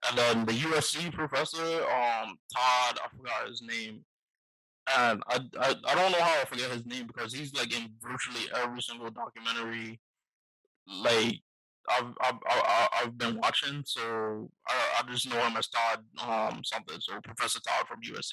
[0.08, 4.04] And then the USC professor, um, Todd, I forgot his name.
[4.98, 7.88] And I, I I don't know how I forget his name because he's like in
[8.02, 9.98] virtually every single documentary
[10.86, 11.40] like
[11.90, 12.38] I've I've
[13.02, 13.82] I've, been watching.
[13.84, 17.00] So I, I just know him as Todd um something.
[17.00, 18.32] So Professor Todd from USC.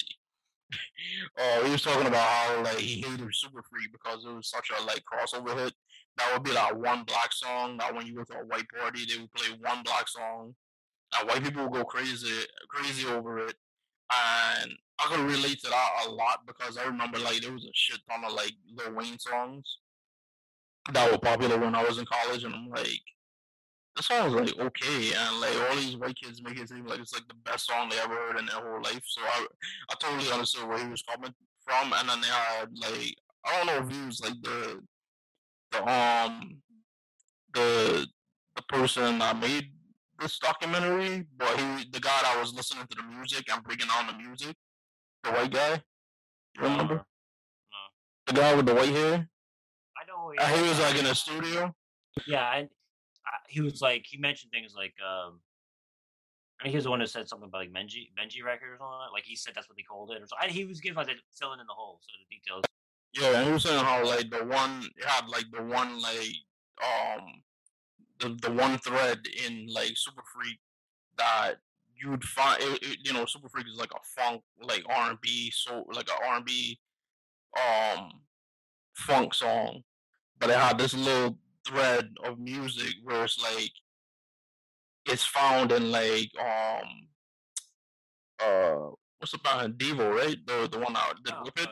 [1.37, 4.69] uh, he was talking about how like he hated Super Freak because it was such
[4.69, 5.73] a like crossover hit.
[6.17, 7.77] That would be like one black song.
[7.77, 10.55] That when you go to a white party, they would play one black song,
[11.17, 13.55] and white people would go crazy crazy over it.
[14.13, 17.71] And I could relate to that a lot because I remember like there was a
[17.73, 19.79] shit ton of like Lil Wayne songs
[20.93, 23.01] that were popular when I was in college, and I'm like,
[23.95, 26.99] this song was like okay, and like all these white kids make it seem like
[26.99, 29.01] it's like the best song they ever heard in their whole life.
[29.05, 29.45] So I,
[29.89, 31.33] I totally understood where he was coming
[31.65, 33.15] from, and then they had like
[33.45, 34.81] I don't know if he was like the,
[35.71, 36.57] the um,
[37.53, 38.07] the
[38.55, 39.71] the person that made
[40.19, 44.07] this documentary, but he the guy that was listening to the music and breaking down
[44.07, 44.55] the music,
[45.23, 45.81] the white guy.
[46.57, 47.03] You remember No.
[48.27, 49.27] the guy with the white hair?
[49.97, 50.33] I know.
[50.39, 51.73] And he was like in a studio.
[52.27, 52.69] Yeah, and
[53.47, 55.39] he was like he mentioned things like um,
[56.59, 58.77] I think he was the one who said something about like Benji Benji record or
[58.77, 58.97] something.
[59.13, 60.35] Like, he said that's what they called it, or so.
[60.47, 61.07] He was giving like
[61.39, 62.63] filling in the holes, so the details.
[63.13, 66.35] Yeah, and he was saying how like the one had like the one like
[66.83, 67.41] um
[68.19, 70.59] the the one thread in like Super Freak
[71.17, 71.55] that
[71.93, 75.09] you would find it, it- you know Super Freak is like a funk like R
[75.11, 76.79] and B so like a R and B
[77.57, 78.11] um
[78.95, 79.81] funk song,
[80.39, 81.37] but it had this little
[81.67, 83.71] thread of music where it's like
[85.05, 86.87] it's found in like um
[88.39, 88.89] uh
[89.19, 90.37] what's about band Devo, right?
[90.45, 91.67] The the one that did Oh, Whip It.
[91.67, 91.71] oh,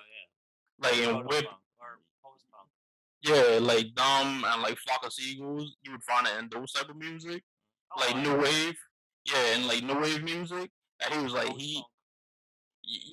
[0.81, 0.89] yeah.
[0.89, 2.69] Like in Whip punk or post-punk.
[3.23, 6.89] yeah, like Dumb and like Flock of Seagulls, you would find it in those type
[6.89, 7.43] of music.
[7.95, 8.43] Oh, like new know.
[8.43, 8.77] wave.
[9.25, 10.69] Yeah, and like new wave music.
[11.03, 11.83] And he was like he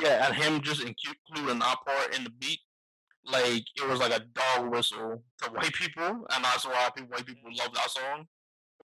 [0.01, 2.61] yeah, and him just including that part in the beat,
[3.27, 7.27] like it was like a dog whistle to white people, and that's why people, white
[7.27, 8.27] people love that song.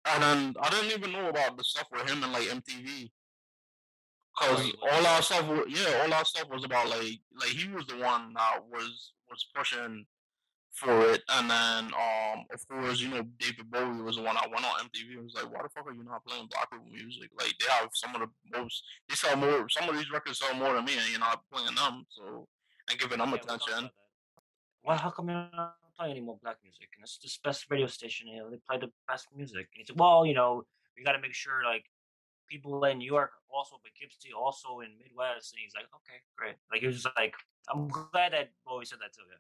[0.05, 3.11] And then I didn't even know about the stuff with him and like MTV,
[4.37, 7.97] cause all our stuff, yeah, all our stuff was about like like he was the
[7.97, 10.05] one that was was pushing
[10.73, 14.49] for it, and then um of course you know David Bowie was the one that
[14.49, 16.85] went on MTV and was like, why the fuck are you not playing black people
[16.91, 17.31] music?
[17.37, 19.67] Like they have some of the most they sell more.
[19.69, 22.05] Some of these records sell more than me, and you're not playing them.
[22.09, 22.47] So
[22.89, 23.89] and giving them Yeah, attention.
[24.83, 26.89] Well, how come you're not playing any more black music?
[26.95, 28.27] And it's the best radio station.
[28.27, 29.67] You know, they play the best music.
[29.73, 30.63] And he said, well, you know,
[30.97, 31.85] we got to make sure like
[32.49, 35.53] people in New York also, but Poughkeepsie also in Midwest.
[35.53, 36.55] And he's like, okay, great.
[36.71, 37.33] Like he was just like,
[37.69, 39.23] I'm glad that Bowie said that too.
[39.29, 39.37] Yeah.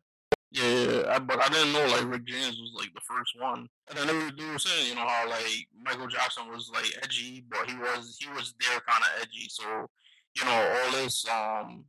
[0.49, 3.67] Yeah, I, but I didn't know like Rick James was like the first one.
[3.89, 7.43] And they were, they were saying, you know, how like Michael Jackson was like edgy,
[7.49, 9.47] but he was he was there kind of edgy.
[9.49, 9.89] So
[10.37, 11.83] you know, all this um,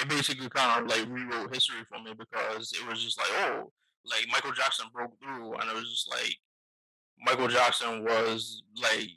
[0.00, 3.72] it basically kind of like rewrote history for me because it was just like, oh,
[4.04, 6.36] like Michael Jackson broke through, and it was just like
[7.20, 9.10] Michael Jackson was like,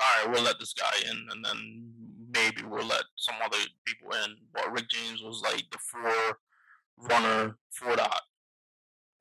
[0.00, 1.58] all right, we'll let this guy in, and then
[2.30, 4.36] maybe we'll let some other people in.
[4.52, 8.22] But Rick James was like the forerunner for that.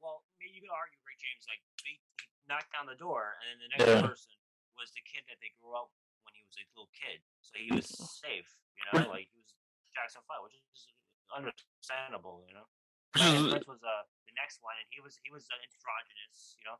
[0.03, 3.45] Well, maybe you could argue Rick James like beat, he knocked down the door, and
[3.55, 4.03] then the next Yeah.
[4.03, 4.35] person
[4.75, 5.87] was the kid that they grew up
[6.27, 8.51] when he was a little kid, so he was safe.
[8.75, 9.55] You know, like he was
[9.95, 10.91] Jackson Five, which is
[11.31, 12.43] understandable.
[12.45, 12.67] You know,
[13.13, 16.57] Which Prince was uh, the next one, and he was he was uh, androgynous.
[16.59, 16.77] You know,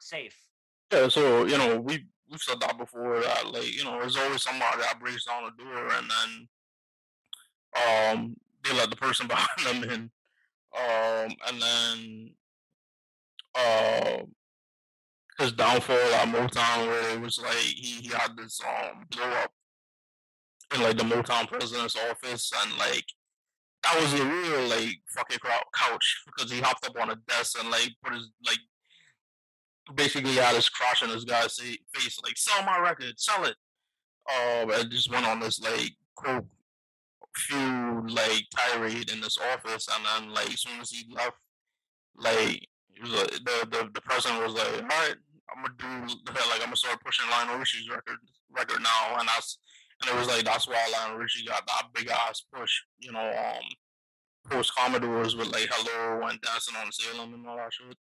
[0.00, 0.38] safe.
[0.92, 4.42] Yeah, so you know we we've said that before that like you know there's always
[4.42, 6.48] somebody that breaks down the door and then
[8.14, 10.10] um they let the person behind them in
[10.76, 12.30] um and then
[13.54, 14.22] uh
[15.38, 19.52] his downfall at Motown where it was like he, he had this um blow up
[20.74, 23.04] in like the Motown president's office and like
[23.84, 25.38] that was a real like fucking
[25.74, 28.58] couch because he hopped up on a desk and like put his like
[29.94, 33.54] basically had his crotch in this guy's face, like sell my record, sell it.
[34.28, 36.44] Um, and just went on this like quote
[37.34, 41.36] few like tirade in this office, and then like as soon as he left,
[42.16, 42.66] like
[43.04, 45.14] like, the the the president was like, all right,
[45.54, 48.18] I'm gonna do like I'm gonna start pushing Lionel Richie's record
[48.50, 49.58] record now, and that's
[50.00, 53.20] and it was like that's why Lionel Richie got that big ass push, you know,
[53.20, 53.64] um,
[54.50, 57.96] post Commodores with like Hello and Dancing on Ceiling and all that shit.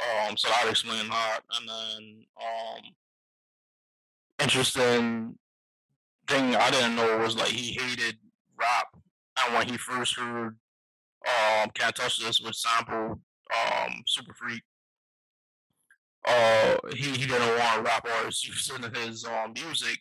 [0.00, 2.82] Um, so that explained that, and then um,
[4.40, 5.38] interesting
[6.28, 8.18] thing I didn't know was like he hated
[8.58, 8.88] rap,
[9.38, 10.56] and when he first heard
[11.26, 13.20] um "Can't Touch This" with sample
[13.52, 14.62] um Super Freak,
[16.26, 20.00] uh, he he didn't want rap artists using his um music,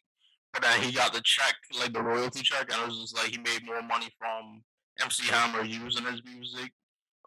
[0.62, 3.38] then he got the check, like the royalty check, and it was just like he
[3.38, 4.62] made more money from
[5.02, 6.72] MC Hammer using his music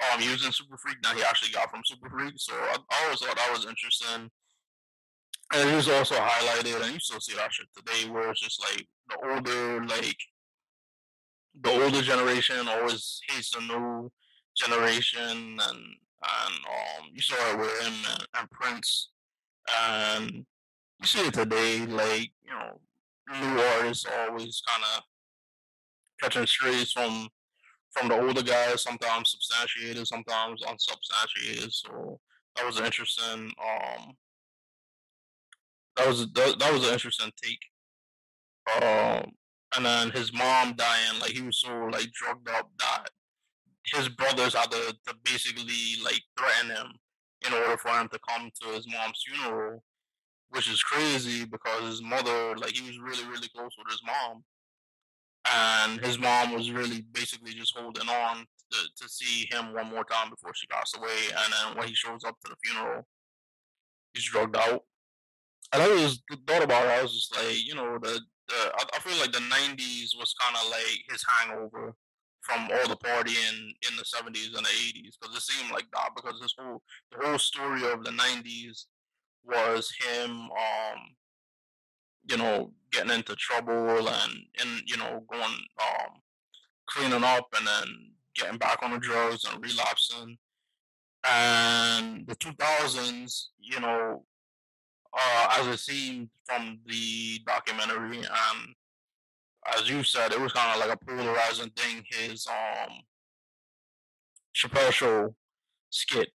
[0.03, 1.15] um using Super Freak now.
[1.15, 2.35] he actually got from Super Freak.
[2.36, 4.31] So I, I always thought that was interesting.
[5.55, 8.61] And it was also highlighted, and you still see that shit today, where it's just
[8.61, 10.16] like the older, like
[11.62, 14.11] the older generation always hates the new
[14.57, 19.11] generation, and and um you saw it with him and, and Prince,
[19.81, 20.31] and
[21.01, 22.81] you see it today, like you know,
[23.32, 25.03] new artists always kind of
[26.23, 27.28] catching strays from
[27.93, 31.73] from the older guys, sometimes substantiated, sometimes unsubstantiated.
[31.73, 32.20] So
[32.55, 33.53] that was an interesting.
[33.59, 34.12] Um,
[35.97, 37.62] that was that, that was an interesting take.
[38.82, 39.32] Um,
[39.77, 43.09] and then his mom dying, like he was so like drugged up that
[43.94, 46.93] his brothers had to, to basically like threaten him
[47.47, 49.82] in order for him to come to his mom's funeral,
[50.51, 54.43] which is crazy because his mother, like he was really really close with his mom
[55.55, 56.24] and his mm-hmm.
[56.24, 60.52] mom was really basically just holding on to, to see him one more time before
[60.55, 61.28] she passed away.
[61.28, 63.06] And then when he shows up to the funeral,
[64.12, 64.82] he's drugged out.
[65.73, 66.90] And I was thought about it.
[66.90, 70.35] I was just like, you know, the, the I, I feel like the '90s was
[70.40, 71.94] kind of like his hangover
[72.40, 76.10] from all the partying in the '70s and the '80s because it seemed like that
[76.14, 78.85] because this whole the whole story of the '90s
[79.47, 81.16] was him um
[82.28, 85.44] you know, getting into trouble and and you know going
[85.81, 86.20] um
[86.86, 90.36] cleaning up and then getting back on the drugs and relapsing.
[91.28, 94.24] And the 2000s, you know,
[95.12, 98.74] uh, as it seemed from the documentary, and
[99.74, 102.05] as you said, it was kind of like a polarizing thing.
[102.09, 102.98] His um
[104.55, 105.35] Chappelle Show
[105.90, 106.31] skit.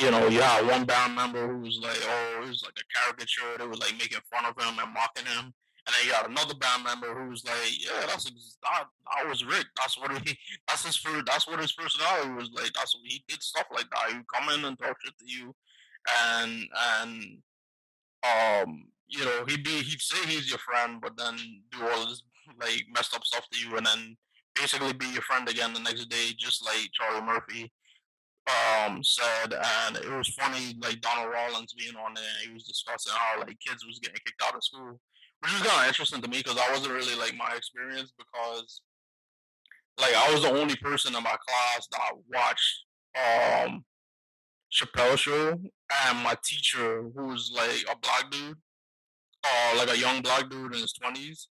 [0.00, 2.98] You know, you had one band member who was like, "Oh, it was like a
[2.98, 5.52] caricature." They was like making fun of him and mocking him.
[5.86, 9.44] And then you got another band member who was like, "Yeah, that's that, that was
[9.44, 9.66] Rick.
[9.76, 10.38] That's what he.
[10.68, 11.26] That's his first.
[11.26, 12.72] That's what his personality was like.
[12.72, 14.10] That's what he did stuff like that.
[14.10, 15.54] He would come in and talk shit to you,
[16.32, 16.64] and
[17.02, 17.38] and
[18.24, 21.36] um, you know, he'd be he'd say he's your friend, but then
[21.72, 22.22] do all this
[22.58, 24.16] like messed up stuff to you, and then
[24.54, 27.70] basically be your friend again the next day, just like Charlie Murphy
[28.86, 33.12] um said and it was funny like Donnell Rawlings being on there he was discussing
[33.14, 35.00] how like kids was getting kicked out of school
[35.40, 38.82] which is kind of interesting to me because that wasn't really like my experience because
[40.00, 42.00] like I was the only person in my class that
[42.32, 42.84] watched
[43.16, 43.84] um
[44.72, 48.56] Chappelle show and my teacher who was like a black dude,
[49.44, 51.48] uh like a young black dude in his twenties.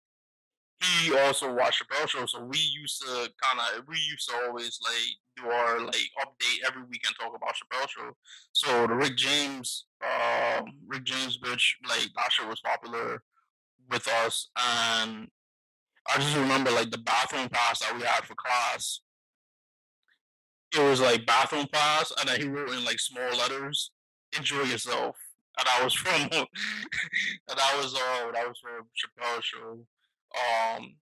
[0.79, 4.35] He also watched the Chappelle show, so we used to kind of we used to
[4.45, 8.11] always like do our like update every week and talk about Chappelle show.
[8.53, 13.23] So the Rick James, um, Rick James bitch, like that show was popular
[13.89, 15.27] with us, and
[16.07, 19.01] I just remember like the bathroom pass that we had for class.
[20.75, 23.91] It was like bathroom pass, and then he wrote in like small letters,
[24.37, 25.15] "Enjoy yourself."
[25.59, 26.47] And I was from, and
[27.47, 29.85] that was uh, that was from Chappelle show.
[30.37, 30.95] Um,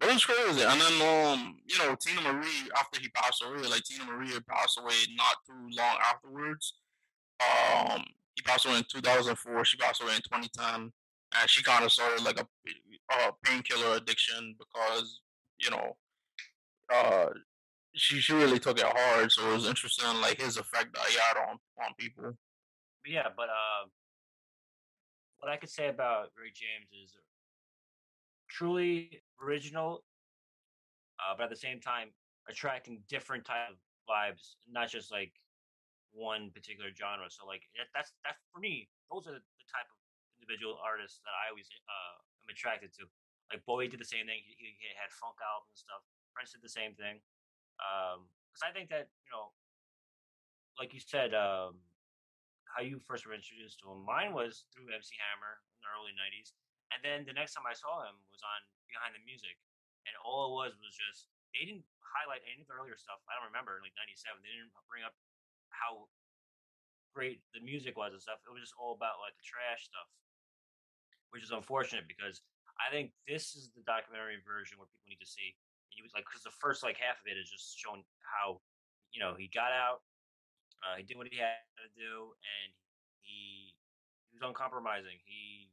[0.00, 0.62] it was crazy.
[0.62, 4.78] And then, um, you know, Teena Marie, after he passed away, like Teena Marie passed
[4.78, 6.74] away not too long afterwards.
[7.40, 8.04] Um,
[8.36, 9.64] he passed away in 2004.
[9.64, 10.92] She passed away in 2010
[11.36, 12.46] and she kind of started like a,
[13.14, 15.20] a painkiller addiction because
[15.58, 15.96] you know
[16.94, 17.26] uh
[17.94, 21.18] she she really took it hard so it was interesting like his effect that he
[21.18, 22.36] had on on people
[23.06, 23.86] yeah but uh
[25.38, 27.16] what i could say about ray james is
[28.48, 30.04] truly original
[31.20, 32.08] uh but at the same time
[32.48, 33.76] attracting different type of
[34.08, 35.32] vibes not just like
[36.12, 37.62] one particular genre so like
[37.94, 39.98] that's that's for me those are the type of
[40.38, 42.16] individual artists that I always uh,
[42.46, 43.04] am attracted to.
[43.52, 44.40] Like Bowie did the same thing.
[44.44, 46.02] He, he had funk albums and stuff.
[46.32, 47.20] Prince did the same thing.
[47.76, 49.52] Because um, I think that you know,
[50.78, 51.80] like you said, um,
[52.68, 54.04] how you first were introduced to him.
[54.04, 56.54] Mine was through MC Hammer in the early '90s,
[56.94, 59.56] and then the next time I saw him was on Behind the Music,
[60.08, 63.20] and all it was was just they didn't highlight any of the earlier stuff.
[63.28, 64.40] I don't remember like '97.
[64.40, 65.16] They didn't bring up
[65.72, 66.08] how
[67.12, 68.40] great the music was and stuff.
[68.44, 70.08] It was just all about like the trash stuff
[71.30, 72.40] which is unfortunate because
[72.78, 75.56] I think this is the documentary version where people need to see.
[75.90, 78.62] He was like, because the first like half of it is just showing how,
[79.10, 80.04] you know, he got out,
[80.84, 82.68] uh, he did what he had to do, and
[83.24, 83.74] he
[84.30, 85.18] he was uncompromising.
[85.26, 85.72] He,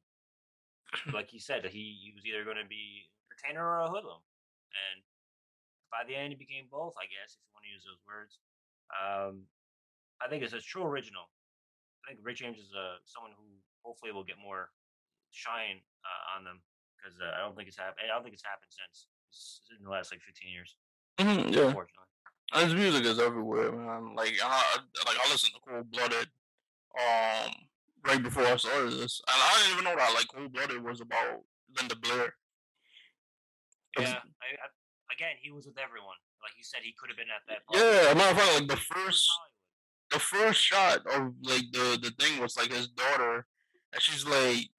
[1.14, 4.22] like he said, he, he was either going to be a entertainer or a hoodlum,
[4.72, 5.04] and
[5.92, 6.96] by the end he became both.
[6.98, 8.40] I guess if you want to use those words.
[8.94, 9.50] Um,
[10.22, 11.28] I think it's a true original.
[12.06, 13.44] I think Rick James is uh, someone who
[13.84, 14.70] hopefully will get more
[15.32, 16.62] shine uh, on them
[16.96, 18.08] because uh, I don't think it's happened.
[18.08, 19.08] I don't think it's happened since
[19.78, 20.76] in the last like 15 years.
[21.20, 21.74] Mm-hmm, yeah.
[21.74, 22.06] Unfortunately.
[22.54, 24.16] His music is everywhere, man.
[24.16, 26.30] Like I like I listened to Cold Blooded
[26.96, 27.52] um
[28.06, 29.22] right before I started this.
[29.28, 31.42] And I didn't even know that like Cold Blooded was about
[31.78, 32.34] Linda Blair.
[34.00, 34.20] Yeah.
[34.42, 34.68] I, I,
[35.14, 36.20] again, he was with everyone.
[36.44, 37.66] Like you said, he could have been at that.
[37.66, 37.82] Party.
[37.82, 39.26] Yeah, matter of fact, like the first,
[40.12, 43.48] the first shot of like the the thing was like his daughter,
[43.94, 44.70] and she's like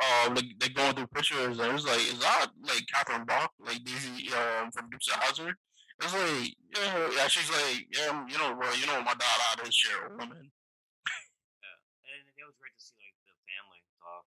[0.00, 3.52] uh, like they going through pictures, and it was like, is that like Catherine Bach,
[3.60, 5.54] like Daisy um from Dukes of Hazzard?
[6.02, 7.28] It's like, yeah, yeah.
[7.28, 10.50] She's like, yeah, you know, well, you know, my dad had his share of women.
[10.50, 11.78] yeah,
[12.10, 14.26] and it was great to see like the family talk.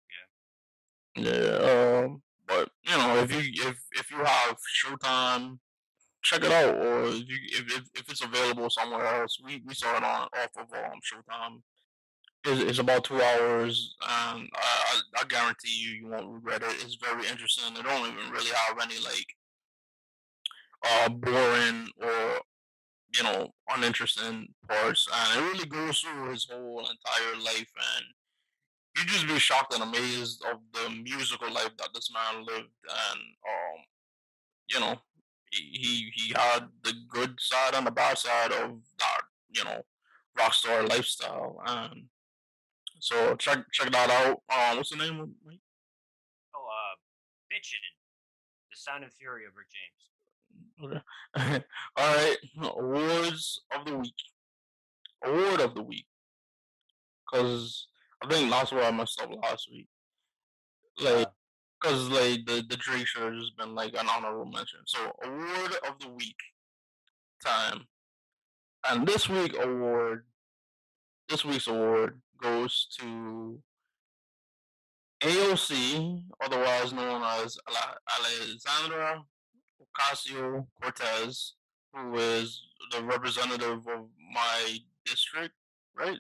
[1.16, 2.04] Yeah.
[2.04, 5.60] Um, but you know, if you if if you have Showtime,
[6.24, 9.74] check it out, or if you if if, if it's available somewhere else, we we
[9.74, 11.62] saw it on off of um Showtime
[12.46, 13.96] it's, it's about two hours.
[14.04, 16.84] Um, I, I guarantee you, you won't regret it.
[16.84, 17.76] It's very interesting.
[17.76, 19.28] It don't even really have any like
[20.84, 22.40] uh boring or
[23.16, 28.06] you know uninteresting parts, and it really goes through his whole entire life, and
[28.98, 33.20] you just be shocked and amazed of the musical life that this man lived, and
[33.20, 33.84] um,
[34.70, 34.96] you know,
[35.52, 39.22] he he had the good side and the bad side of that,
[39.54, 39.82] you know,
[40.38, 42.06] rock star lifestyle, and
[43.00, 44.42] so check check that out.
[44.50, 45.60] Um, what's the name of it?
[46.56, 46.96] Oh, uh,
[47.52, 47.84] Bitchin'.
[48.72, 51.02] The Sound and Fury of Rick James.
[51.38, 51.64] Okay.
[51.98, 52.38] All right.
[52.62, 54.14] Awards of the week.
[55.24, 56.06] Award of the week.
[57.32, 57.88] Cause
[58.26, 59.88] I think that's where I messed up last week.
[60.99, 61.27] Like,
[61.84, 64.80] cause like the the Drake should have just been like an honorable mention.
[64.85, 66.38] So award of the week
[67.45, 67.85] time,
[68.89, 70.26] and this week award,
[71.30, 73.61] this week's award goes to
[75.22, 77.57] AOC, otherwise known as
[78.19, 79.23] Alexandra
[79.81, 81.53] Ocasio Cortez,
[81.93, 82.61] who is
[82.91, 85.53] the representative of my district,
[85.95, 86.19] right?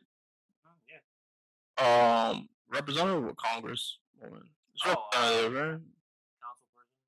[1.77, 4.43] Um, representative of Congress woman.
[4.85, 5.79] Oh, uh, right?
[5.79, 6.99] Council person,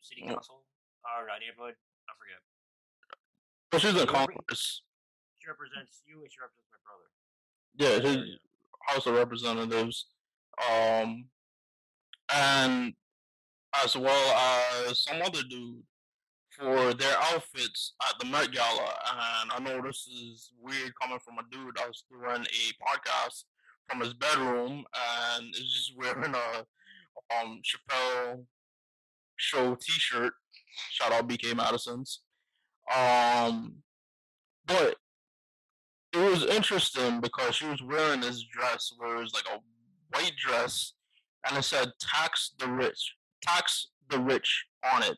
[0.00, 0.62] city council,
[1.04, 1.74] or uh, neighborhood.
[2.08, 2.40] I forget.
[3.70, 4.82] But she's in Congress.
[5.38, 7.08] She represents you, and she represents my brother.
[7.76, 8.38] Yeah, she's
[8.86, 10.06] House of Representatives.
[10.70, 11.26] Um,
[12.34, 12.94] and
[13.84, 14.34] as well
[14.88, 15.82] as some other dude
[16.50, 18.94] for their outfits at the Met Gala.
[19.42, 23.44] And I know this is weird coming from a dude that was doing a podcast
[23.88, 24.84] from his bedroom
[25.36, 26.64] and is just wearing a
[27.40, 28.44] um Chappelle
[29.36, 30.32] show T-shirt.
[30.90, 32.20] Shout out BK Madison's.
[32.94, 33.76] Um,
[34.66, 34.96] but
[36.12, 39.58] it was interesting because she was wearing this dress where it was like a
[40.16, 40.92] white dress
[41.46, 44.64] and it said tax the rich tax the rich
[44.94, 45.16] on it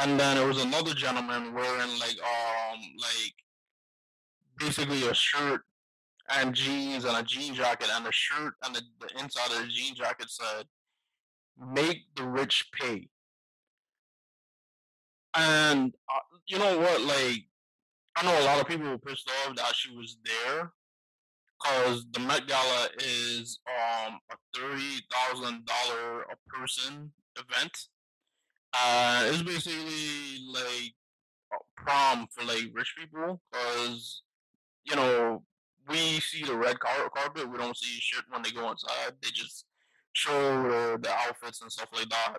[0.00, 3.34] and then there was another gentleman wearing like um like
[4.58, 5.62] basically a shirt
[6.30, 9.68] and jeans and a jean jacket and a shirt and the, the inside of the
[9.68, 10.66] jean jacket said
[11.72, 13.08] make the rich pay
[15.34, 17.44] and uh, you know what like
[18.16, 20.72] I know a lot of people were pissed off that she was there
[21.62, 27.78] because the Met Gala is um a thirty thousand dollar a person event.
[28.72, 30.94] Uh, it's basically like
[31.52, 34.22] a prom for like rich people because
[34.84, 35.42] you know
[35.88, 39.12] we see the red car- carpet, we don't see shit when they go inside.
[39.22, 39.64] They just
[40.12, 42.38] show the, the outfits and stuff like that.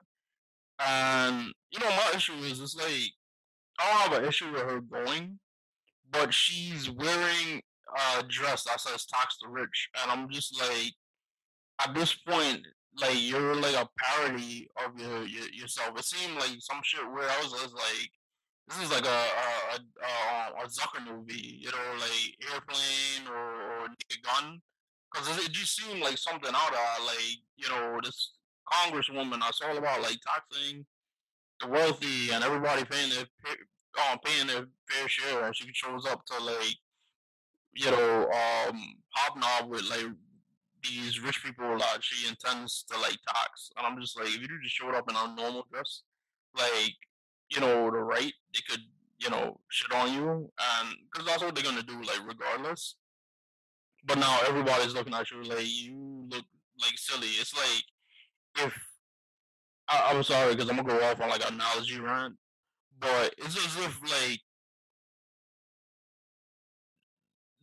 [0.86, 3.12] And you know my issue is it's like
[3.80, 5.40] I don't have an issue with her going,
[6.12, 7.62] but she's wearing
[8.18, 10.94] a dress that says tax the rich and i'm just like
[11.86, 12.62] at this point
[13.02, 17.30] like you're like a parody of your, your yourself it seemed like some shit where
[17.30, 18.12] i was, I was like
[18.70, 23.88] this is like a a, a, a, zucker movie you know like airplane or, or
[23.90, 24.60] naked gun
[25.12, 28.34] because it, just seemed like something out of like you know this
[28.72, 30.86] congresswoman that's all about like taxing
[31.60, 33.26] the wealthy and everybody paying their
[34.12, 36.76] um, paying their fair share and she shows up to like
[37.74, 40.08] you know, um, hobnob with like
[40.84, 43.70] these rich people that she intends to like tax.
[43.78, 46.04] And I'm just like, if you just showed up in a normal dress,
[46.58, 46.96] like,
[47.52, 48.82] you know, the right, they could,
[49.20, 50.30] you know, shit on you.
[50.30, 52.96] And because that's what they're going to do, like, regardless.
[54.06, 56.46] But now everybody's looking at you like, you look
[56.82, 57.28] like silly.
[57.28, 58.74] It's like, if,
[59.90, 62.36] I, I'm sorry, because I'm going to go off on like an analogy rant,
[63.00, 64.40] but it's as if like,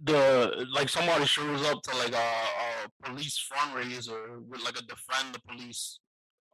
[0.03, 5.35] the like somebody shows up to like a, a police fundraiser with like a defend
[5.35, 6.01] the police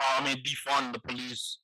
[0.01, 1.59] uh, I mean defund the police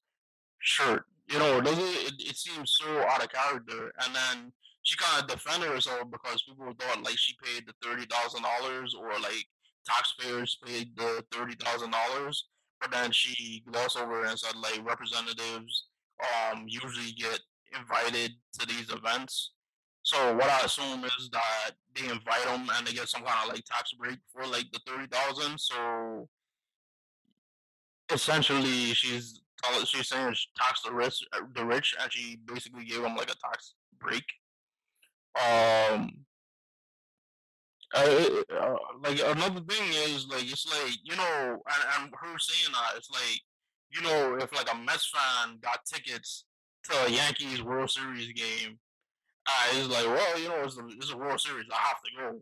[0.60, 1.04] shirt.
[1.28, 4.52] You know, doesn't it, it seems so out of character and then
[4.82, 8.94] she kind of defended herself because people thought like she paid the thirty thousand dollars
[8.98, 9.44] or like
[9.86, 12.46] taxpayers paid the thirty thousand dollars,
[12.80, 15.88] but then she glossed over and said like representatives
[16.20, 17.38] um usually get
[17.78, 19.52] invited to these events
[20.08, 23.54] so what I assume is that they invite them and they get some kind of
[23.54, 25.58] like tax break for like the thirty thousand.
[25.60, 26.26] So
[28.10, 31.22] essentially, she's tell- she's saying she tax the rich,
[31.54, 34.24] the rich, and she basically gave them like a tax break.
[35.36, 36.24] Um,
[37.94, 42.72] uh, uh, like another thing is like it's like you know, and, and her saying
[42.72, 43.40] that it's like
[43.90, 46.44] you know if like a Mets fan got tickets
[46.84, 48.78] to a Yankees World Series game
[49.48, 51.66] uh, it's like, well, you know, it's a, it's a World Series.
[51.72, 52.40] I have to go.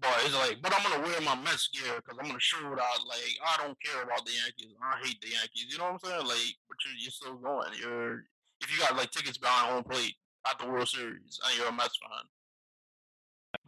[0.00, 2.98] But it's like, but I'm gonna wear my Mets gear because I'm gonna show that
[3.08, 4.74] like I don't care about the Yankees.
[4.78, 5.66] I hate the Yankees.
[5.70, 6.26] You know what I'm saying?
[6.26, 7.74] Like, but you're, you're still going.
[7.74, 8.22] You're
[8.62, 10.14] if you got like tickets behind home plate
[10.48, 12.26] at the World Series and you're a Mets fan.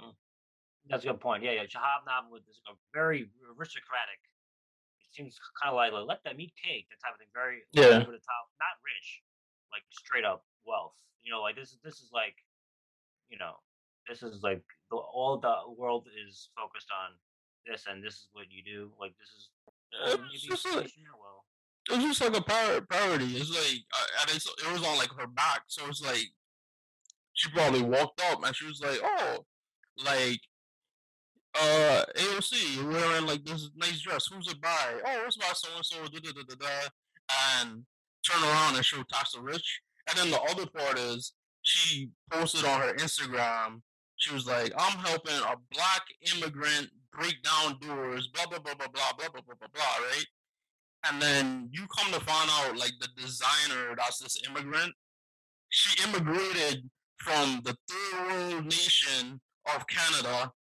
[0.06, 0.14] Mm.
[0.88, 1.42] That's a good point.
[1.42, 1.66] Yeah, yeah.
[1.66, 3.26] Hobnob with this a very
[3.58, 4.22] aristocratic.
[5.02, 7.30] It seems kind of like, like let them eat cake, that type of thing.
[7.34, 7.98] Very Yeah.
[8.02, 9.22] over the top, not rich,
[9.74, 10.94] like straight up wealth.
[11.22, 12.38] You know, like this is this is like,
[13.30, 13.58] you know,
[14.10, 17.14] this is like the, all the world is focused on
[17.66, 18.90] this, and this is what you do.
[19.00, 19.48] Like this is
[19.94, 21.44] Uh, it's just like- well.
[21.90, 23.36] it was just like a par- parody.
[23.36, 26.26] It's like, uh, and it's, it was on like her back, so it's like
[27.34, 29.46] she probably walked up and she was like, "Oh,
[30.04, 30.40] like
[31.54, 34.26] uh AOC, you're wearing like this nice dress.
[34.26, 35.00] Who's it by?
[35.04, 35.96] Oh, it's by so and so.
[36.06, 36.88] Da da da da da."
[37.62, 37.84] And
[38.28, 39.80] turn around and show tax the rich.
[40.08, 41.32] And then the other part is
[41.62, 43.82] she posted on her Instagram.
[44.20, 46.02] She was like, "I'm helping a black
[46.32, 50.06] immigrant break down doors." Blah blah blah blah blah blah blah blah blah blah.
[50.06, 50.26] Right?
[51.06, 54.92] And then you come to find out, like the designer, that's this immigrant.
[55.70, 59.40] She immigrated from the third world nation
[59.74, 60.52] of Canada,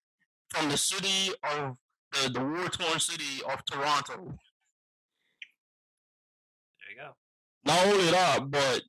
[0.51, 1.76] from the city of
[2.12, 4.16] the, the war torn city of Toronto.
[6.78, 7.16] There you go.
[7.64, 8.82] Not only that, but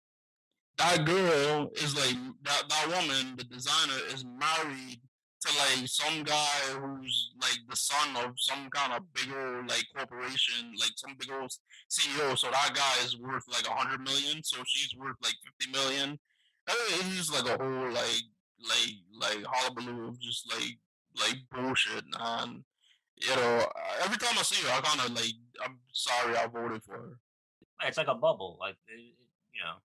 [0.80, 5.00] that girl is like that, that woman, the designer, is married
[5.42, 9.86] to like some guy who's like the son of some kind of big old like
[9.96, 11.52] corporation, like some big old
[11.90, 12.38] CEO.
[12.38, 14.42] So that guy is worth like a hundred million.
[14.44, 16.18] So she's worth like fifty million.
[16.68, 18.24] It's just like a whole like
[18.60, 20.78] like like hullabaloo of just like
[21.20, 22.64] like bullshit, man.
[23.18, 23.66] you know
[24.04, 25.34] every time I see her, I kind of like
[25.64, 27.20] I'm sorry I voted for her.
[27.86, 29.76] It's like a bubble, like you know.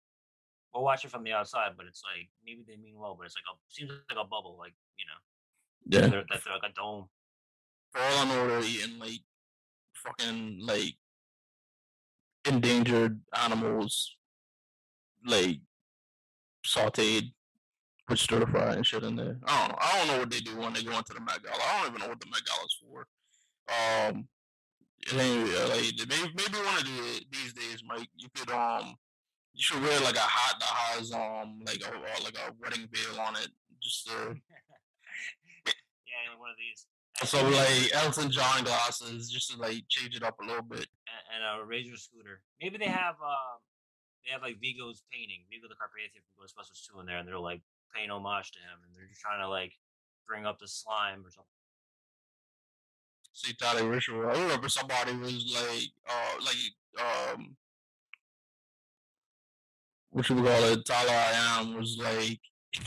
[0.74, 3.36] We'll watch it from the outside, but it's like maybe they mean well, but it's
[3.36, 5.20] like a seems like a bubble, like you know.
[5.86, 6.08] Yeah.
[6.08, 7.08] They're, that they're like a dome.
[7.92, 9.20] For all I know, they're eating like
[9.94, 10.94] fucking like
[12.46, 14.16] endangered animals,
[15.24, 15.60] like
[16.66, 17.32] sautéed
[18.08, 19.38] with stir fry and shit in there.
[19.46, 19.78] I don't know.
[19.80, 21.56] I don't know what they do when they go into the Met Gala.
[21.56, 23.06] I don't even know what the Met Gala's for.
[23.68, 24.28] Um,
[25.06, 28.96] it ain't like maybe maybe one of the, these days, Mike, you could um,
[29.54, 32.88] you should wear like a hat that has um like a uh, like a wedding
[32.92, 33.48] veil on it,
[33.82, 34.12] just to
[35.66, 36.86] Yeah, one of these.
[37.28, 40.86] so like Elton John glasses, just to like change it up a little bit.
[41.08, 42.40] and, and a razor scooter.
[42.60, 43.58] Maybe they have um
[44.24, 47.38] they have like Vigo's painting, Vigo the Carpathian from Ghostbusters 2 in there, and they're
[47.38, 47.60] like
[47.94, 49.72] paying homage to him, and they're just trying to like
[50.26, 51.50] bring up the slime or something.
[53.32, 54.26] satanic ritual.
[54.26, 57.56] I remember somebody was like, uh, like, um,
[60.14, 60.86] what you would call it?
[60.86, 62.38] Tyler I am was like,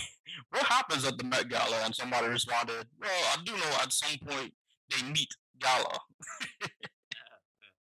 [0.49, 1.81] what happens at the Met Gala?
[1.83, 4.53] And somebody responded, well, I do know at some point
[4.89, 5.27] they meet
[5.59, 5.99] gala.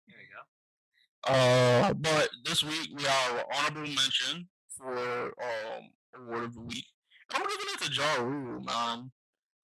[0.08, 1.32] There you go.
[1.32, 6.84] Uh, but this week we have honorable mention for um award of the week.
[7.32, 9.12] I'm giving it to Ja Rule, man,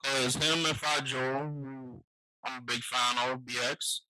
[0.01, 2.03] because him and Fat Joe, who
[2.45, 4.01] I'm a big fan of, BX.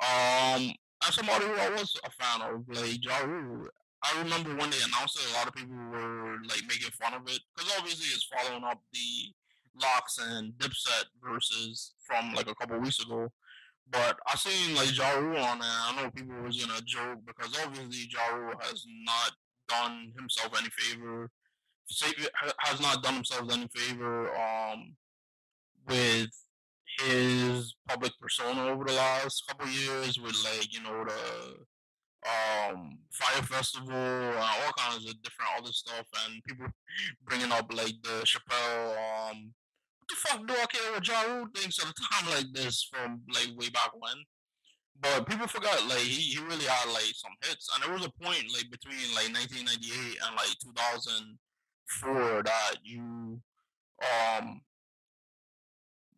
[0.00, 0.72] Um,
[1.04, 3.68] and somebody who I was a fan of, like Ja Rule.
[4.04, 7.22] I remember when they announced it, a lot of people were like making fun of
[7.26, 9.34] it because obviously it's following up the
[9.82, 13.28] LOX and Dipset Verzuz from like a couple weeks ago.
[13.90, 15.64] But I seen like Ja Rule on it.
[15.64, 19.32] I know people was gonna joke because obviously Ja Rule has not
[19.68, 21.30] done himself any favor.
[22.58, 24.94] Has not done himself any favor um
[25.88, 26.28] with
[27.00, 31.54] his public persona over the last couple years with like you know the
[32.28, 36.66] um Fyre festival and all kinds of different other stuff and people
[37.24, 39.52] bringing up like the Chappelle um
[39.98, 42.88] what the fuck do I care what Ja Rule thinks at a time like this
[42.90, 44.24] from like way back when?
[45.00, 48.22] But people forgot like he, he really had like some hits and there was a
[48.22, 53.40] point like between like 1998 and like 2004 that you
[54.00, 54.60] um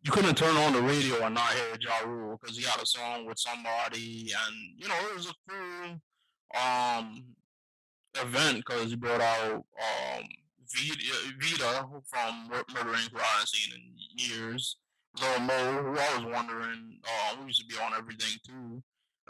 [0.03, 2.85] you couldn't turn on the radio and not hear Ja Rule because he had a
[2.85, 6.01] song with somebody, and you know it was a cool
[6.59, 7.23] um
[8.21, 10.23] event because he brought out um
[11.39, 13.09] Vita, from Mur- Murder Inc.
[13.15, 14.77] I haven't seen in years.
[15.19, 18.81] Lil Mo, who I was wondering, uh, who used to be on everything too.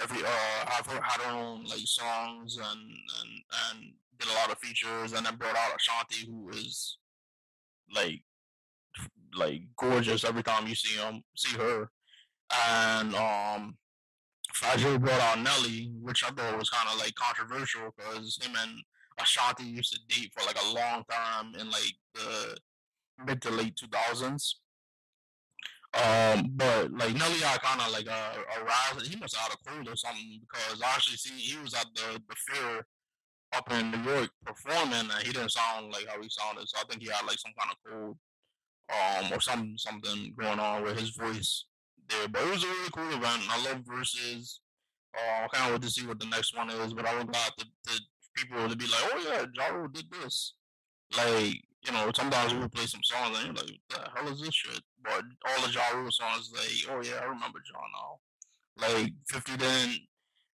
[0.01, 3.31] Every uh, I've her had her own like songs and and
[3.71, 6.97] and did a lot of features, and then brought out Ashanti, who is
[7.93, 8.21] like
[9.35, 11.89] like gorgeous every time you see him see her.
[12.69, 13.77] And um
[14.53, 18.71] Fajr brought out Nelly, which I thought was kind of like controversial because him and
[19.19, 22.57] Ashanti used to date for like a long time in like the
[23.25, 24.59] mid to late two thousands.
[25.93, 29.07] Um, but like Nelly had kind of like a, a rise.
[29.07, 31.87] He must have had a cold or something because I actually see he was at
[31.95, 32.85] the the fair
[33.53, 36.67] up in New York performing, and he didn't sound like how he sounded.
[36.69, 38.17] So I think he had like some kind of cold
[38.91, 41.65] um, or some something going on with his voice
[42.09, 42.27] there.
[42.27, 43.43] But it was a really cool event.
[43.49, 44.59] I love Verzuz.
[45.15, 46.93] Uh, I can't wait to see what the next one is.
[46.93, 47.65] But I was glad to
[48.35, 50.53] people to be like, "Oh yeah, Ja Rule did this."
[51.17, 51.55] Like
[51.85, 54.41] you know, sometimes we would play some songs and you're like, "What the hell is
[54.41, 58.19] this shit?" But all the Ja Rule songs, like, "Oh yeah, I remember Ja now."
[58.77, 59.99] Like Fifty didn't.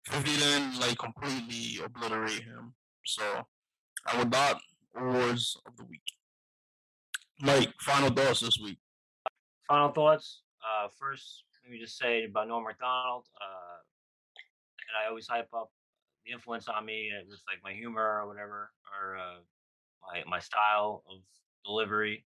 [0.09, 2.73] 50 didn't like completely obliterate him.
[3.05, 3.23] So,
[4.09, 4.57] and with that,
[4.95, 6.01] awards of the week.
[7.41, 8.77] Mike, final thoughts this week.
[9.67, 10.41] Final thoughts.
[10.63, 13.25] Uh, first, let me just say about Norm Macdonald.
[13.41, 13.79] Uh,
[14.87, 15.71] and I always hype up
[16.25, 19.41] the influence on me uh, with like my humor or whatever, or uh,
[20.01, 21.21] my my style of
[21.65, 22.25] delivery,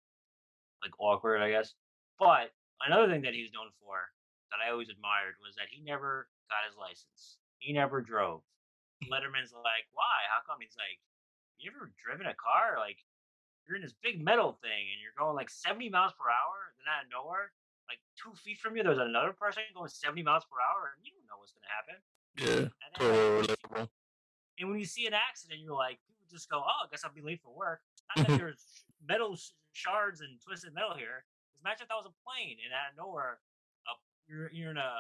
[0.83, 1.75] like awkward, I guess.
[2.19, 2.51] But
[2.87, 4.11] another thing that he was known for
[4.51, 7.39] that I always admired was that he never got his license.
[7.59, 8.43] He never drove.
[9.07, 10.27] Letterman's like, why?
[10.27, 10.59] How come?
[10.59, 10.99] He's like,
[11.59, 12.79] you ever driven a car?
[12.79, 12.99] Like,
[13.69, 16.89] you're in this big metal thing and you're going like 70 miles per hour, then
[16.89, 17.53] out of nowhere,
[17.89, 21.13] like two feet from you, there's another person going 70 miles per hour, and you
[21.13, 21.97] don't know what's going to happen.
[22.41, 23.89] Yeah, And totally relatable.
[24.59, 27.13] and when you see an accident, you're like, people just go, oh, I guess I'll
[27.13, 27.81] be late for work.
[28.17, 28.65] Not that there's
[29.05, 29.37] metal
[29.73, 31.25] shards and twisted metal here.
[31.53, 33.41] Just imagine if that was a plane and out of nowhere,
[33.89, 33.97] uh,
[34.29, 34.93] you're, you're in a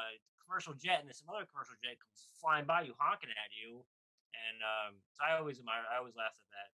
[0.45, 3.85] commercial jet and then some other commercial jet comes flying by you, honking at you.
[4.33, 6.69] And um, so I always admire, I always laughed at that.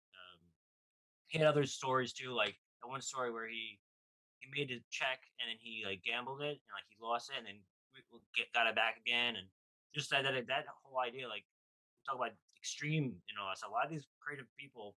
[1.28, 3.78] He had other stories too, like that one story where he
[4.44, 7.40] he made a check and then he like gambled it and like he lost it
[7.40, 7.58] and then
[8.36, 9.48] get got it back again and
[9.94, 11.44] just that that that whole idea like
[12.04, 14.96] talk about extreme you know so a lot of these creative people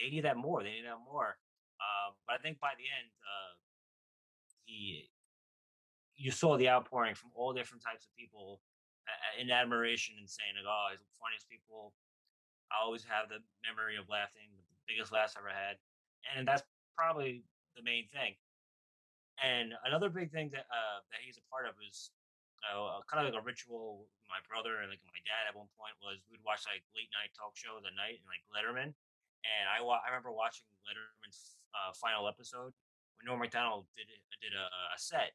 [0.00, 1.36] they need that more they need that more
[1.82, 3.52] uh, but I think by the end uh,
[4.64, 5.10] he
[6.16, 8.60] you saw the outpouring from all different types of people
[9.36, 11.92] in admiration and saying like oh he's the funniest people.
[12.72, 14.61] I always have the memory of laughing the
[14.92, 15.80] biggest laughs I ever had
[16.36, 16.62] and that's
[16.96, 17.40] probably
[17.76, 18.36] the main thing
[19.40, 22.12] and another big thing that uh, that he's a part of is
[22.62, 24.06] uh, kind of like a ritual.
[24.30, 27.34] My brother and like my dad at one point was we'd watch like late night
[27.34, 28.94] talk shows at night and like Letterman.
[29.42, 32.72] And I wa- I remember watching Letterman's uh, final episode
[33.18, 34.08] when Norm Macdonald did
[34.40, 35.34] did a, a set,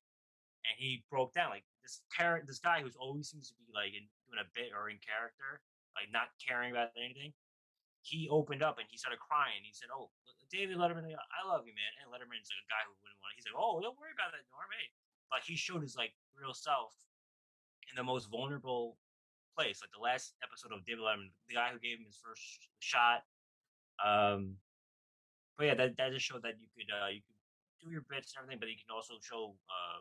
[0.64, 3.92] and he broke down like this character, this guy who's always seems to be like
[3.92, 5.60] in, doing a bit or in character,
[6.00, 7.36] like not caring about anything.
[8.08, 9.60] He opened up and he started crying.
[9.68, 10.08] He said, "Oh,
[10.48, 13.36] David Letterman, I love you, man." And Letterman's like a guy who wouldn't want.
[13.36, 14.88] He's like, "Oh, don't worry about that, Norm." Hey,
[15.28, 16.96] but he showed his like real self
[17.92, 18.96] in the most vulnerable
[19.56, 22.40] place, like the last episode of David Letterman, the guy who gave him his first
[22.40, 23.28] sh- shot.
[24.00, 24.56] Um,
[25.60, 27.36] but yeah, that that just showed that you could uh, you could
[27.84, 30.00] do your bits and everything, but you can also show uh,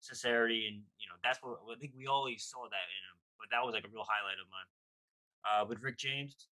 [0.00, 3.16] sincerity and you know that's what I think we always saw that in him.
[3.36, 4.70] But that was like a real highlight of mine.
[5.42, 6.46] Uh, with Rick James,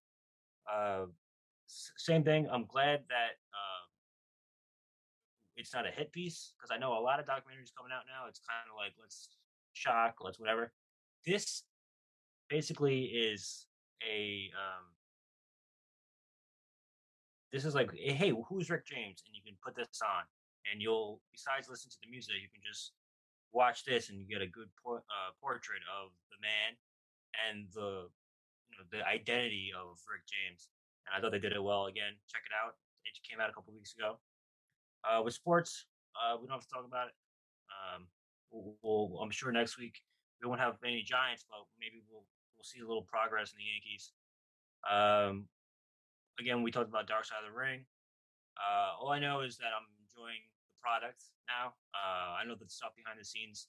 [0.70, 1.06] uh,
[1.66, 2.48] same thing.
[2.50, 3.84] I'm glad that uh,
[5.56, 8.28] it's not a hit piece because I know a lot of documentaries coming out now.
[8.28, 9.28] It's kind of like let's
[9.72, 10.72] shock, let's whatever.
[11.26, 11.62] This
[12.48, 13.66] basically is
[14.02, 14.84] a um,
[17.52, 20.24] this is like hey, who's Rick James, and you can put this on,
[20.70, 22.92] and you'll besides listen to the music, you can just
[23.52, 26.76] watch this, and you get a good por- uh, portrait of the man
[27.48, 28.08] and the
[28.90, 30.68] the identity of Rick James.
[31.06, 31.86] And I thought they did it well.
[31.86, 32.74] Again, check it out.
[33.04, 34.18] It came out a couple weeks ago.
[35.04, 35.86] Uh, with sports,
[36.16, 37.16] uh, we don't have to talk about it.
[37.72, 38.06] Um,
[38.52, 40.00] we'll, we'll, I'm sure next week
[40.42, 42.24] we won't have any Giants, but maybe we'll
[42.60, 44.12] we'll see a little progress in the Yankees.
[44.84, 45.48] Um,
[46.38, 47.84] again, we talked about Dark Side of the Ring.
[48.60, 51.72] Uh, all I know is that I'm enjoying the product now.
[51.96, 53.68] Uh, I know the stuff behind the scenes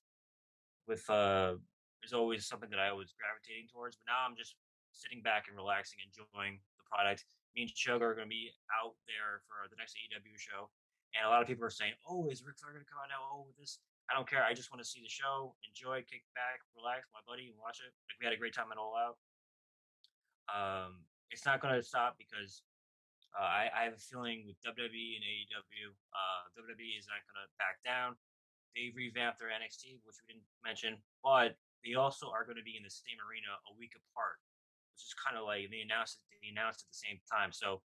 [0.88, 1.56] with uh,
[2.04, 4.60] is always something that I was gravitating towards, but now I'm just
[4.92, 7.26] sitting back and relaxing, enjoying the product.
[7.56, 10.72] Me and Sugar are going to be out there for the next AEW show,
[11.16, 13.12] and a lot of people are saying, "Oh, is Ric Flair going to come out
[13.12, 13.24] now?
[13.24, 14.44] Oh, this." I don't care.
[14.44, 17.80] I just want to see the show, enjoy, kick back, relax, my buddy, and watch
[17.80, 17.96] it.
[18.12, 19.16] Like we had a great time at All Out.
[20.52, 22.60] Um, it's not going to stop because
[23.32, 27.40] uh, I, I have a feeling with WWE and AEW, uh, WWE is not going
[27.40, 28.20] to back down.
[28.76, 32.76] They revamped their NXT, which we didn't mention, but they also are going to be
[32.76, 34.40] in the same arena a week apart,
[35.06, 36.40] is kind of like they announced it.
[36.42, 37.54] They announced at the same time.
[37.54, 37.82] So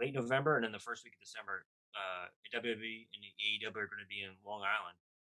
[0.00, 3.90] late November and then the first week of December, uh, WWE and the AEW are
[3.90, 4.96] going to be in Long Island,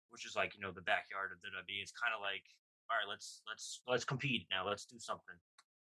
[0.09, 1.81] which is like you know the backyard of the WWE.
[1.83, 2.45] It's kind of like
[2.89, 4.67] all right, let's let's let's compete now.
[4.67, 5.35] Let's do something.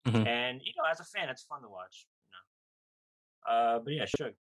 [0.07, 0.27] Mhm.
[0.27, 2.07] And you know, as a fan, it's fun to watch.
[2.25, 4.31] You know, uh, but yeah, sure.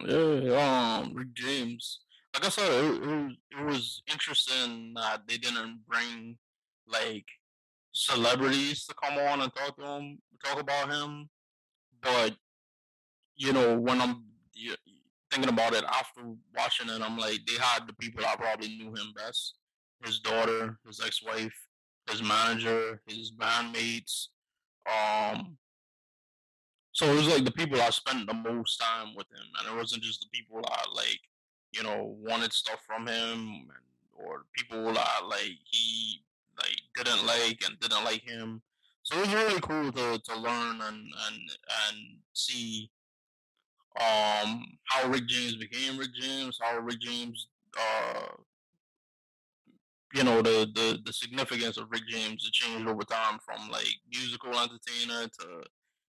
[0.00, 2.00] Yeah, um, Rick James.
[2.34, 6.38] Like I said, it, it, was, it was interesting that they didn't bring
[6.86, 7.26] like
[7.92, 11.28] celebrities to come on and talk to him, talk about him.
[12.00, 12.34] But
[13.36, 14.24] you know, when I'm
[15.30, 16.22] thinking about it after
[16.56, 19.54] watching it, I'm like, they had the people that probably knew him best:
[20.04, 21.66] his daughter, his ex-wife,
[22.10, 24.28] his manager, his bandmates.
[24.86, 25.56] Um,
[26.92, 29.78] so it was like the people I spent the most time with him, and it
[29.78, 31.20] wasn't just the people I like,
[31.72, 33.70] you know, wanted stuff from him, and,
[34.12, 36.22] or people that like he
[36.58, 38.62] like didn't like and didn't like him.
[39.02, 41.40] So it was really cool to, to learn and, and
[41.88, 41.98] and
[42.32, 42.90] see
[44.00, 47.48] um how Rick James became Rick James, how Rick James
[47.78, 48.26] uh
[50.14, 54.50] you know the the the significance of Rick James changed over time from like musical
[54.50, 55.64] entertainer to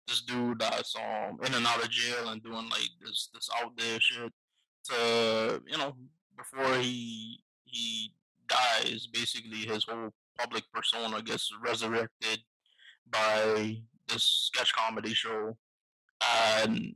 [0.07, 3.71] this dude that's um in and out of jail and doing like this this out
[3.77, 4.31] there shit
[4.85, 5.93] to you know
[6.37, 8.13] before he he
[8.47, 12.39] dies basically his whole public persona gets resurrected
[13.09, 13.77] by
[14.07, 15.57] this sketch comedy show.
[16.45, 16.93] And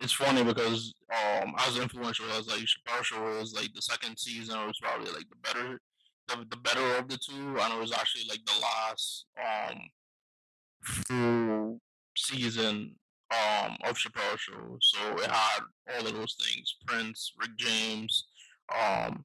[0.00, 4.58] it's funny because um as influential as like Chappelle show is like the second season
[4.66, 5.80] was probably like the better
[6.28, 9.78] the, the better of the two and it was actually like the last um
[10.82, 11.80] full
[12.16, 12.94] season
[13.30, 14.78] um of Chappelle show.
[14.80, 15.60] So it had
[15.94, 18.26] all of those things Prince Rick James
[18.74, 19.24] um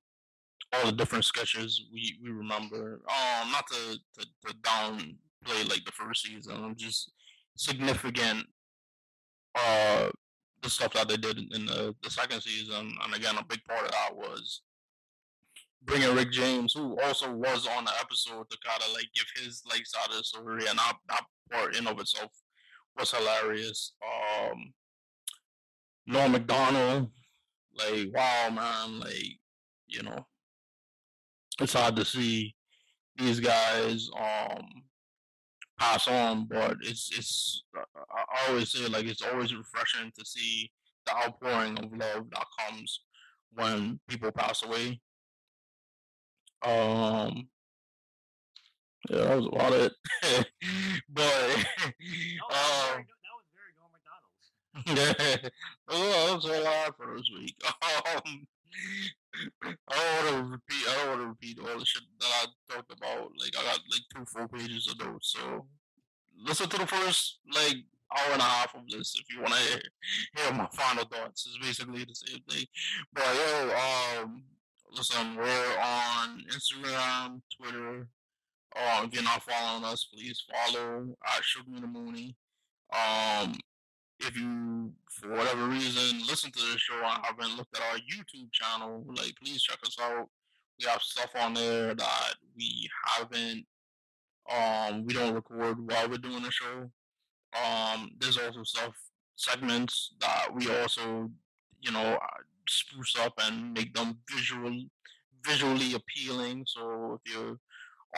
[0.76, 5.92] all the different sketches we, we remember um not to, to, to downplay like the
[5.92, 7.12] first season just
[7.56, 8.46] significant
[9.56, 10.10] uh
[10.66, 12.92] the stuff that they did in the, the second season.
[13.04, 14.62] And again, a big part of that was
[15.84, 19.62] bringing Rick James, who also was on the episode, to kind of like give his
[19.70, 22.32] like side of the story, and that that part in of itself
[22.98, 23.94] was hilarious.
[24.04, 24.74] Um,
[26.08, 27.12] Norm Macdonald,
[27.78, 29.40] like wow, man, like
[29.88, 30.26] you know,
[31.62, 32.54] it's hard to see
[33.18, 34.66] these guys um
[35.78, 40.72] pass on, but it's it's I always say like it's always refreshing to see
[41.06, 43.02] the outpouring of love that comes
[43.54, 45.00] when people pass away.
[46.64, 47.48] Um,
[49.10, 49.94] yeah, that was about it.
[51.10, 51.24] but
[52.50, 54.86] um, that was very Norm Macdonald.
[54.88, 55.50] yeah,
[55.88, 57.56] that was a lot for this week.
[58.26, 58.48] Um,
[59.64, 60.88] I don't want to repeat.
[60.90, 63.32] I don't want to repeat all the shit that I talked about.
[63.40, 65.36] Like I got like two full pages of notes.
[65.38, 65.66] So
[66.38, 67.78] listen to the first like
[68.16, 69.82] hour and a half of this if you want to hear,
[70.36, 71.48] hear my final thoughts.
[71.48, 72.66] It's basically the same thing.
[73.14, 74.44] But yo, um,
[74.92, 78.08] listen, we're on Instagram, Twitter.
[78.76, 82.36] Um, if you're not following us, please follow at Sugar Mooney.
[82.94, 83.56] Um,
[84.20, 88.52] if you, for whatever reason, listen to the show and haven't looked at our YouTube
[88.52, 90.28] channel, like please check us out.
[90.80, 93.66] We have stuff on there that we haven't.
[94.52, 96.90] Um, we don't record while we're doing the show.
[97.56, 98.94] Um, there's also stuff
[99.36, 101.32] segments that we also,
[101.82, 104.74] you know, uh, spruce up and make them visual,
[105.46, 106.66] visually appealing.
[106.68, 107.58] So if you're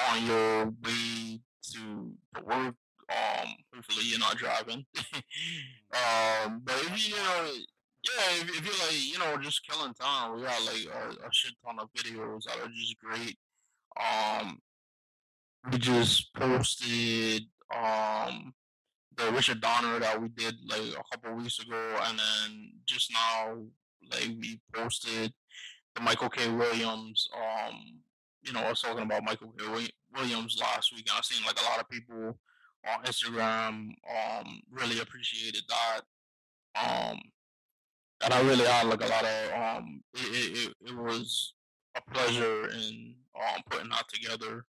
[0.10, 1.40] on your way
[1.74, 2.76] to, to work
[3.10, 4.86] um, hopefully you're not driving.
[5.94, 7.50] um, but if you, you know,
[8.04, 11.30] yeah, if, if, you're like, you know, just killing time, we got like a, a,
[11.32, 13.38] shit ton of videos that are just great.
[14.00, 14.60] Um,
[15.72, 17.44] we just posted
[17.76, 18.54] um
[19.18, 23.58] the Richard Donner that we did like a couple weeks ago, and then just now,
[24.12, 25.34] like we posted
[25.96, 26.50] the Michael K.
[26.50, 27.28] Williams.
[27.36, 28.00] Um,
[28.44, 29.66] you know, I was talking about Michael K.
[30.16, 32.38] Williams last week, and I've seen like a lot of people
[32.86, 36.02] on Instagram um, really appreciated that.
[36.80, 37.20] Um,
[38.24, 41.54] and I really had like a lot of um, it, it, it was
[41.96, 44.66] a pleasure in um, putting that together.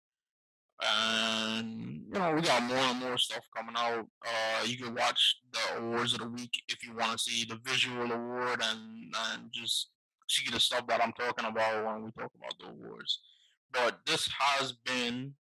[0.83, 4.05] And you know, we got more and more stuff coming out.
[4.25, 7.59] Uh, you can watch the awards of the week if you want to see the
[7.63, 9.89] visual award and and just
[10.29, 13.19] see the stuff that I'm talking about when we talk about the awards.
[13.71, 15.33] But this has been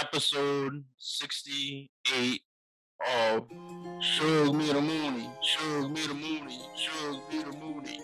[0.00, 2.42] episode 68
[3.06, 3.46] of
[4.00, 5.30] Shug Me the Mooney.
[5.42, 6.60] Shug Me the Mooney.
[6.76, 8.00] Shug Me the Mooney.